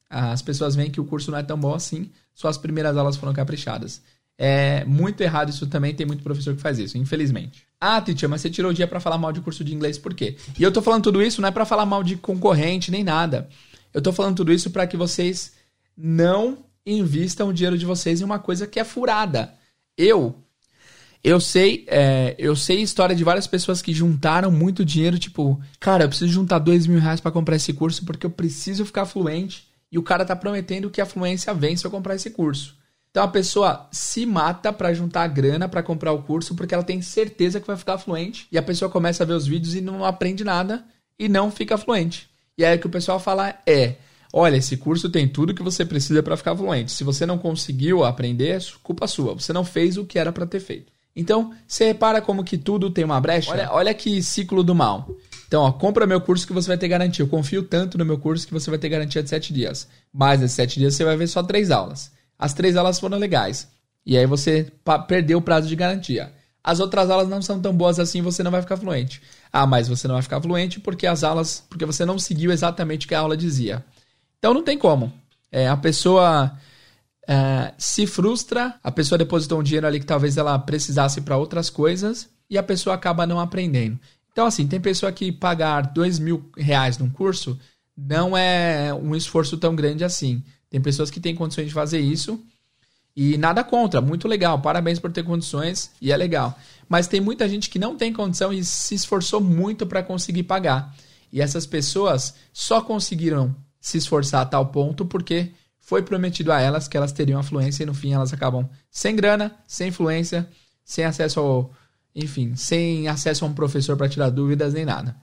as 0.09 0.41
pessoas 0.41 0.75
veem 0.75 0.91
que 0.91 0.99
o 0.99 1.05
curso 1.05 1.31
não 1.31 1.37
é 1.37 1.43
tão 1.43 1.57
bom 1.57 1.73
assim, 1.73 2.11
só 2.35 2.49
as 2.49 2.57
primeiras 2.57 2.97
aulas 2.97 3.15
foram 3.15 3.31
caprichadas. 3.31 4.01
É 4.37 4.83
muito 4.85 5.21
errado 5.21 5.49
isso 5.49 5.67
também, 5.67 5.95
tem 5.95 6.05
muito 6.05 6.23
professor 6.23 6.53
que 6.53 6.61
faz 6.61 6.79
isso, 6.79 6.97
infelizmente. 6.97 7.65
Ah, 7.79 8.01
teacher, 8.01 8.27
mas 8.27 8.41
você 8.41 8.49
tirou 8.49 8.71
o 8.71 8.73
dia 8.73 8.87
para 8.87 8.99
falar 8.99 9.17
mal 9.17 9.31
de 9.31 9.39
curso 9.39 9.63
de 9.63 9.73
inglês, 9.73 9.97
por 9.97 10.13
quê? 10.13 10.35
E 10.59 10.63
eu 10.63 10.71
tô 10.71 10.81
falando 10.81 11.03
tudo 11.03 11.21
isso 11.21 11.41
não 11.41 11.47
é 11.47 11.51
para 11.51 11.65
falar 11.65 11.85
mal 11.85 12.03
de 12.03 12.17
concorrente 12.17 12.91
nem 12.91 13.03
nada. 13.03 13.47
Eu 13.93 14.01
tô 14.01 14.11
falando 14.11 14.35
tudo 14.35 14.51
isso 14.51 14.69
para 14.69 14.85
que 14.85 14.97
vocês 14.97 15.53
não 16.01 16.65
invistam 16.85 17.49
o 17.49 17.53
dinheiro 17.53 17.77
de 17.77 17.85
vocês 17.85 18.21
em 18.21 18.23
uma 18.23 18.39
coisa 18.39 18.65
que 18.65 18.79
é 18.79 18.83
furada. 18.83 19.53
Eu 19.97 20.35
eu 21.23 21.39
sei, 21.39 21.85
é, 21.87 22.35
eu 22.39 22.55
sei 22.55 22.81
história 22.81 23.15
de 23.15 23.23
várias 23.23 23.45
pessoas 23.45 23.79
que 23.79 23.93
juntaram 23.93 24.49
muito 24.49 24.83
dinheiro, 24.83 25.19
tipo, 25.19 25.61
cara, 25.79 26.03
eu 26.03 26.09
preciso 26.09 26.31
juntar 26.31 26.57
dois 26.57 26.87
mil 26.87 26.99
reais 26.99 27.21
para 27.21 27.31
comprar 27.31 27.55
esse 27.55 27.73
curso 27.73 28.03
porque 28.03 28.25
eu 28.25 28.31
preciso 28.31 28.83
ficar 28.85 29.05
fluente 29.05 29.67
e 29.91 29.99
o 29.99 30.03
cara 30.03 30.25
tá 30.25 30.35
prometendo 30.35 30.89
que 30.89 30.99
a 30.99 31.05
fluência 31.05 31.53
vem 31.53 31.77
se 31.77 31.85
eu 31.85 31.91
comprar 31.91 32.15
esse 32.15 32.31
curso. 32.31 32.75
Então 33.11 33.23
a 33.23 33.27
pessoa 33.27 33.87
se 33.91 34.25
mata 34.25 34.73
para 34.73 34.93
juntar 34.93 35.27
grana 35.27 35.69
para 35.69 35.83
comprar 35.83 36.11
o 36.11 36.23
curso 36.23 36.55
porque 36.55 36.73
ela 36.73 36.83
tem 36.83 37.01
certeza 37.03 37.59
que 37.59 37.67
vai 37.67 37.77
ficar 37.77 37.99
fluente 37.99 38.47
e 38.51 38.57
a 38.57 38.63
pessoa 38.63 38.89
começa 38.89 39.21
a 39.21 39.25
ver 39.27 39.33
os 39.33 39.45
vídeos 39.45 39.75
e 39.75 39.81
não 39.81 40.03
aprende 40.03 40.43
nada 40.43 40.83
e 41.19 41.29
não 41.29 41.51
fica 41.51 41.77
fluente. 41.77 42.29
E 42.57 42.65
aí 42.65 42.77
o 42.77 42.79
que 42.79 42.87
o 42.87 42.91
pessoal 42.91 43.19
fala 43.19 43.53
é: 43.67 43.97
olha, 44.33 44.57
esse 44.57 44.77
curso 44.77 45.09
tem 45.09 45.27
tudo 45.27 45.53
que 45.53 45.63
você 45.63 45.85
precisa 45.85 46.21
para 46.21 46.37
ficar 46.37 46.55
fluente. 46.55 46.91
Se 46.91 47.03
você 47.03 47.25
não 47.25 47.37
conseguiu 47.37 48.03
aprender, 48.03 48.63
culpa 48.83 49.07
sua. 49.07 49.33
Você 49.33 49.51
não 49.53 49.63
fez 49.63 49.97
o 49.97 50.05
que 50.05 50.19
era 50.19 50.31
para 50.31 50.45
ter 50.45 50.59
feito. 50.59 50.91
Então, 51.15 51.53
você 51.67 51.85
repara 51.85 52.21
como 52.21 52.43
que 52.43 52.57
tudo 52.57 52.89
tem 52.89 53.03
uma 53.03 53.19
brecha? 53.19 53.51
Olha, 53.51 53.71
olha 53.71 53.93
que 53.93 54.23
ciclo 54.23 54.63
do 54.63 54.73
mal. 54.73 55.09
Então, 55.47 55.63
ó, 55.63 55.71
compra 55.71 56.07
meu 56.07 56.21
curso 56.21 56.47
que 56.47 56.53
você 56.53 56.67
vai 56.69 56.77
ter 56.77 56.87
garantia. 56.87 57.23
Eu 57.23 57.27
confio 57.27 57.63
tanto 57.63 57.97
no 57.97 58.05
meu 58.05 58.17
curso 58.17 58.47
que 58.47 58.53
você 58.53 58.69
vai 58.69 58.79
ter 58.79 58.87
garantia 58.87 59.21
de 59.21 59.29
7 59.29 59.53
dias. 59.53 59.87
Mas 60.13 60.39
nesses 60.39 60.55
7 60.55 60.79
dias 60.79 60.95
você 60.95 61.03
vai 61.03 61.17
ver 61.17 61.27
só 61.27 61.43
3 61.43 61.69
aulas. 61.71 62.11
As 62.39 62.53
3 62.53 62.77
aulas 62.77 62.99
foram 62.99 63.17
legais. 63.17 63.67
E 64.05 64.17
aí 64.17 64.25
você 64.25 64.71
perdeu 65.07 65.39
o 65.39 65.41
prazo 65.41 65.67
de 65.67 65.75
garantia. 65.75 66.31
As 66.63 66.79
outras 66.79 67.09
aulas 67.09 67.27
não 67.27 67.41
são 67.41 67.59
tão 67.59 67.75
boas 67.75 67.99
assim, 67.99 68.21
você 68.21 68.43
não 68.43 68.51
vai 68.51 68.61
ficar 68.61 68.77
fluente. 68.77 69.21
Ah, 69.51 69.65
mas 69.65 69.87
você 69.87 70.07
não 70.07 70.15
vai 70.15 70.21
ficar 70.21 70.39
fluente 70.39 70.79
porque 70.79 71.07
as 71.07 71.23
aulas, 71.23 71.63
porque 71.69 71.85
você 71.85 72.05
não 72.05 72.19
seguiu 72.19 72.51
exatamente 72.51 73.05
o 73.05 73.09
que 73.09 73.15
a 73.15 73.19
aula 73.19 73.35
dizia. 73.35 73.83
Então 74.41 74.55
não 74.55 74.63
tem 74.63 74.75
como. 74.75 75.13
É, 75.51 75.67
a 75.67 75.77
pessoa 75.77 76.57
é, 77.27 77.75
se 77.77 78.07
frustra, 78.07 78.73
a 78.83 78.91
pessoa 78.91 79.15
depositou 79.15 79.59
um 79.59 79.63
dinheiro 79.63 79.85
ali 79.85 79.99
que 79.99 80.05
talvez 80.05 80.35
ela 80.35 80.57
precisasse 80.57 81.21
para 81.21 81.37
outras 81.37 81.69
coisas 81.69 82.27
e 82.49 82.57
a 82.57 82.63
pessoa 82.63 82.95
acaba 82.95 83.27
não 83.27 83.39
aprendendo. 83.39 83.99
Então, 84.31 84.47
assim, 84.47 84.65
tem 84.65 84.81
pessoa 84.81 85.11
que 85.11 85.31
pagar 85.31 85.93
dois 85.93 86.17
mil 86.17 86.49
reais 86.57 86.97
num 86.97 87.09
curso 87.09 87.59
não 87.95 88.35
é 88.35 88.91
um 88.91 89.15
esforço 89.15 89.57
tão 89.57 89.75
grande 89.75 90.03
assim. 90.03 90.43
Tem 90.71 90.81
pessoas 90.81 91.11
que 91.11 91.19
têm 91.19 91.35
condições 91.35 91.67
de 91.67 91.73
fazer 91.73 91.99
isso 91.99 92.43
e 93.15 93.37
nada 93.37 93.63
contra, 93.63 94.01
muito 94.01 94.27
legal, 94.27 94.59
parabéns 94.59 94.97
por 94.97 95.11
ter 95.11 95.21
condições 95.21 95.91
e 96.01 96.11
é 96.11 96.17
legal. 96.17 96.57
Mas 96.89 97.07
tem 97.07 97.21
muita 97.21 97.47
gente 97.47 97.69
que 97.69 97.77
não 97.77 97.95
tem 97.95 98.11
condição 98.11 98.51
e 98.51 98.63
se 98.63 98.95
esforçou 98.95 99.39
muito 99.39 99.85
para 99.85 100.01
conseguir 100.01 100.43
pagar. 100.43 100.95
E 101.31 101.39
essas 101.39 101.67
pessoas 101.67 102.33
só 102.51 102.81
conseguiram 102.81 103.55
se 103.81 103.97
esforçar 103.97 104.41
a 104.41 104.45
tal 104.45 104.67
ponto 104.67 105.05
porque 105.05 105.51
foi 105.79 106.03
prometido 106.03 106.51
a 106.51 106.61
elas 106.61 106.87
que 106.87 106.95
elas 106.95 107.11
teriam 107.11 107.39
afluência 107.39 107.83
e 107.83 107.85
no 107.85 107.93
fim 107.93 108.13
elas 108.13 108.31
acabam 108.31 108.69
sem 108.89 109.15
grana, 109.15 109.53
sem 109.67 109.89
influência, 109.89 110.47
sem 110.85 111.03
acesso 111.03 111.39
ao, 111.39 111.73
enfim, 112.15 112.55
sem 112.55 113.07
acesso 113.07 113.43
a 113.43 113.47
um 113.47 113.53
professor 113.53 113.97
para 113.97 114.07
tirar 114.07 114.29
dúvidas 114.29 114.73
nem 114.73 114.85
nada. 114.85 115.15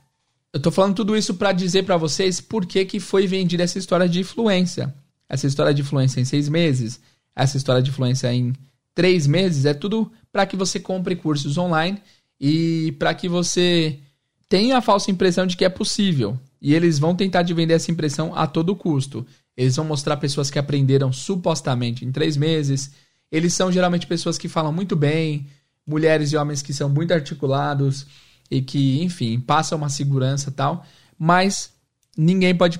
Eu 0.52 0.60
tô 0.60 0.70
falando 0.70 0.96
tudo 0.96 1.16
isso 1.16 1.34
para 1.34 1.52
dizer 1.52 1.84
para 1.84 1.96
vocês 1.96 2.40
por 2.40 2.66
que, 2.66 2.84
que 2.84 2.98
foi 2.98 3.26
vendida 3.26 3.62
essa 3.62 3.78
história 3.78 4.08
de 4.08 4.20
influência. 4.20 4.92
Essa 5.28 5.46
história 5.46 5.72
de 5.72 5.82
influência 5.82 6.20
em 6.20 6.24
seis 6.24 6.48
meses, 6.48 7.00
essa 7.36 7.56
história 7.56 7.82
de 7.82 7.90
influência 7.90 8.32
em 8.32 8.54
três 8.94 9.26
meses, 9.26 9.66
é 9.66 9.74
tudo 9.74 10.10
para 10.32 10.46
que 10.46 10.56
você 10.56 10.80
compre 10.80 11.14
cursos 11.14 11.56
online 11.58 12.00
e 12.40 12.92
para 12.98 13.14
que 13.14 13.28
você 13.28 14.00
tenha 14.48 14.78
a 14.78 14.82
falsa 14.82 15.10
impressão 15.10 15.46
de 15.46 15.56
que 15.56 15.64
é 15.64 15.68
possível. 15.68 16.38
E 16.60 16.74
eles 16.74 16.98
vão 16.98 17.14
tentar 17.14 17.44
te 17.44 17.54
vender 17.54 17.74
essa 17.74 17.90
impressão 17.90 18.34
a 18.34 18.46
todo 18.46 18.74
custo. 18.74 19.26
Eles 19.56 19.76
vão 19.76 19.84
mostrar 19.84 20.16
pessoas 20.16 20.50
que 20.50 20.58
aprenderam 20.58 21.12
supostamente 21.12 22.04
em 22.04 22.12
três 22.12 22.36
meses. 22.36 22.92
Eles 23.30 23.54
são 23.54 23.70
geralmente 23.70 24.06
pessoas 24.06 24.38
que 24.38 24.48
falam 24.48 24.72
muito 24.72 24.96
bem, 24.96 25.46
mulheres 25.86 26.32
e 26.32 26.36
homens 26.36 26.62
que 26.62 26.72
são 26.72 26.88
muito 26.88 27.12
articulados 27.12 28.06
e 28.50 28.62
que, 28.62 29.02
enfim, 29.02 29.38
passam 29.40 29.78
uma 29.78 29.88
segurança 29.88 30.50
tal. 30.50 30.84
Mas 31.18 31.72
ninguém 32.16 32.54
pode 32.54 32.78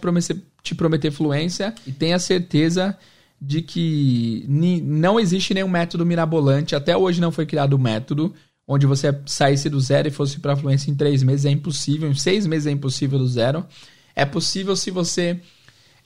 te 0.62 0.74
prometer 0.74 1.10
fluência 1.10 1.74
e 1.86 1.92
tenha 1.92 2.18
certeza 2.18 2.96
de 3.40 3.62
que 3.62 4.44
não 4.48 5.20
existe 5.20 5.54
nenhum 5.54 5.68
método 5.68 6.04
mirabolante. 6.04 6.74
Até 6.74 6.96
hoje 6.96 7.20
não 7.20 7.30
foi 7.30 7.46
criado 7.46 7.76
um 7.76 7.80
método 7.80 8.34
onde 8.68 8.87
você 8.87 9.18
saísse 9.26 9.68
do 9.68 9.81
zero 9.81 10.07
e 10.07 10.11
fosse 10.12 10.38
para 10.38 10.54
fluência 10.54 10.90
em 10.90 10.94
três 10.94 11.22
meses. 11.22 11.46
É 11.46 11.50
impossível. 11.50 12.09
Em 12.09 12.14
seis 12.14 12.46
meses 12.46 12.66
é 12.66 12.70
impossível 12.70 13.18
do 13.18 13.26
zero. 13.26 13.66
É 14.14 14.24
possível 14.24 14.76
se 14.76 14.90
você 14.90 15.40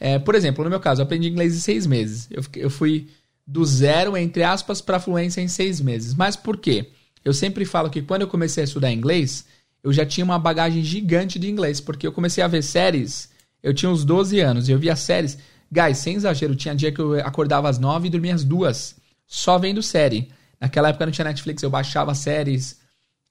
é, 0.04 0.18
por 0.18 0.34
exemplo, 0.34 0.64
no 0.64 0.70
meu 0.70 0.80
caso, 0.80 1.00
eu 1.00 1.04
aprendi 1.04 1.28
inglês 1.28 1.54
em 1.54 1.60
seis 1.60 1.86
meses. 1.86 2.26
Eu, 2.28 2.42
eu 2.56 2.68
fui 2.68 3.06
do 3.46 3.64
zero, 3.64 4.16
entre 4.16 4.42
aspas, 4.42 4.80
para 4.80 4.98
fluência 4.98 5.40
em 5.40 5.46
seis 5.46 5.80
meses. 5.80 6.12
Mas 6.12 6.34
por 6.34 6.56
quê? 6.56 6.90
Eu 7.24 7.32
sempre 7.32 7.64
falo 7.64 7.88
que 7.88 8.02
quando 8.02 8.22
eu 8.22 8.26
comecei 8.26 8.62
a 8.62 8.64
estudar 8.64 8.90
inglês, 8.90 9.44
eu 9.80 9.92
já 9.92 10.04
tinha 10.04 10.24
uma 10.24 10.40
bagagem 10.40 10.82
gigante 10.82 11.38
de 11.38 11.48
inglês, 11.48 11.80
porque 11.80 12.04
eu 12.04 12.10
comecei 12.10 12.42
a 12.42 12.48
ver 12.48 12.64
séries, 12.64 13.30
eu 13.62 13.72
tinha 13.72 13.88
uns 13.88 14.04
12 14.04 14.40
anos, 14.40 14.68
e 14.68 14.72
eu 14.72 14.78
via 14.78 14.96
séries. 14.96 15.38
Guys, 15.70 15.98
sem 15.98 16.16
exagero, 16.16 16.56
tinha 16.56 16.74
dia 16.74 16.90
que 16.90 17.00
eu 17.00 17.14
acordava 17.20 17.68
às 17.68 17.78
9 17.78 18.08
e 18.08 18.10
dormia 18.10 18.34
às 18.34 18.42
2, 18.42 18.96
só 19.24 19.56
vendo 19.56 19.80
série. 19.84 20.30
Naquela 20.62 20.90
época 20.90 21.04
não 21.04 21.12
tinha 21.12 21.24
Netflix, 21.24 21.60
eu 21.60 21.68
baixava 21.70 22.14
séries, 22.14 22.78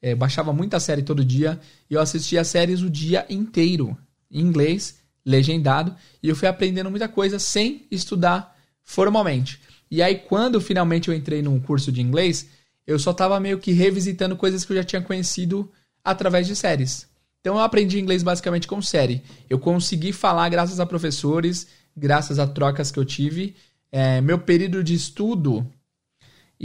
é, 0.02 0.13
baixava 0.13 0.52
muita 0.52 0.82
série 0.82 1.02
todo 1.02 1.24
dia, 1.24 1.58
e 1.89 1.94
eu 1.94 2.02
assistia 2.02 2.44
séries 2.44 2.82
o 2.82 2.89
dia 2.89 3.26
inteiro, 3.30 3.98
em 4.30 4.41
inglês, 4.41 5.00
legendado, 5.26 5.96
e 6.22 6.28
eu 6.28 6.36
fui 6.36 6.50
aprendendo 6.50 6.91
muita 6.91 7.08
coisa 7.08 7.39
sem 7.39 7.88
estudar 7.89 8.54
formalmente. 8.84 9.62
E 9.89 10.02
aí, 10.02 10.15
quando 10.15 10.60
finalmente 10.60 11.08
eu 11.08 11.15
entrei 11.15 11.41
num 11.41 11.58
curso 11.58 11.89
de 11.89 12.02
inglês, 12.02 12.50
eu 12.86 13.00
só 13.00 13.12
estava 13.12 13.39
meio 13.39 13.60
que 13.60 13.72
revisitando 13.72 14.36
coisas 14.36 14.65
que 14.65 14.74
eu 14.74 14.78
já 14.78 14.84
tinha 14.84 15.02
conhecido 15.02 15.72
através 16.04 16.46
de 16.46 16.54
séries. 16.54 17.08
Então 17.39 17.56
eu 17.56 17.62
aprendi 17.62 17.98
inglês 17.98 18.24
basicamente 18.24 18.67
com 18.67 18.82
série. 18.82 19.24
Eu 19.50 19.58
consegui 19.58 20.12
falar 20.12 20.50
graças 20.50 20.82
a 20.82 20.86
professores, 20.86 21.67
graças 21.96 22.39
a 22.39 22.46
trocas 22.46 22.91
que 22.91 23.00
eu 23.00 23.06
tive. 23.06 23.56
É, 23.89 24.20
meu 24.20 24.38
período 24.38 24.84
de 24.84 24.94
estudo, 24.94 25.65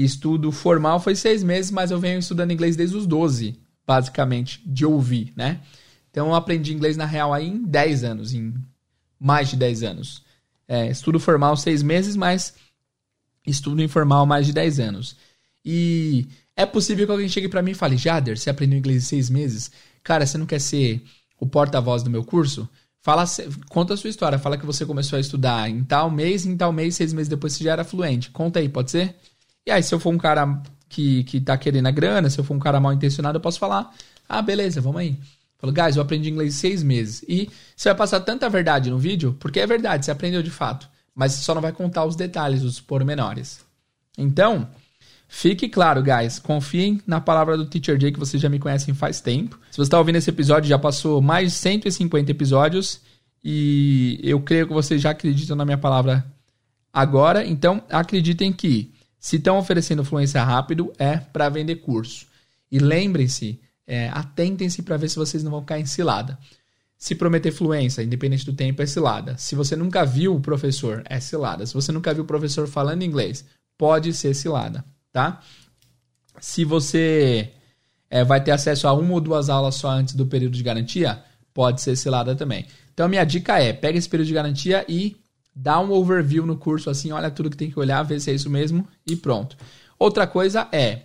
estudo 0.05 0.53
formal 0.53 1.01
foi 1.01 1.15
seis 1.15 1.43
meses, 1.43 1.71
mas 1.71 1.91
eu 1.91 1.99
venho 1.99 2.19
estudando 2.19 2.53
inglês 2.53 2.77
desde 2.77 2.97
os 2.97 3.07
12, 3.07 3.59
basicamente, 3.87 4.61
de 4.67 4.85
ouvir, 4.85 5.33
né? 5.35 5.61
Então 6.11 6.29
eu 6.29 6.35
aprendi 6.35 6.75
inglês 6.75 6.97
na 6.97 7.07
real 7.07 7.33
aí 7.33 7.49
em 7.49 7.63
10 7.63 8.05
anos, 8.05 8.35
em 8.35 8.55
mais 9.19 9.49
de 9.49 9.57
10 9.57 9.83
anos. 9.83 10.23
É, 10.69 10.91
estudo 10.91 11.21
formal 11.21 11.57
seis 11.57 11.83
meses, 11.83 12.17
mas 12.17 12.55
estudo 13.47 13.83
informal 13.83 14.27
mais 14.27 14.47
de 14.47 14.53
10 14.53 14.81
anos. 14.81 15.17
E 15.65 16.27
é 16.57 16.67
possível 16.67 17.07
que 17.07 17.13
alguém 17.13 17.29
chegue 17.29 17.49
para 17.49 17.63
mim 17.63 17.73
e 17.73 17.75
fale: 17.75 17.97
Jader, 17.97 18.39
você 18.39 18.51
aprendeu 18.51 18.79
inglês 18.79 19.05
em 19.05 19.07
seis 19.07 19.31
meses? 19.31 19.71
Cara, 20.03 20.27
você 20.27 20.39
não 20.39 20.47
quer 20.47 20.61
ser 20.61 21.03
o 21.41 21.47
porta-voz 21.47 22.03
do 22.03 22.11
meu 22.11 22.25
curso? 22.25 22.69
Fala, 23.01 23.25
conta 23.69 23.95
a 23.95 23.97
sua 23.97 24.11
história. 24.11 24.39
Fala 24.39 24.59
que 24.59 24.67
você 24.67 24.85
começou 24.85 25.17
a 25.17 25.21
estudar 25.21 25.71
em 25.71 25.85
tal 25.85 26.11
mês, 26.11 26.45
em 26.45 26.57
tal 26.57 26.73
mês, 26.73 26.97
seis 26.97 27.13
meses 27.13 27.29
depois 27.29 27.53
você 27.53 27.63
já 27.63 27.73
era 27.73 27.85
fluente. 27.85 28.31
Conta 28.31 28.59
aí, 28.59 28.69
pode 28.69 28.91
ser? 28.91 29.15
E 29.67 29.71
aí, 29.71 29.83
se 29.83 29.95
eu 29.95 29.99
for 29.99 30.11
um 30.11 30.19
cara 30.19 30.63
que, 30.89 31.25
que 31.25 31.41
tá 31.41 31.57
querendo 31.59 31.87
a 31.87 31.91
grana, 31.91 32.31
se 32.31 32.39
eu 32.39 32.45
for 32.45 32.55
um 32.55 32.59
cara 32.59 32.81
mal 32.81 32.93
intencionado, 32.93 33.37
eu 33.37 33.43
posso 33.43 33.59
falar: 33.59 33.93
ah, 34.29 34.41
beleza, 34.41 34.81
vamos 34.81 35.01
aí. 35.01 35.19
Falo, 35.59 35.73
guys, 35.73 35.97
eu 35.97 36.03
aprendi 36.03 36.31
inglês 36.31 36.55
seis 36.55 36.83
meses. 36.83 37.25
E 37.29 37.51
você 37.75 37.89
vai 37.89 37.97
passar 37.97 38.21
tanta 38.21 38.49
verdade 38.49 38.91
no 38.91 38.99
vídeo, 38.99 39.37
porque 39.41 39.59
é 39.59 39.67
verdade, 39.67 40.05
você 40.05 40.11
aprendeu 40.11 40.43
de 40.43 40.51
fato. 40.51 40.89
Mas 41.15 41.33
só 41.33 41.55
não 41.55 41.63
vai 41.63 41.73
contar 41.73 42.05
os 42.05 42.15
detalhes, 42.15 42.63
os 42.63 42.79
pormenores. 42.79 43.65
Então, 44.19 44.69
Fique 45.29 45.69
claro, 45.69 46.03
guys, 46.03 46.39
confiem 46.39 47.01
na 47.07 47.21
palavra 47.21 47.57
do 47.57 47.67
Teacher 47.67 48.01
Jay 48.01 48.13
que 48.13 48.19
vocês 48.19 48.41
já 48.41 48.49
me 48.49 48.59
conhecem 48.59 48.95
faz 48.95 49.21
tempo. 49.21 49.59
Se 49.71 49.77
você 49.77 49.83
está 49.83 49.99
ouvindo 49.99 50.17
esse 50.17 50.31
episódio, 50.31 50.69
já 50.69 50.79
passou 50.79 51.21
mais 51.21 51.53
de 51.53 51.59
150 51.59 52.31
episódios 52.31 53.01
e 53.43 54.21
eu 54.23 54.41
creio 54.41 54.69
que 54.69 54.73
vocês 54.73 55.01
já 55.01 55.11
acreditam 55.11 55.57
na 55.57 55.65
minha 55.65 55.79
palavra 55.79 56.25
agora. 56.93 57.45
Então, 57.45 57.83
acreditem 57.91 58.53
que 58.53 58.95
se 59.27 59.37
estão 59.37 59.59
oferecendo 59.59 60.05
fluência 60.05 60.43
rápido, 60.45 60.93
é 60.99 61.17
para 61.17 61.49
vender 61.49 61.77
curso. 61.77 62.27
E 62.71 62.79
lembrem-se, 62.79 63.61
é, 63.87 64.09
atentem-se 64.11 64.83
para 64.83 64.97
ver 64.97 65.09
se 65.09 65.17
vocês 65.17 65.43
não 65.43 65.51
vão 65.51 65.65
cair 65.65 65.83
em 65.83 65.87
cilada. 65.87 66.39
Se 66.97 67.15
prometer 67.15 67.51
fluência, 67.51 68.03
independente 68.03 68.47
do 68.47 68.53
tempo, 68.53 68.83
é 68.83 68.87
cilada. 68.87 69.37
Se 69.37 69.57
você 69.57 69.75
nunca 69.75 70.05
viu 70.05 70.37
o 70.37 70.41
professor, 70.41 71.03
é 71.09 71.19
cilada. 71.19 71.67
Se 71.67 71.75
você 71.75 71.91
nunca 71.91 72.15
viu 72.15 72.23
o 72.23 72.27
professor 72.27 72.69
falando 72.69 73.03
inglês, 73.03 73.45
pode 73.77 74.13
ser 74.13 74.33
cilada 74.33 74.85
tá? 75.17 75.41
Se 76.39 76.63
você 76.63 77.51
é, 78.11 78.23
vai 78.23 78.45
ter 78.45 78.51
acesso 78.51 78.87
a 78.87 78.93
uma 78.93 79.15
ou 79.15 79.21
duas 79.21 79.49
aulas 79.49 79.77
só 79.77 79.89
antes 79.89 80.15
do 80.15 80.27
período 80.27 80.55
de 80.55 80.63
garantia, 80.63 81.25
pode 81.55 81.81
ser 81.81 81.97
selada 81.97 82.37
também. 82.37 82.67
Então, 82.93 83.09
minha 83.09 83.25
dica 83.25 83.59
é, 83.59 83.73
pega 83.73 83.97
esse 83.97 84.09
período 84.09 84.29
de 84.29 84.35
garantia 84.35 84.85
e 84.87 85.17
dá 85.57 85.81
um 85.81 85.91
overview 85.91 86.45
no 86.45 86.59
curso, 86.59 86.91
assim, 86.91 87.11
olha 87.13 87.31
tudo 87.31 87.49
que 87.49 87.57
tem 87.57 87.71
que 87.71 87.81
olhar, 87.81 88.03
ver 88.03 88.21
se 88.21 88.31
é 88.31 88.35
isso 88.35 88.51
mesmo 88.51 88.87
e 89.07 89.17
pronto. 89.17 89.57
Outra 89.99 90.27
coisa 90.27 90.69
é, 90.71 91.05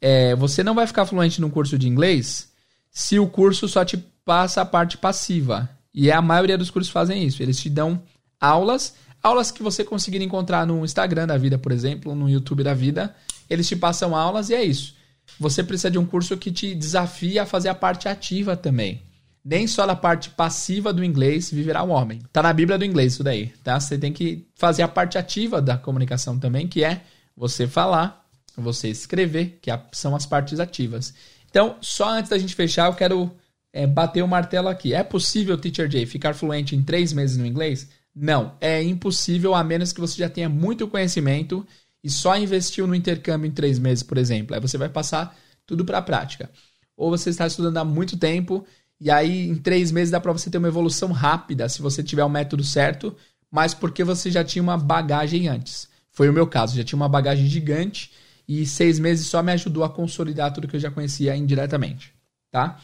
é 0.00 0.34
você 0.34 0.64
não 0.64 0.74
vai 0.74 0.86
ficar 0.86 1.04
fluente 1.04 1.42
num 1.42 1.50
curso 1.50 1.78
de 1.78 1.86
inglês 1.86 2.50
se 2.90 3.18
o 3.18 3.26
curso 3.26 3.68
só 3.68 3.84
te 3.84 3.98
passa 4.24 4.62
a 4.62 4.64
parte 4.64 4.96
passiva. 4.96 5.68
E 5.94 6.10
a 6.10 6.22
maioria 6.22 6.56
dos 6.56 6.70
cursos 6.70 6.90
fazem 6.90 7.22
isso. 7.22 7.42
Eles 7.42 7.60
te 7.60 7.68
dão 7.68 8.02
aulas, 8.40 8.94
aulas 9.22 9.50
que 9.50 9.62
você 9.62 9.84
conseguir 9.84 10.22
encontrar 10.22 10.66
no 10.66 10.82
Instagram 10.84 11.26
da 11.26 11.36
vida, 11.36 11.58
por 11.58 11.70
exemplo, 11.70 12.14
no 12.14 12.30
YouTube 12.30 12.64
da 12.64 12.72
vida, 12.72 13.14
eles 13.48 13.68
te 13.68 13.76
passam 13.76 14.16
aulas 14.16 14.48
e 14.48 14.54
é 14.54 14.64
isso. 14.64 14.94
Você 15.38 15.62
precisa 15.62 15.90
de 15.90 15.98
um 15.98 16.06
curso 16.06 16.36
que 16.38 16.50
te 16.50 16.74
desafia 16.74 17.42
a 17.42 17.46
fazer 17.46 17.68
a 17.68 17.74
parte 17.74 18.08
ativa 18.08 18.56
também. 18.56 19.02
Nem 19.44 19.66
só 19.66 19.86
na 19.86 19.96
parte 19.96 20.30
passiva 20.30 20.92
do 20.92 21.04
inglês 21.04 21.50
viverá 21.50 21.82
um 21.82 21.90
homem. 21.90 22.20
Tá 22.32 22.42
na 22.42 22.52
Bíblia 22.52 22.78
do 22.78 22.84
inglês 22.84 23.14
isso 23.14 23.24
daí, 23.24 23.48
tá? 23.64 23.78
Você 23.78 23.98
tem 23.98 24.12
que 24.12 24.46
fazer 24.54 24.82
a 24.82 24.88
parte 24.88 25.18
ativa 25.18 25.60
da 25.60 25.76
comunicação 25.76 26.38
também, 26.38 26.68
que 26.68 26.84
é 26.84 27.02
você 27.36 27.66
falar, 27.66 28.24
você 28.56 28.88
escrever, 28.88 29.58
que 29.60 29.70
são 29.92 30.14
as 30.14 30.26
partes 30.26 30.60
ativas. 30.60 31.12
Então, 31.50 31.76
só 31.80 32.10
antes 32.10 32.30
da 32.30 32.38
gente 32.38 32.54
fechar, 32.54 32.86
eu 32.86 32.94
quero 32.94 33.30
é, 33.72 33.86
bater 33.86 34.22
o 34.22 34.28
martelo 34.28 34.68
aqui. 34.68 34.94
É 34.94 35.02
possível, 35.02 35.58
Teacher 35.58 35.90
Jay, 35.90 36.06
ficar 36.06 36.34
fluente 36.34 36.76
em 36.76 36.82
três 36.82 37.12
meses 37.12 37.36
no 37.36 37.46
inglês? 37.46 37.88
Não, 38.14 38.54
é 38.60 38.82
impossível 38.82 39.54
a 39.54 39.64
menos 39.64 39.92
que 39.92 40.00
você 40.00 40.18
já 40.18 40.28
tenha 40.28 40.48
muito 40.48 40.86
conhecimento 40.86 41.66
e 42.04 42.10
só 42.10 42.36
investiu 42.36 42.86
no 42.86 42.94
intercâmbio 42.94 43.48
em 43.48 43.52
três 43.52 43.78
meses, 43.78 44.02
por 44.02 44.18
exemplo. 44.18 44.54
Aí 44.54 44.60
você 44.60 44.76
vai 44.76 44.88
passar 44.88 45.36
tudo 45.66 45.84
para 45.84 45.98
a 45.98 46.02
prática. 46.02 46.50
Ou 46.96 47.10
você 47.10 47.30
está 47.30 47.46
estudando 47.46 47.78
há 47.78 47.84
muito 47.84 48.18
tempo 48.18 48.66
e 49.02 49.10
aí 49.10 49.48
em 49.48 49.56
três 49.56 49.90
meses 49.90 50.10
dá 50.10 50.20
para 50.20 50.32
você 50.32 50.48
ter 50.48 50.58
uma 50.58 50.68
evolução 50.68 51.10
rápida 51.10 51.68
se 51.68 51.82
você 51.82 52.02
tiver 52.02 52.24
o 52.24 52.28
método 52.28 52.62
certo, 52.62 53.14
mas 53.50 53.74
porque 53.74 54.04
você 54.04 54.30
já 54.30 54.44
tinha 54.44 54.62
uma 54.62 54.78
bagagem 54.78 55.48
antes. 55.48 55.88
Foi 56.10 56.28
o 56.28 56.32
meu 56.32 56.46
caso, 56.46 56.76
já 56.76 56.84
tinha 56.84 56.96
uma 56.96 57.08
bagagem 57.08 57.46
gigante 57.46 58.12
e 58.46 58.64
seis 58.66 58.98
meses 58.98 59.26
só 59.26 59.42
me 59.42 59.52
ajudou 59.52 59.82
a 59.84 59.90
consolidar 59.90 60.52
tudo 60.52 60.68
que 60.68 60.76
eu 60.76 60.80
já 60.80 60.90
conhecia 60.90 61.34
indiretamente, 61.34 62.14
tá? 62.50 62.78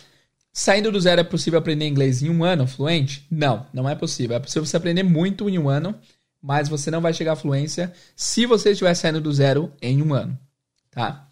Saindo 0.52 0.90
do 0.90 1.00
zero 1.00 1.20
é 1.20 1.24
possível 1.24 1.58
aprender 1.58 1.86
inglês 1.86 2.22
em 2.22 2.30
um 2.30 2.42
ano 2.42 2.66
fluente? 2.66 3.24
Não, 3.30 3.66
não 3.72 3.88
é 3.88 3.94
possível. 3.94 4.36
É 4.36 4.40
possível 4.40 4.66
você 4.66 4.76
aprender 4.76 5.04
muito 5.04 5.48
em 5.48 5.58
um 5.58 5.68
ano 5.68 5.94
mas 6.40 6.68
você 6.68 6.90
não 6.90 7.00
vai 7.00 7.12
chegar 7.12 7.32
à 7.32 7.36
fluência 7.36 7.92
se 8.14 8.46
você 8.46 8.70
estiver 8.70 8.94
saindo 8.94 9.20
do 9.20 9.32
zero 9.32 9.72
em 9.82 10.02
um 10.02 10.14
ano, 10.14 10.38
tá? 10.90 11.28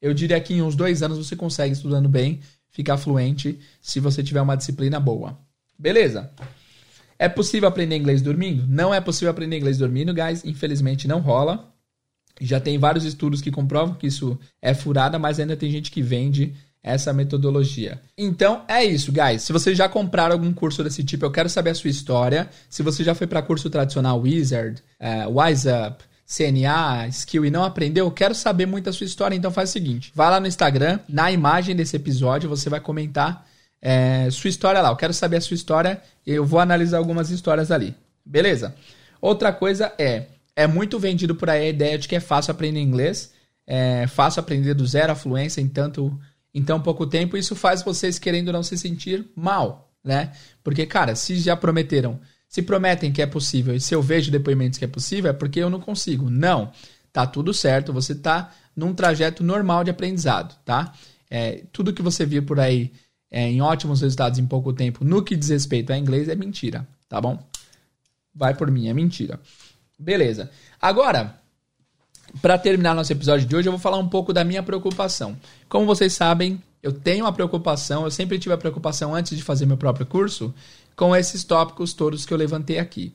Eu 0.00 0.14
diria 0.14 0.40
que 0.40 0.54
em 0.54 0.62
uns 0.62 0.76
dois 0.76 1.02
anos 1.02 1.18
você 1.18 1.34
consegue, 1.34 1.72
estudando 1.72 2.08
bem, 2.08 2.40
ficar 2.74 2.98
fluente 2.98 3.58
se 3.80 4.00
você 4.00 4.22
tiver 4.22 4.42
uma 4.42 4.56
disciplina 4.56 5.00
boa. 5.00 5.38
Beleza? 5.78 6.30
É 7.18 7.28
possível 7.28 7.68
aprender 7.68 7.96
inglês 7.96 8.20
dormindo? 8.20 8.66
Não 8.66 8.92
é 8.92 9.00
possível 9.00 9.30
aprender 9.30 9.56
inglês 9.56 9.78
dormindo, 9.78 10.12
guys. 10.12 10.44
Infelizmente 10.44 11.08
não 11.08 11.20
rola. 11.20 11.72
Já 12.40 12.58
tem 12.58 12.76
vários 12.76 13.04
estudos 13.04 13.40
que 13.40 13.52
comprovam 13.52 13.94
que 13.94 14.08
isso 14.08 14.36
é 14.60 14.74
furada, 14.74 15.18
mas 15.20 15.38
ainda 15.38 15.56
tem 15.56 15.70
gente 15.70 15.90
que 15.90 16.02
vende 16.02 16.52
essa 16.82 17.12
metodologia. 17.12 18.02
Então 18.18 18.64
é 18.66 18.84
isso, 18.84 19.12
guys. 19.12 19.42
Se 19.42 19.52
vocês 19.52 19.78
já 19.78 19.88
compraram 19.88 20.34
algum 20.34 20.52
curso 20.52 20.82
desse 20.82 21.04
tipo, 21.04 21.24
eu 21.24 21.30
quero 21.30 21.48
saber 21.48 21.70
a 21.70 21.74
sua 21.74 21.88
história. 21.88 22.50
Se 22.68 22.82
você 22.82 23.04
já 23.04 23.14
foi 23.14 23.28
para 23.28 23.40
curso 23.40 23.70
tradicional 23.70 24.20
Wizard, 24.20 24.82
uh, 25.00 25.40
Wise 25.40 25.68
Up, 25.68 26.04
CNA, 26.26 27.06
Skill 27.08 27.44
e 27.44 27.50
não 27.50 27.62
aprendeu, 27.62 28.06
eu 28.06 28.10
quero 28.10 28.34
saber 28.34 28.66
muito 28.66 28.88
a 28.88 28.92
sua 28.92 29.06
história. 29.06 29.34
Então 29.34 29.50
faz 29.50 29.70
o 29.70 29.72
seguinte: 29.72 30.12
vai 30.14 30.30
lá 30.30 30.40
no 30.40 30.46
Instagram, 30.46 30.98
na 31.08 31.30
imagem 31.30 31.76
desse 31.76 31.96
episódio, 31.96 32.48
você 32.48 32.70
vai 32.70 32.80
comentar 32.80 33.46
é, 33.80 34.28
sua 34.30 34.48
história 34.48 34.80
lá. 34.80 34.88
Eu 34.88 34.96
quero 34.96 35.12
saber 35.12 35.36
a 35.36 35.40
sua 35.40 35.54
história 35.54 36.00
e 36.26 36.32
eu 36.32 36.44
vou 36.44 36.60
analisar 36.60 36.98
algumas 36.98 37.30
histórias 37.30 37.70
ali. 37.70 37.94
Beleza? 38.24 38.74
Outra 39.20 39.52
coisa 39.52 39.92
é, 39.98 40.26
é 40.56 40.66
muito 40.66 40.98
vendido 40.98 41.34
por 41.34 41.50
aí 41.50 41.66
a 41.66 41.68
ideia 41.68 41.98
de 41.98 42.08
que 42.08 42.16
é 42.16 42.20
fácil 42.20 42.52
aprender 42.52 42.80
inglês, 42.80 43.32
é 43.66 44.06
fácil 44.06 44.40
aprender 44.40 44.74
do 44.74 44.86
zero 44.86 45.12
a 45.12 45.14
fluência 45.14 45.60
em 45.60 45.68
tanto 45.68 46.18
em 46.54 46.62
tão 46.62 46.80
pouco 46.80 47.04
tempo, 47.04 47.36
isso 47.36 47.56
faz 47.56 47.82
vocês 47.82 48.16
querendo 48.16 48.52
não 48.52 48.62
se 48.62 48.78
sentir 48.78 49.26
mal, 49.34 49.92
né? 50.04 50.32
Porque, 50.62 50.86
cara, 50.86 51.16
se 51.16 51.36
já 51.36 51.56
prometeram, 51.56 52.20
se 52.48 52.62
prometem 52.62 53.12
que 53.12 53.22
é 53.22 53.26
possível 53.26 53.74
e 53.74 53.80
se 53.80 53.94
eu 53.94 54.02
vejo 54.02 54.30
depoimentos 54.30 54.78
que 54.78 54.84
é 54.84 54.88
possível, 54.88 55.30
é 55.30 55.34
porque 55.34 55.60
eu 55.60 55.70
não 55.70 55.80
consigo. 55.80 56.30
Não, 56.30 56.70
tá 57.12 57.26
tudo 57.26 57.52
certo, 57.52 57.92
você 57.92 58.14
tá 58.14 58.52
num 58.76 58.94
trajeto 58.94 59.42
normal 59.42 59.84
de 59.84 59.90
aprendizado, 59.90 60.56
tá? 60.64 60.92
É, 61.30 61.64
tudo 61.72 61.92
que 61.92 62.02
você 62.02 62.24
viu 62.24 62.42
por 62.44 62.60
aí 62.60 62.92
é, 63.30 63.50
em 63.50 63.60
ótimos 63.60 64.00
resultados 64.00 64.38
em 64.38 64.46
pouco 64.46 64.72
tempo, 64.72 65.04
no 65.04 65.22
que 65.22 65.36
diz 65.36 65.48
respeito 65.48 65.92
a 65.92 65.98
inglês, 65.98 66.28
é 66.28 66.34
mentira, 66.34 66.86
tá 67.08 67.20
bom? 67.20 67.42
Vai 68.34 68.54
por 68.54 68.70
mim, 68.70 68.88
é 68.88 68.94
mentira. 68.94 69.40
Beleza. 69.98 70.50
Agora, 70.80 71.40
para 72.42 72.58
terminar 72.58 72.94
nosso 72.94 73.12
episódio 73.12 73.46
de 73.46 73.54
hoje, 73.54 73.68
eu 73.68 73.72
vou 73.72 73.80
falar 73.80 73.98
um 73.98 74.08
pouco 74.08 74.32
da 74.32 74.44
minha 74.44 74.62
preocupação. 74.62 75.36
Como 75.68 75.86
vocês 75.86 76.12
sabem, 76.12 76.62
eu 76.84 76.92
tenho 76.92 77.24
uma 77.24 77.32
preocupação, 77.32 78.04
eu 78.04 78.10
sempre 78.10 78.38
tive 78.38 78.54
a 78.54 78.58
preocupação 78.58 79.14
antes 79.14 79.34
de 79.34 79.42
fazer 79.42 79.64
meu 79.64 79.78
próprio 79.78 80.04
curso, 80.04 80.54
com 80.94 81.16
esses 81.16 81.42
tópicos 81.42 81.94
todos 81.94 82.26
que 82.26 82.34
eu 82.34 82.36
levantei 82.36 82.78
aqui. 82.78 83.14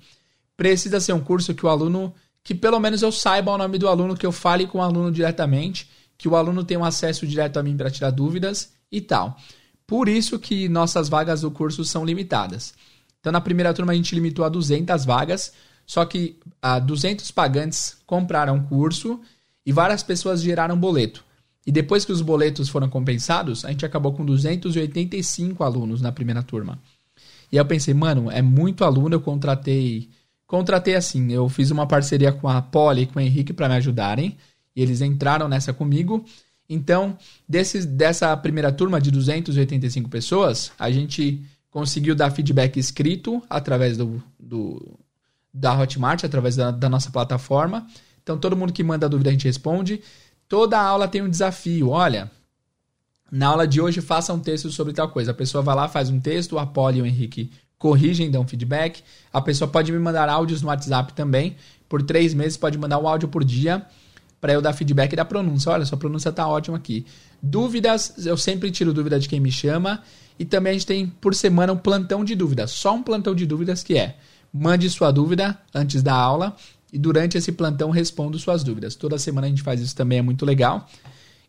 Precisa 0.57 0.99
ser 0.99 1.13
um 1.13 1.19
curso 1.19 1.53
que 1.53 1.63
o 1.63 1.69
aluno, 1.69 2.11
que 2.43 2.55
pelo 2.55 2.79
menos 2.79 3.03
eu 3.03 3.11
saiba 3.11 3.51
o 3.51 3.57
nome 3.59 3.77
do 3.77 3.87
aluno, 3.87 4.17
que 4.17 4.25
eu 4.25 4.31
fale 4.31 4.65
com 4.65 4.79
o 4.79 4.81
aluno 4.81 5.11
diretamente, 5.11 5.87
que 6.17 6.27
o 6.27 6.35
aluno 6.35 6.63
tenha 6.63 6.79
um 6.79 6.83
acesso 6.83 7.27
direto 7.27 7.57
a 7.57 7.63
mim 7.63 7.77
para 7.77 7.91
tirar 7.91 8.09
dúvidas 8.09 8.73
e 8.91 9.01
tal. 9.01 9.37
Por 9.85 10.09
isso 10.09 10.39
que 10.39 10.67
nossas 10.67 11.07
vagas 11.07 11.41
do 11.41 11.51
curso 11.51 11.85
são 11.85 12.03
limitadas. 12.03 12.73
Então, 13.19 13.31
na 13.31 13.39
primeira 13.39 13.71
turma, 13.71 13.91
a 13.91 13.95
gente 13.95 14.15
limitou 14.15 14.43
a 14.43 14.49
200 14.49 15.05
vagas, 15.05 15.53
só 15.85 16.03
que 16.05 16.39
ah, 16.59 16.79
200 16.79 17.29
pagantes 17.29 17.97
compraram 18.07 18.63
curso 18.63 19.21
e 19.63 19.71
várias 19.71 20.01
pessoas 20.01 20.41
geraram 20.41 20.75
boleto. 20.75 21.23
E 21.69 21.71
depois 21.71 22.03
que 22.03 22.11
os 22.11 22.23
boletos 22.23 22.67
foram 22.67 22.89
compensados, 22.89 23.63
a 23.63 23.69
gente 23.69 23.85
acabou 23.85 24.11
com 24.11 24.25
285 24.25 25.63
alunos 25.63 26.01
na 26.01 26.11
primeira 26.11 26.41
turma. 26.41 26.79
E 27.51 27.57
eu 27.57 27.63
pensei, 27.63 27.93
mano, 27.93 28.31
é 28.31 28.41
muito 28.41 28.83
aluno, 28.83 29.13
eu 29.13 29.21
contratei. 29.21 30.09
Contratei 30.47 30.95
assim, 30.95 31.31
eu 31.31 31.47
fiz 31.47 31.69
uma 31.69 31.85
parceria 31.85 32.31
com 32.31 32.49
a 32.49 32.59
Poli 32.59 33.03
e 33.03 33.05
com 33.05 33.19
o 33.19 33.21
Henrique 33.21 33.53
para 33.53 33.69
me 33.69 33.75
ajudarem. 33.75 34.35
E 34.75 34.81
eles 34.81 34.99
entraram 34.99 35.47
nessa 35.47 35.71
comigo. 35.71 36.25
Então, 36.67 37.15
desses, 37.47 37.85
dessa 37.85 38.35
primeira 38.35 38.71
turma 38.71 38.99
de 38.99 39.11
285 39.11 40.09
pessoas, 40.09 40.71
a 40.79 40.89
gente 40.89 41.39
conseguiu 41.69 42.15
dar 42.15 42.31
feedback 42.31 42.79
escrito 42.79 43.43
através 43.47 43.95
do, 43.95 44.19
do 44.39 44.97
da 45.53 45.79
Hotmart, 45.79 46.23
através 46.23 46.55
da, 46.55 46.71
da, 46.71 46.89
nossa 46.89 47.11
plataforma. 47.11 47.85
Então, 48.23 48.39
todo 48.39 48.57
mundo 48.57 48.73
que 48.73 48.83
manda 48.83 49.07
dúvida 49.07 49.29
a 49.29 49.33
gente 49.33 49.45
responde. 49.45 50.01
Toda 50.49 50.81
aula 50.81 51.07
tem 51.07 51.21
um 51.21 51.29
desafio. 51.29 51.89
Olha, 51.89 52.29
na 53.31 53.47
aula 53.47 53.67
de 53.67 53.79
hoje 53.79 54.01
faça 54.01 54.33
um 54.33 54.39
texto 54.39 54.71
sobre 54.71 54.91
tal 54.93 55.07
coisa. 55.09 55.29
A 55.29 55.33
pessoa 55.33 55.61
vai 55.61 55.75
lá, 55.75 55.87
faz 55.87 56.09
um 56.09 56.19
texto, 56.19 56.53
o 56.53 56.59
Apolo 56.59 56.97
e 56.97 57.01
o 57.03 57.05
Henrique 57.05 57.51
corrigem, 57.77 58.31
dão 58.31 58.45
feedback. 58.47 59.03
A 59.31 59.39
pessoa 59.39 59.69
pode 59.69 59.91
me 59.91 59.99
mandar 59.99 60.27
áudios 60.27 60.63
no 60.63 60.69
WhatsApp 60.69 61.13
também. 61.13 61.55
Por 61.87 62.01
três 62.01 62.33
meses, 62.33 62.57
pode 62.57 62.79
mandar 62.79 62.97
um 62.97 63.07
áudio 63.07 63.29
por 63.29 63.45
dia 63.45 63.85
para 64.41 64.51
eu 64.51 64.61
dar 64.61 64.73
feedback 64.73 65.15
da 65.15 65.23
pronúncia. 65.23 65.71
Olha, 65.71 65.85
sua 65.85 65.99
pronúncia 65.99 66.31
tá 66.31 66.47
ótima 66.47 66.77
aqui. 66.77 67.05
Dúvidas, 67.43 68.25
eu 68.25 68.35
sempre 68.35 68.71
tiro 68.71 68.91
dúvida 68.91 69.19
de 69.19 69.29
quem 69.29 69.39
me 69.39 69.51
chama. 69.51 70.01
E 70.39 70.45
também 70.45 70.71
a 70.71 70.73
gente 70.73 70.87
tem 70.87 71.05
por 71.05 71.35
semana 71.35 71.73
um 71.73 71.77
plantão 71.77 72.25
de 72.25 72.33
dúvidas. 72.33 72.71
Só 72.71 72.95
um 72.95 73.03
plantão 73.03 73.35
de 73.35 73.45
dúvidas 73.45 73.83
que 73.83 73.95
é: 73.99 74.17
mande 74.51 74.89
sua 74.89 75.11
dúvida 75.11 75.59
antes 75.75 76.01
da 76.01 76.13
aula 76.15 76.55
e 76.91 76.97
durante 76.97 77.37
esse 77.37 77.51
plantão 77.51 77.89
respondo 77.89 78.37
suas 78.39 78.63
dúvidas. 78.63 78.95
Toda 78.95 79.17
semana 79.17 79.47
a 79.47 79.49
gente 79.49 79.61
faz 79.61 79.81
isso 79.81 79.95
também, 79.95 80.19
é 80.19 80.21
muito 80.21 80.45
legal. 80.45 80.87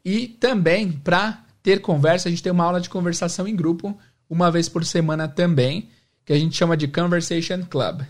E 0.04 0.28
também, 0.28 0.92
para 0.92 1.44
ter 1.62 1.80
conversa, 1.80 2.28
a 2.28 2.30
gente 2.30 2.42
tem 2.42 2.52
uma 2.52 2.64
aula 2.64 2.80
de 2.80 2.88
conversação 2.88 3.46
em 3.46 3.54
grupo, 3.54 3.96
uma 4.28 4.50
vez 4.50 4.68
por 4.68 4.84
semana 4.84 5.28
também, 5.28 5.88
que 6.24 6.32
a 6.32 6.38
gente 6.38 6.56
chama 6.56 6.76
de 6.76 6.88
Conversation 6.88 7.64
Club. 7.64 8.02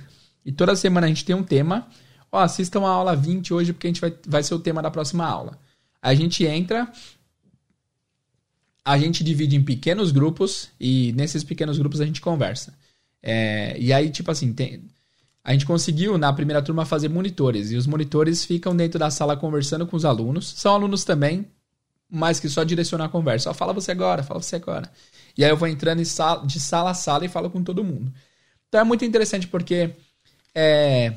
E 0.44 0.52
toda 0.52 0.76
semana 0.76 1.06
a 1.06 1.08
gente 1.08 1.24
tem 1.24 1.34
um 1.34 1.42
tema. 1.42 1.88
Ó, 2.30 2.38
assistam 2.38 2.84
a 2.84 2.90
aula 2.90 3.16
20 3.16 3.52
hoje, 3.52 3.72
porque 3.72 3.86
a 3.86 3.90
gente 3.90 4.00
vai, 4.00 4.14
vai 4.26 4.42
ser 4.42 4.54
o 4.54 4.58
tema 4.58 4.82
da 4.82 4.90
próxima 4.90 5.24
aula. 5.24 5.58
A 6.00 6.14
gente 6.14 6.44
entra, 6.44 6.90
a 8.84 8.98
gente 8.98 9.22
divide 9.22 9.56
em 9.56 9.62
pequenos 9.62 10.12
grupos 10.12 10.70
e 10.78 11.12
nesses 11.12 11.44
pequenos 11.44 11.78
grupos 11.78 12.00
a 12.00 12.06
gente 12.06 12.20
conversa. 12.20 12.74
É, 13.22 13.76
e 13.78 13.92
aí, 13.92 14.10
tipo 14.10 14.30
assim, 14.30 14.52
tem, 14.52 14.84
a 15.42 15.52
gente 15.52 15.64
conseguiu 15.64 16.18
na 16.18 16.32
primeira 16.32 16.62
turma 16.62 16.84
fazer 16.84 17.08
monitores 17.08 17.70
e 17.70 17.76
os 17.76 17.86
monitores 17.86 18.44
ficam 18.44 18.76
dentro 18.76 18.98
da 18.98 19.10
sala 19.10 19.36
conversando 19.36 19.86
com 19.86 19.96
os 19.96 20.04
alunos. 20.04 20.52
São 20.56 20.74
alunos 20.74 21.02
também, 21.04 21.46
mas 22.10 22.38
que 22.38 22.48
só 22.48 22.62
direcionam 22.62 23.06
a 23.06 23.08
conversa. 23.08 23.50
Ó, 23.50 23.54
fala 23.54 23.72
você 23.72 23.90
agora, 23.90 24.22
fala 24.22 24.42
você 24.42 24.56
agora. 24.56 24.90
E 25.36 25.44
aí 25.44 25.50
eu 25.50 25.56
vou 25.56 25.68
entrando 25.68 26.04
sala, 26.04 26.46
de 26.46 26.60
sala 26.60 26.90
a 26.90 26.94
sala 26.94 27.24
e 27.24 27.28
falo 27.28 27.48
com 27.48 27.62
todo 27.62 27.82
mundo. 27.82 28.12
Então 28.68 28.80
é 28.80 28.84
muito 28.84 29.04
interessante 29.04 29.48
porque 29.48 29.90
é, 30.54 31.14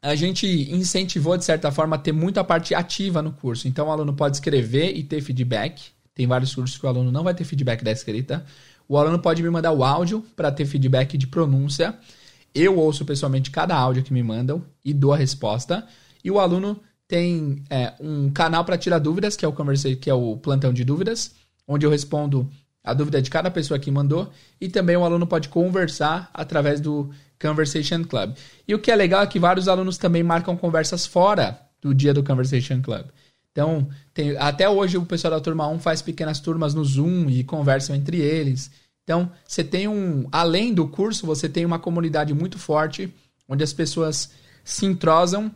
a 0.00 0.14
gente 0.14 0.46
incentivou, 0.72 1.36
de 1.36 1.44
certa 1.44 1.70
forma, 1.70 1.96
a 1.96 1.98
ter 1.98 2.12
muita 2.12 2.42
parte 2.42 2.74
ativa 2.74 3.20
no 3.20 3.32
curso. 3.32 3.68
Então 3.68 3.88
o 3.88 3.90
aluno 3.90 4.14
pode 4.14 4.36
escrever 4.36 4.96
e 4.96 5.02
ter 5.02 5.20
feedback. 5.20 5.90
Tem 6.14 6.26
vários 6.26 6.54
cursos 6.54 6.78
que 6.78 6.86
o 6.86 6.88
aluno 6.88 7.12
não 7.12 7.22
vai 7.22 7.34
ter 7.34 7.44
feedback 7.44 7.84
da 7.84 7.92
escrita. 7.92 8.44
O 8.88 8.96
aluno 8.98 9.18
pode 9.18 9.42
me 9.42 9.50
mandar 9.50 9.72
o 9.72 9.84
áudio 9.84 10.24
para 10.34 10.50
ter 10.50 10.66
feedback 10.66 11.16
de 11.16 11.26
pronúncia. 11.26 11.98
Eu 12.54 12.78
ouço 12.78 13.04
pessoalmente 13.04 13.50
cada 13.50 13.76
áudio 13.76 14.02
que 14.02 14.12
me 14.12 14.22
mandam 14.22 14.64
e 14.84 14.92
dou 14.92 15.12
a 15.12 15.16
resposta. 15.16 15.86
E 16.22 16.30
o 16.30 16.38
aluno 16.38 16.80
tem 17.08 17.62
é, 17.68 17.92
um 18.00 18.30
canal 18.30 18.64
para 18.64 18.78
tirar 18.78 18.98
dúvidas, 18.98 19.36
que 19.36 19.44
é 19.44 19.48
o 19.48 19.52
Conversei, 19.52 19.96
que 19.96 20.08
é 20.08 20.14
o 20.14 20.36
plantão 20.36 20.72
de 20.72 20.84
dúvidas, 20.84 21.34
onde 21.66 21.84
eu 21.84 21.90
respondo 21.90 22.48
a 22.84 22.92
dúvida 22.94 23.22
de 23.22 23.30
cada 23.30 23.50
pessoa 23.50 23.78
que 23.78 23.90
mandou. 23.90 24.30
E 24.60 24.68
também 24.68 24.96
o 24.96 25.04
aluno 25.04 25.26
pode 25.26 25.48
conversar 25.48 26.30
através 26.32 26.80
do 26.80 27.10
Conversation 27.40 28.04
Club. 28.04 28.34
E 28.66 28.74
o 28.74 28.78
que 28.78 28.90
é 28.90 28.96
legal 28.96 29.22
é 29.22 29.26
que 29.26 29.38
vários 29.38 29.68
alunos 29.68 29.98
também 29.98 30.22
marcam 30.22 30.56
conversas 30.56 31.06
fora 31.06 31.60
do 31.80 31.94
dia 31.94 32.14
do 32.14 32.22
Conversation 32.22 32.80
Club. 32.80 33.06
Então, 33.50 33.86
tem, 34.14 34.36
até 34.38 34.68
hoje 34.68 34.96
o 34.96 35.04
pessoal 35.04 35.32
da 35.32 35.40
turma 35.40 35.68
1 35.68 35.78
faz 35.80 36.00
pequenas 36.00 36.40
turmas 36.40 36.72
no 36.72 36.84
Zoom 36.84 37.28
e 37.28 37.44
conversam 37.44 37.94
entre 37.94 38.18
eles. 38.18 38.70
Então, 39.04 39.30
você 39.46 39.64
tem 39.64 39.88
um. 39.88 40.28
Além 40.30 40.72
do 40.72 40.86
curso, 40.88 41.26
você 41.26 41.48
tem 41.48 41.64
uma 41.64 41.78
comunidade 41.78 42.32
muito 42.32 42.58
forte, 42.58 43.12
onde 43.48 43.64
as 43.64 43.72
pessoas 43.72 44.30
se 44.64 44.86
entrosam 44.86 45.50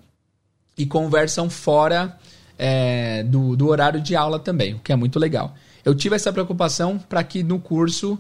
e 0.77 0.85
conversam 0.85 1.49
fora 1.49 2.19
é, 2.59 3.23
do, 3.23 3.57
do 3.57 3.69
horário 3.69 4.01
de 4.01 4.17
aula 4.17 4.39
também, 4.39 4.75
o 4.75 4.81
que 4.81 4.93
é 4.93 4.97
muito 4.97 5.19
legal. 5.19 5.55
Eu 5.85 5.95
tive 5.95 6.17
essa 6.17 6.33
preocupação 6.33 6.99
para 6.99 7.23
que 7.23 7.43
no 7.43 7.61
curso 7.61 8.19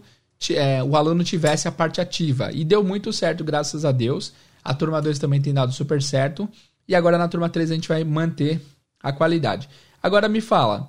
é, 0.51 0.83
o 0.83 0.97
aluno 0.97 1.25
tivesse 1.25 1.67
a 1.67 1.73
parte 1.73 2.01
ativa. 2.01 2.51
E 2.53 2.65
deu 2.65 2.85
muito 2.85 3.13
certo, 3.13 3.43
graças 3.43 3.85
a 3.85 3.93
Deus. 3.93 4.33
A 4.63 4.75
turma 4.75 5.03
2 5.03 5.19
também 5.19 5.41
tem 5.41 5.53
dado 5.53 5.73
super 5.73 6.01
certo. 6.03 6.49
E 6.87 6.95
agora 6.95 7.19
na 7.19 7.29
turma 7.29 7.49
3 7.49 7.71
a 7.71 7.75
gente 7.75 7.89
vai 7.89 8.05
manter 8.05 8.61
a 9.03 9.13
qualidade. 9.13 9.69
Agora 10.03 10.29
me 10.29 10.41
fala, 10.41 10.89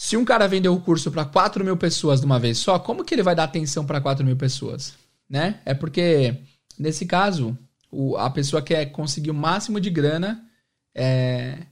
se 0.00 0.16
um 0.16 0.24
cara 0.24 0.46
vendeu 0.46 0.72
o 0.72 0.80
curso 0.80 1.10
para 1.10 1.24
4 1.24 1.64
mil 1.64 1.76
pessoas 1.76 2.20
de 2.20 2.26
uma 2.26 2.38
vez 2.38 2.58
só, 2.58 2.78
como 2.78 3.04
que 3.04 3.12
ele 3.12 3.22
vai 3.22 3.34
dar 3.34 3.42
atenção 3.42 3.84
para 3.84 4.00
4 4.00 4.24
mil 4.24 4.36
pessoas? 4.36 4.94
Né? 5.28 5.60
É 5.64 5.74
porque, 5.74 6.36
nesse 6.78 7.04
caso, 7.04 7.58
o, 7.90 8.16
a 8.16 8.30
pessoa 8.30 8.62
quer 8.62 8.86
conseguir 8.92 9.32
o 9.32 9.34
máximo 9.34 9.80
de 9.80 9.90
grana. 9.90 10.40
É, 10.94 11.66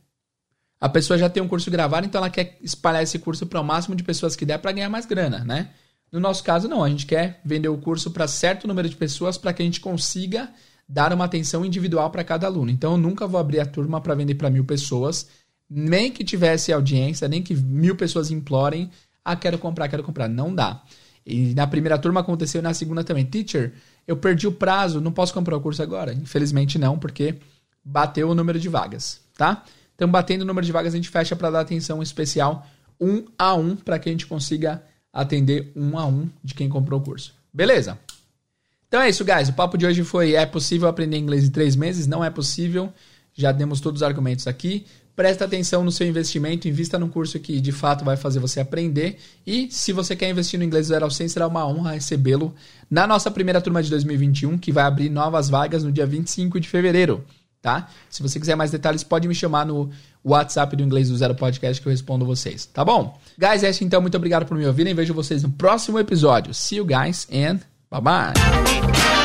a 0.80 0.88
pessoa 0.88 1.16
já 1.16 1.30
tem 1.30 1.40
um 1.40 1.46
curso 1.46 1.70
gravado, 1.70 2.04
então 2.04 2.18
ela 2.18 2.28
quer 2.28 2.58
espalhar 2.60 3.00
esse 3.00 3.16
curso 3.20 3.46
para 3.46 3.60
o 3.60 3.64
máximo 3.64 3.94
de 3.94 4.02
pessoas 4.02 4.34
que 4.34 4.44
der 4.44 4.58
para 4.58 4.72
ganhar 4.72 4.90
mais 4.90 5.06
grana, 5.06 5.44
né? 5.44 5.70
No 6.10 6.18
nosso 6.18 6.42
caso, 6.42 6.66
não. 6.66 6.82
A 6.82 6.88
gente 6.90 7.06
quer 7.06 7.40
vender 7.44 7.68
o 7.68 7.78
curso 7.78 8.10
para 8.10 8.26
certo 8.26 8.66
número 8.66 8.88
de 8.88 8.96
pessoas 8.96 9.38
para 9.38 9.52
que 9.52 9.62
a 9.62 9.64
gente 9.64 9.80
consiga 9.80 10.50
dar 10.88 11.12
uma 11.12 11.26
atenção 11.26 11.64
individual 11.64 12.10
para 12.10 12.24
cada 12.24 12.48
aluno. 12.48 12.72
Então, 12.72 12.92
eu 12.92 12.98
nunca 12.98 13.24
vou 13.24 13.38
abrir 13.38 13.60
a 13.60 13.66
turma 13.66 14.00
para 14.00 14.16
vender 14.16 14.34
para 14.34 14.50
mil 14.50 14.64
pessoas, 14.64 15.28
nem 15.68 16.10
que 16.10 16.24
tivesse 16.24 16.72
audiência, 16.72 17.28
nem 17.28 17.42
que 17.42 17.54
mil 17.54 17.96
pessoas 17.96 18.30
implorem, 18.30 18.90
ah, 19.24 19.34
quero 19.34 19.58
comprar, 19.58 19.88
quero 19.88 20.02
comprar. 20.02 20.28
Não 20.28 20.54
dá. 20.54 20.82
E 21.26 21.52
na 21.54 21.66
primeira 21.66 21.98
turma 21.98 22.20
aconteceu 22.20 22.60
e 22.60 22.62
na 22.62 22.72
segunda 22.72 23.02
também. 23.02 23.24
Teacher, 23.24 23.72
eu 24.06 24.16
perdi 24.16 24.46
o 24.46 24.52
prazo, 24.52 25.00
não 25.00 25.10
posso 25.10 25.34
comprar 25.34 25.56
o 25.56 25.60
curso 25.60 25.82
agora? 25.82 26.12
Infelizmente 26.12 26.78
não, 26.78 26.96
porque 26.96 27.34
bateu 27.84 28.30
o 28.30 28.34
número 28.34 28.60
de 28.60 28.68
vagas, 28.68 29.20
tá? 29.36 29.64
Então, 29.94 30.08
batendo 30.08 30.42
o 30.42 30.44
número 30.44 30.64
de 30.64 30.72
vagas, 30.72 30.92
a 30.92 30.96
gente 30.96 31.08
fecha 31.08 31.34
para 31.34 31.50
dar 31.50 31.60
atenção 31.60 32.02
especial 32.02 32.66
um 33.00 33.24
a 33.38 33.54
um 33.54 33.74
para 33.74 33.98
que 33.98 34.08
a 34.08 34.12
gente 34.12 34.26
consiga 34.26 34.82
atender 35.12 35.72
um 35.74 35.98
a 35.98 36.06
um 36.06 36.28
de 36.44 36.54
quem 36.54 36.68
comprou 36.68 37.00
o 37.00 37.02
curso. 37.02 37.34
Beleza? 37.52 37.98
Então 38.86 39.00
é 39.00 39.08
isso, 39.08 39.24
guys. 39.24 39.48
O 39.48 39.52
papo 39.52 39.76
de 39.76 39.86
hoje 39.86 40.04
foi: 40.04 40.34
é 40.34 40.46
possível 40.46 40.88
aprender 40.88 41.16
inglês 41.16 41.44
em 41.44 41.50
três 41.50 41.74
meses? 41.74 42.06
Não 42.06 42.24
é 42.24 42.30
possível. 42.30 42.92
Já 43.34 43.52
demos 43.52 43.80
todos 43.80 44.00
os 44.00 44.02
argumentos 44.02 44.46
aqui. 44.46 44.86
Presta 45.16 45.46
atenção 45.46 45.82
no 45.82 45.90
seu 45.90 46.06
investimento, 46.06 46.68
invista 46.68 46.98
num 46.98 47.08
curso 47.08 47.40
que 47.40 47.58
de 47.60 47.72
fato 47.72 48.04
vai 48.04 48.16
fazer 48.16 48.38
você 48.38 48.60
aprender. 48.60 49.18
E 49.46 49.66
se 49.70 49.92
você 49.92 50.14
quer 50.14 50.28
investir 50.28 50.58
no 50.58 50.64
inglês 50.64 50.86
do 50.86 50.90
zero 50.90 51.06
ao 51.06 51.10
100, 51.10 51.28
será 51.28 51.48
uma 51.48 51.66
honra 51.66 51.92
recebê-lo 51.92 52.54
na 52.90 53.06
nossa 53.06 53.30
primeira 53.30 53.60
turma 53.60 53.82
de 53.82 53.88
2021, 53.88 54.58
que 54.58 54.70
vai 54.70 54.84
abrir 54.84 55.08
novas 55.08 55.48
vagas 55.48 55.82
no 55.82 55.90
dia 55.90 56.06
25 56.06 56.60
de 56.60 56.68
fevereiro. 56.68 57.24
Tá? 57.62 57.88
Se 58.08 58.22
você 58.22 58.38
quiser 58.38 58.54
mais 58.54 58.70
detalhes, 58.70 59.02
pode 59.02 59.26
me 59.26 59.34
chamar 59.34 59.64
no 59.64 59.90
WhatsApp 60.22 60.76
do 60.76 60.82
Inglês 60.82 61.08
do 61.08 61.16
Zero 61.16 61.34
Podcast 61.34 61.82
que 61.82 61.88
eu 61.88 61.90
respondo 61.90 62.24
vocês, 62.24 62.66
tá 62.66 62.84
bom? 62.84 63.18
Guys, 63.36 63.64
é 63.64 63.70
isso 63.70 63.82
então. 63.82 64.00
Muito 64.00 64.16
obrigado 64.16 64.46
por 64.46 64.56
me 64.56 64.66
ouvirem. 64.66 64.94
Vejo 64.94 65.14
vocês 65.14 65.42
no 65.42 65.50
próximo 65.50 65.98
episódio. 65.98 66.54
See 66.54 66.76
you 66.76 66.84
guys 66.84 67.26
and 67.32 67.60
Bye 67.90 68.00
bye. 68.00 69.15